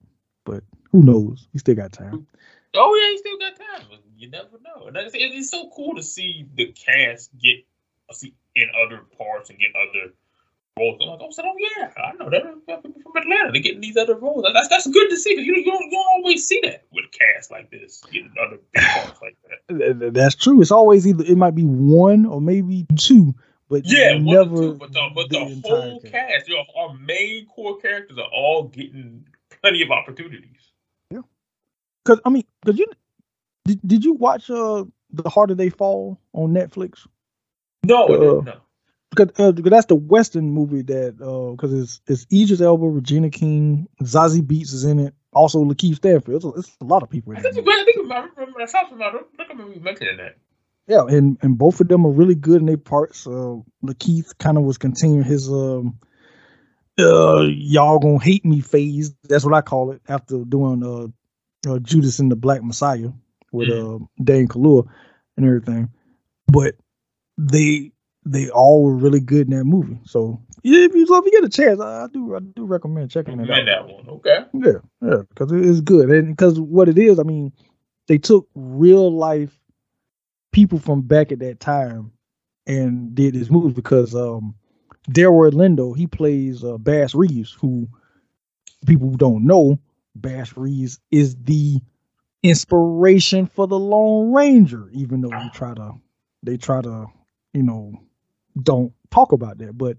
But 0.46 0.64
who 0.92 1.02
knows? 1.04 1.48
He 1.52 1.58
still 1.60 1.76
got 1.76 1.92
time. 1.92 2.26
Oh 2.74 2.94
yeah, 2.94 3.10
he 3.10 3.18
still 3.18 3.38
got 3.38 3.56
time. 3.56 3.86
but 3.90 4.00
You 4.16 4.30
never 4.30 4.58
know. 4.62 4.86
And 4.86 4.96
like 4.96 5.06
I 5.06 5.08
said, 5.10 5.20
it's 5.20 5.50
so 5.50 5.70
cool 5.74 5.94
to 5.96 6.02
see 6.02 6.46
the 6.54 6.66
cast 6.72 7.30
get 7.38 7.64
see 8.12 8.34
in 8.56 8.68
other 8.86 9.02
parts 9.16 9.50
and 9.50 9.58
get 9.58 9.70
other 9.76 10.12
roles. 10.78 10.98
I'm 11.00 11.08
like, 11.08 11.18
oh, 11.22 11.30
so, 11.30 11.42
oh 11.44 11.54
yeah, 11.58 11.90
I 11.96 12.12
know 12.12 12.30
that 12.30 12.82
people 12.82 13.02
from 13.02 13.16
Atlanta. 13.16 13.52
They're 13.52 13.62
getting 13.62 13.80
these 13.80 13.96
other 13.96 14.14
roles. 14.14 14.46
That's 14.52 14.68
that's 14.68 14.86
good 14.86 15.08
to 15.10 15.16
see 15.16 15.32
because 15.32 15.46
you 15.46 15.56
you 15.56 15.64
don't, 15.64 15.84
you 15.84 15.90
don't 15.90 16.06
always 16.16 16.46
see 16.46 16.60
that 16.64 16.84
with 16.92 17.06
cast 17.12 17.50
like 17.50 17.70
this 17.70 18.02
getting 18.12 18.32
other 18.40 18.58
big 18.72 18.84
parts 18.84 19.20
like 19.22 19.36
that. 19.48 19.78
Th- 19.78 19.98
th- 19.98 20.12
That's 20.12 20.34
true. 20.34 20.60
It's 20.60 20.70
always 20.70 21.06
either 21.06 21.24
it 21.24 21.36
might 21.36 21.54
be 21.54 21.64
one 21.64 22.26
or 22.26 22.40
maybe 22.40 22.86
two, 22.96 23.34
but 23.68 23.82
Yeah, 23.84 24.18
never. 24.18 24.56
two, 24.56 24.74
but 24.74 24.92
the 24.92 25.08
but 25.14 25.28
the, 25.30 25.40
entire 25.40 25.76
whole 25.76 26.00
cast, 26.00 26.48
you 26.48 26.56
know, 26.56 26.64
our 26.76 26.94
main 26.94 27.46
core 27.46 27.78
characters 27.78 28.18
are 28.18 28.30
all 28.32 28.64
getting 28.64 29.26
plenty 29.60 29.82
of 29.82 29.90
opportunities. 29.90 30.70
Because 32.08 32.22
I 32.24 32.30
mean, 32.30 32.44
because 32.64 32.78
you 32.78 32.86
did, 33.66 33.80
did 33.86 34.04
you 34.04 34.14
watch 34.14 34.48
uh 34.50 34.84
the 35.12 35.28
harder 35.28 35.54
they 35.54 35.68
fall 35.68 36.18
on 36.32 36.54
Netflix? 36.54 37.06
No, 37.84 38.04
Uh, 38.04 38.18
didn't, 38.18 38.44
no. 38.44 38.54
Because 39.10 39.28
uh, 39.38 39.52
'cause 39.52 39.70
that's 39.70 39.86
the 39.86 39.94
Western 39.94 40.50
movie 40.50 40.82
that 40.82 41.16
uh 41.20 41.50
because 41.52 41.74
it's 41.74 42.00
it's 42.06 42.26
Idris 42.32 42.62
Elba, 42.62 42.86
Regina 42.88 43.28
King, 43.28 43.88
Zazie 44.02 44.40
Beetz 44.40 44.72
is 44.72 44.84
in 44.84 44.98
it, 44.98 45.14
also 45.34 45.62
Lakeith 45.64 45.96
Stanfield. 45.96 46.36
It's 46.36 46.44
a, 46.46 46.60
it's 46.60 46.76
a 46.80 46.84
lot 46.84 47.02
of 47.02 47.10
people 47.10 47.32
in 47.32 47.38
I 47.38 47.42
think, 47.42 47.56
you- 47.56 47.62
I 47.66 47.84
think 47.84 48.10
I 48.10 48.26
remember 48.36 48.58
that 48.60 48.70
sounds 48.70 48.88
familiar. 48.88 49.20
I 49.38 49.44
don't 49.44 49.48
remember 49.50 49.74
you 49.74 49.80
mentioning 49.80 50.16
that. 50.16 50.36
Yeah, 50.86 51.04
and 51.06 51.36
and 51.42 51.58
both 51.58 51.80
of 51.82 51.88
them 51.88 52.06
are 52.06 52.10
really 52.10 52.34
good 52.34 52.60
in 52.60 52.66
their 52.66 52.78
parts. 52.78 53.26
Uh, 53.26 53.56
Lakeith 53.84 54.38
kind 54.38 54.56
of 54.56 54.64
was 54.64 54.78
continuing 54.78 55.24
his 55.24 55.46
um, 55.50 55.98
uh, 56.98 57.42
y'all 57.42 57.98
gonna 57.98 58.18
hate 58.18 58.46
me 58.46 58.60
phase. 58.60 59.12
That's 59.24 59.44
what 59.44 59.52
I 59.54 59.60
call 59.60 59.92
it 59.92 60.00
after 60.08 60.38
doing 60.44 60.82
uh, 60.82 61.08
uh 61.66 61.78
Judas 61.80 62.18
and 62.18 62.30
the 62.30 62.36
Black 62.36 62.62
Messiah 62.62 63.10
with 63.52 63.70
uh 63.70 63.98
Dan 64.22 64.48
Kaluuya 64.48 64.86
and 65.36 65.46
everything. 65.46 65.90
But 66.46 66.74
they 67.36 67.92
they 68.24 68.50
all 68.50 68.82
were 68.84 68.94
really 68.94 69.20
good 69.20 69.50
in 69.50 69.56
that 69.56 69.64
movie. 69.64 69.98
So 70.04 70.40
yeah, 70.62 70.84
if 70.84 70.94
you 70.94 71.02
if 71.02 71.24
you 71.24 71.30
get 71.30 71.44
a 71.44 71.48
chance, 71.48 71.80
I, 71.80 72.04
I 72.04 72.06
do 72.12 72.34
I 72.34 72.40
do 72.40 72.64
recommend 72.64 73.10
checking 73.10 73.40
it 73.40 73.50
out. 73.50 73.64
That 73.64 73.86
one. 73.86 74.08
Okay. 74.08 74.38
Yeah, 74.54 74.78
yeah, 75.02 75.22
because 75.28 75.52
it 75.52 75.64
is 75.64 75.80
good, 75.80 76.10
and 76.10 76.36
because 76.36 76.60
what 76.60 76.88
it 76.88 76.98
is, 76.98 77.18
I 77.18 77.22
mean, 77.22 77.52
they 78.06 78.18
took 78.18 78.48
real 78.54 79.10
life 79.10 79.56
people 80.52 80.78
from 80.78 81.02
back 81.02 81.30
at 81.32 81.38
that 81.40 81.60
time 81.60 82.10
and 82.66 83.14
did 83.14 83.34
this 83.34 83.50
movie 83.50 83.72
because 83.72 84.14
um, 84.14 84.54
Delroy 85.10 85.50
Lindo 85.52 85.96
he 85.96 86.06
plays 86.06 86.64
uh, 86.64 86.78
Bass 86.78 87.14
Reeves, 87.14 87.52
who 87.52 87.88
people 88.86 89.08
who 89.08 89.16
don't 89.16 89.46
know, 89.46 89.78
Bass 90.20 90.56
Reeves 90.56 90.98
is 91.10 91.36
the 91.36 91.80
inspiration 92.42 93.46
for 93.46 93.66
the 93.66 93.78
Lone 93.78 94.32
Ranger, 94.32 94.88
even 94.92 95.20
though 95.20 95.30
they 95.30 95.48
try 95.48 95.74
to 95.74 95.92
they 96.42 96.56
try 96.56 96.80
to 96.82 97.06
you 97.54 97.62
know 97.62 97.94
don't 98.62 98.92
talk 99.10 99.32
about 99.32 99.58
that, 99.58 99.76
but 99.78 99.96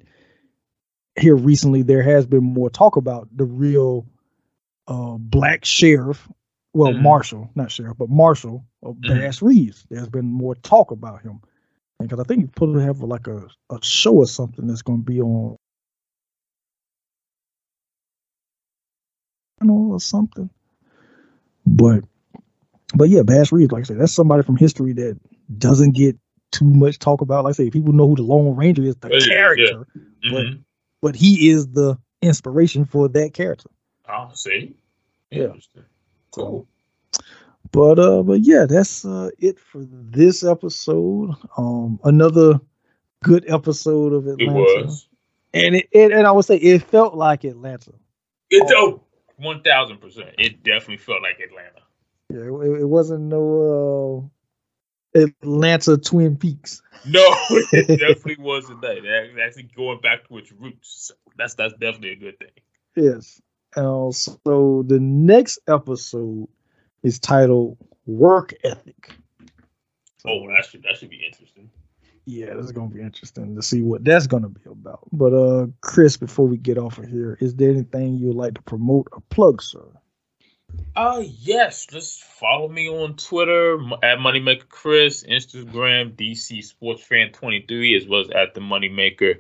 here 1.20 1.36
recently 1.36 1.82
there 1.82 2.04
has 2.04 2.26
been 2.26 2.44
more 2.44 2.70
talk 2.70 2.96
about 2.96 3.28
the 3.36 3.46
real 3.46 4.06
uh 4.88 5.18
black 5.18 5.66
sheriff 5.66 6.28
well 6.74 6.94
Mhm. 6.94 7.02
marshall 7.02 7.50
not 7.56 7.72
sheriff 7.72 7.98
but 7.98 8.10
marshall 8.10 8.64
of 8.84 8.96
Mhm. 8.96 9.08
bass 9.08 9.42
reeves 9.42 9.86
there's 9.90 10.10
been 10.10 10.26
more 10.32 10.56
talk 10.56 10.92
about 10.92 11.22
him 11.22 11.42
because 12.00 12.20
i 12.20 12.24
think 12.24 12.42
he's 12.42 12.50
supposed 12.50 12.76
to 12.76 12.80
have 12.84 13.02
like 13.02 13.28
a, 13.28 13.48
a 13.72 13.80
show 13.84 14.16
or 14.16 14.28
something 14.28 14.66
that's 14.68 14.82
going 14.82 15.00
to 15.00 15.06
be 15.06 15.22
on 15.22 15.58
I 19.62 19.68
or 19.68 20.00
something 20.00 20.50
but 21.66 22.04
but 22.96 23.10
yeah 23.10 23.22
bass 23.24 23.52
reeves 23.52 23.72
like 23.72 23.82
i 23.82 23.84
said 23.84 24.00
that's 24.00 24.14
somebody 24.14 24.44
from 24.44 24.56
history 24.56 24.94
that 24.94 25.20
doesn't 25.58 25.96
get 25.96 26.18
too 26.52 26.66
much 26.66 26.98
talk 27.00 27.22
about 27.22 27.44
like 27.44 27.52
i 27.52 27.54
say 27.54 27.70
people 27.70 27.94
know 27.94 28.08
who 28.08 28.16
the 28.16 28.24
lone 28.24 28.56
ranger 28.56 28.84
is 28.84 28.96
the 28.98 29.10
Yeah, 29.10 29.18
yeah. 29.20 29.26
character 29.36 29.88
But- 30.24 30.32
Mhm. 30.46 30.60
but 31.02 31.16
he 31.16 31.50
is 31.50 31.68
the 31.70 31.98
inspiration 32.22 32.84
for 32.86 33.08
that 33.08 33.34
character. 33.34 33.70
Oh, 34.10 34.30
see. 34.34 34.76
Yeah. 35.32 35.54
Cool. 36.32 36.68
But 37.72 38.00
uh, 38.00 38.24
but 38.24 38.42
yeah, 38.42 38.66
that's 38.68 39.06
uh 39.06 39.30
it 39.38 39.60
for 39.60 39.86
this 39.88 40.44
episode. 40.44 41.36
Um, 41.56 42.00
another 42.04 42.60
good 43.24 43.46
episode 43.48 44.12
of 44.14 44.28
Atlanta. 44.28 44.60
It 44.60 44.86
was. 44.86 45.08
and 45.54 45.76
it, 45.76 45.88
it 45.92 46.12
and 46.12 46.26
I 46.28 46.32
would 46.32 46.46
say 46.46 46.58
it 46.58 46.84
felt 46.84 47.14
like 47.16 47.44
Atlanta. 47.46 47.92
It 48.50 48.64
oh, 48.76 49.02
one 49.40 49.62
thousand 49.62 49.98
percent. 50.00 50.30
It 50.38 50.64
definitely 50.64 50.98
felt 50.98 51.22
like 51.22 51.40
Atlanta. 51.40 51.82
Yeah, 52.30 52.42
it, 52.42 52.82
it 52.82 52.88
wasn't 52.88 53.22
no 53.24 54.32
uh, 55.16 55.20
Atlanta 55.20 55.98
Twin 55.98 56.38
Peaks. 56.38 56.82
No, 57.06 57.24
it 57.72 57.98
definitely 57.98 58.44
wasn't 58.44 58.82
that. 58.82 58.98
It 58.98 59.40
actually 59.42 59.70
going 59.74 60.02
back 60.02 60.28
to 60.28 60.38
its 60.38 60.52
roots. 60.52 61.08
So 61.08 61.14
that's 61.38 61.54
that's 61.54 61.72
definitely 61.76 62.12
a 62.12 62.16
good 62.18 62.38
thing. 62.38 62.50
Yes. 62.94 63.42
Uh, 63.74 64.12
so 64.12 64.84
the 64.86 65.00
next 65.00 65.60
episode 65.70 66.50
is 67.02 67.18
titled 67.18 67.78
Work 68.06 68.54
Ethic. 68.66 69.14
Oh, 70.26 70.48
that 70.50 70.66
should 70.66 70.84
that 70.84 70.98
should 70.98 71.10
be 71.10 71.24
interesting. 71.26 71.70
Yeah, 72.30 72.54
this 72.54 72.66
is 72.66 72.72
gonna 72.72 72.92
be 72.92 73.02
interesting 73.02 73.56
to 73.56 73.64
see 73.64 73.82
what 73.82 74.06
that's 74.06 74.28
gonna 74.28 74.50
be 74.50 74.62
about. 74.70 75.00
But 75.12 75.34
uh 75.34 75.66
Chris, 75.82 76.16
before 76.16 76.48
we 76.48 76.58
get 76.58 76.78
off 76.78 77.00
of 77.00 77.08
here, 77.08 77.40
is 77.42 77.56
there 77.56 77.72
anything 77.72 78.18
you'd 78.18 78.36
like 78.36 78.54
to 78.54 78.62
promote 78.62 79.08
or 79.12 79.24
plug, 79.32 79.64
sir? 79.64 79.84
Uh 80.96 81.24
yes, 81.26 81.88
just 81.88 82.24
follow 82.24 82.70
me 82.70 82.88
on 82.88 83.16
Twitter 83.16 83.80
at 84.04 84.20
Moneymaker 84.20 84.70
Chris, 84.70 85.24
Instagram 85.24 86.16
DC 86.16 86.64
Sports 86.64 87.02
Fan 87.02 87.32
23, 87.32 87.96
as 87.98 88.08
well 88.08 88.22
as 88.22 88.30
at 88.30 88.54
the 88.54 88.62
Moneymaker 88.62 89.40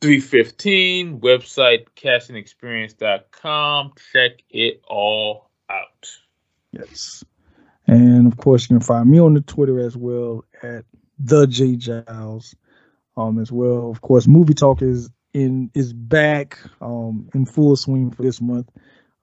315, 0.00 1.20
website 1.20 1.84
castingexperience.com. 1.96 3.92
Check 4.10 4.42
it 4.48 4.80
all 4.88 5.50
out. 5.68 6.10
Yes. 6.72 7.24
And 7.86 8.26
of 8.26 8.38
course 8.38 8.62
you 8.62 8.78
can 8.78 8.80
find 8.80 9.10
me 9.10 9.20
on 9.20 9.34
the 9.34 9.42
Twitter 9.42 9.80
as 9.80 9.98
well 9.98 10.46
at 10.62 10.86
the 11.22 11.46
Jay 11.46 11.76
Giles. 11.76 12.54
Um 13.16 13.38
as 13.38 13.52
well. 13.52 13.90
Of 13.90 14.00
course, 14.00 14.26
movie 14.26 14.54
talk 14.54 14.82
is 14.82 15.10
in 15.34 15.70
is 15.74 15.92
back 15.92 16.58
um 16.80 17.28
in 17.34 17.46
full 17.46 17.76
swing 17.76 18.10
for 18.10 18.22
this 18.22 18.40
month. 18.40 18.68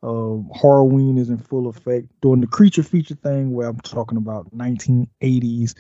Um, 0.02 0.50
Halloween 0.54 1.18
is 1.18 1.30
in 1.30 1.38
full 1.38 1.68
effect. 1.68 2.08
Doing 2.22 2.42
the 2.42 2.48
creature 2.48 2.84
feature 2.84 3.16
thing 3.16 3.52
where 3.52 3.68
I'm 3.68 3.80
talking 3.80 4.18
about 4.18 4.56
1980s 4.56 5.76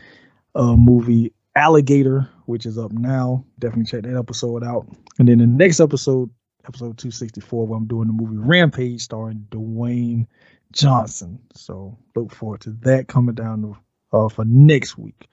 uh, 0.56 0.76
movie 0.76 1.34
Alligator, 1.56 2.30
which 2.46 2.66
is 2.66 2.78
up 2.78 2.92
now. 2.92 3.46
Definitely 3.60 3.86
check 3.86 4.04
that 4.04 4.18
episode 4.18 4.64
out. 4.64 4.88
And 5.18 5.28
then 5.28 5.38
the 5.40 5.48
next 5.48 5.80
episode, 5.80 6.30
episode 6.68 6.98
264, 6.98 7.68
where 7.68 7.78
I'm 7.78 7.88
doing 7.88 8.08
the 8.08 8.14
movie 8.14 8.38
Rampage 8.38 9.02
starring 9.02 9.48
Dwayne 9.52 10.28
Johnson. 10.72 11.40
So 11.56 11.98
look 12.16 12.32
forward 12.34 12.62
to 12.62 12.72
that 12.82 13.08
coming 13.08 13.36
down 13.36 13.76
uh, 14.12 14.30
for 14.30 14.46
next 14.46 14.98
week. 14.98 15.28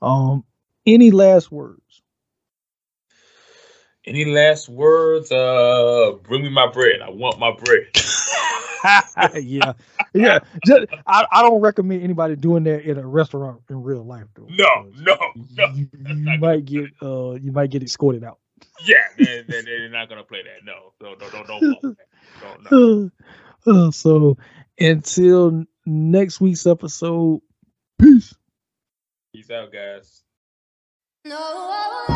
Um, 0.00 0.44
any 0.86 1.10
last 1.10 1.50
words? 1.50 2.02
Any 4.04 4.24
last 4.24 4.68
words? 4.68 5.30
Uh, 5.30 6.12
bring 6.22 6.42
me 6.42 6.48
my 6.48 6.70
bread. 6.70 7.00
I 7.02 7.10
want 7.10 7.38
my 7.38 7.52
bread. 7.52 7.88
yeah, 9.34 9.72
yeah. 10.14 10.38
Just, 10.64 10.86
I, 11.06 11.26
I 11.30 11.42
don't 11.42 11.60
recommend 11.60 12.02
anybody 12.02 12.36
doing 12.36 12.64
that 12.64 12.82
in 12.82 12.98
a 12.98 13.06
restaurant 13.06 13.60
in 13.68 13.82
real 13.82 14.04
life, 14.04 14.26
though. 14.34 14.46
No, 14.50 14.90
no, 14.96 15.16
no. 15.56 15.66
You, 15.74 15.88
you 15.92 16.38
might 16.38 16.64
get 16.64 16.86
uh, 17.02 17.32
you 17.32 17.52
might 17.52 17.70
get 17.70 17.82
escorted 17.82 18.24
out. 18.24 18.38
Yeah, 18.84 18.96
they, 19.16 19.42
they, 19.48 19.62
they're 19.62 19.88
not 19.88 20.08
gonna 20.08 20.22
play 20.22 20.42
that. 20.42 20.64
No, 20.64 20.92
no, 21.00 21.14
no, 21.14 21.26
no, 21.26 21.44
don't. 21.44 21.82
Don't, 21.82 21.98
don't, 22.70 23.10
no. 23.66 23.86
Uh, 23.86 23.90
so 23.90 24.36
until 24.78 25.64
next 25.84 26.40
week's 26.40 26.66
episode, 26.66 27.40
peace. 27.98 28.34
Peace 29.38 29.50
out, 29.52 29.72
guys. 29.72 30.24
No. 31.24 32.08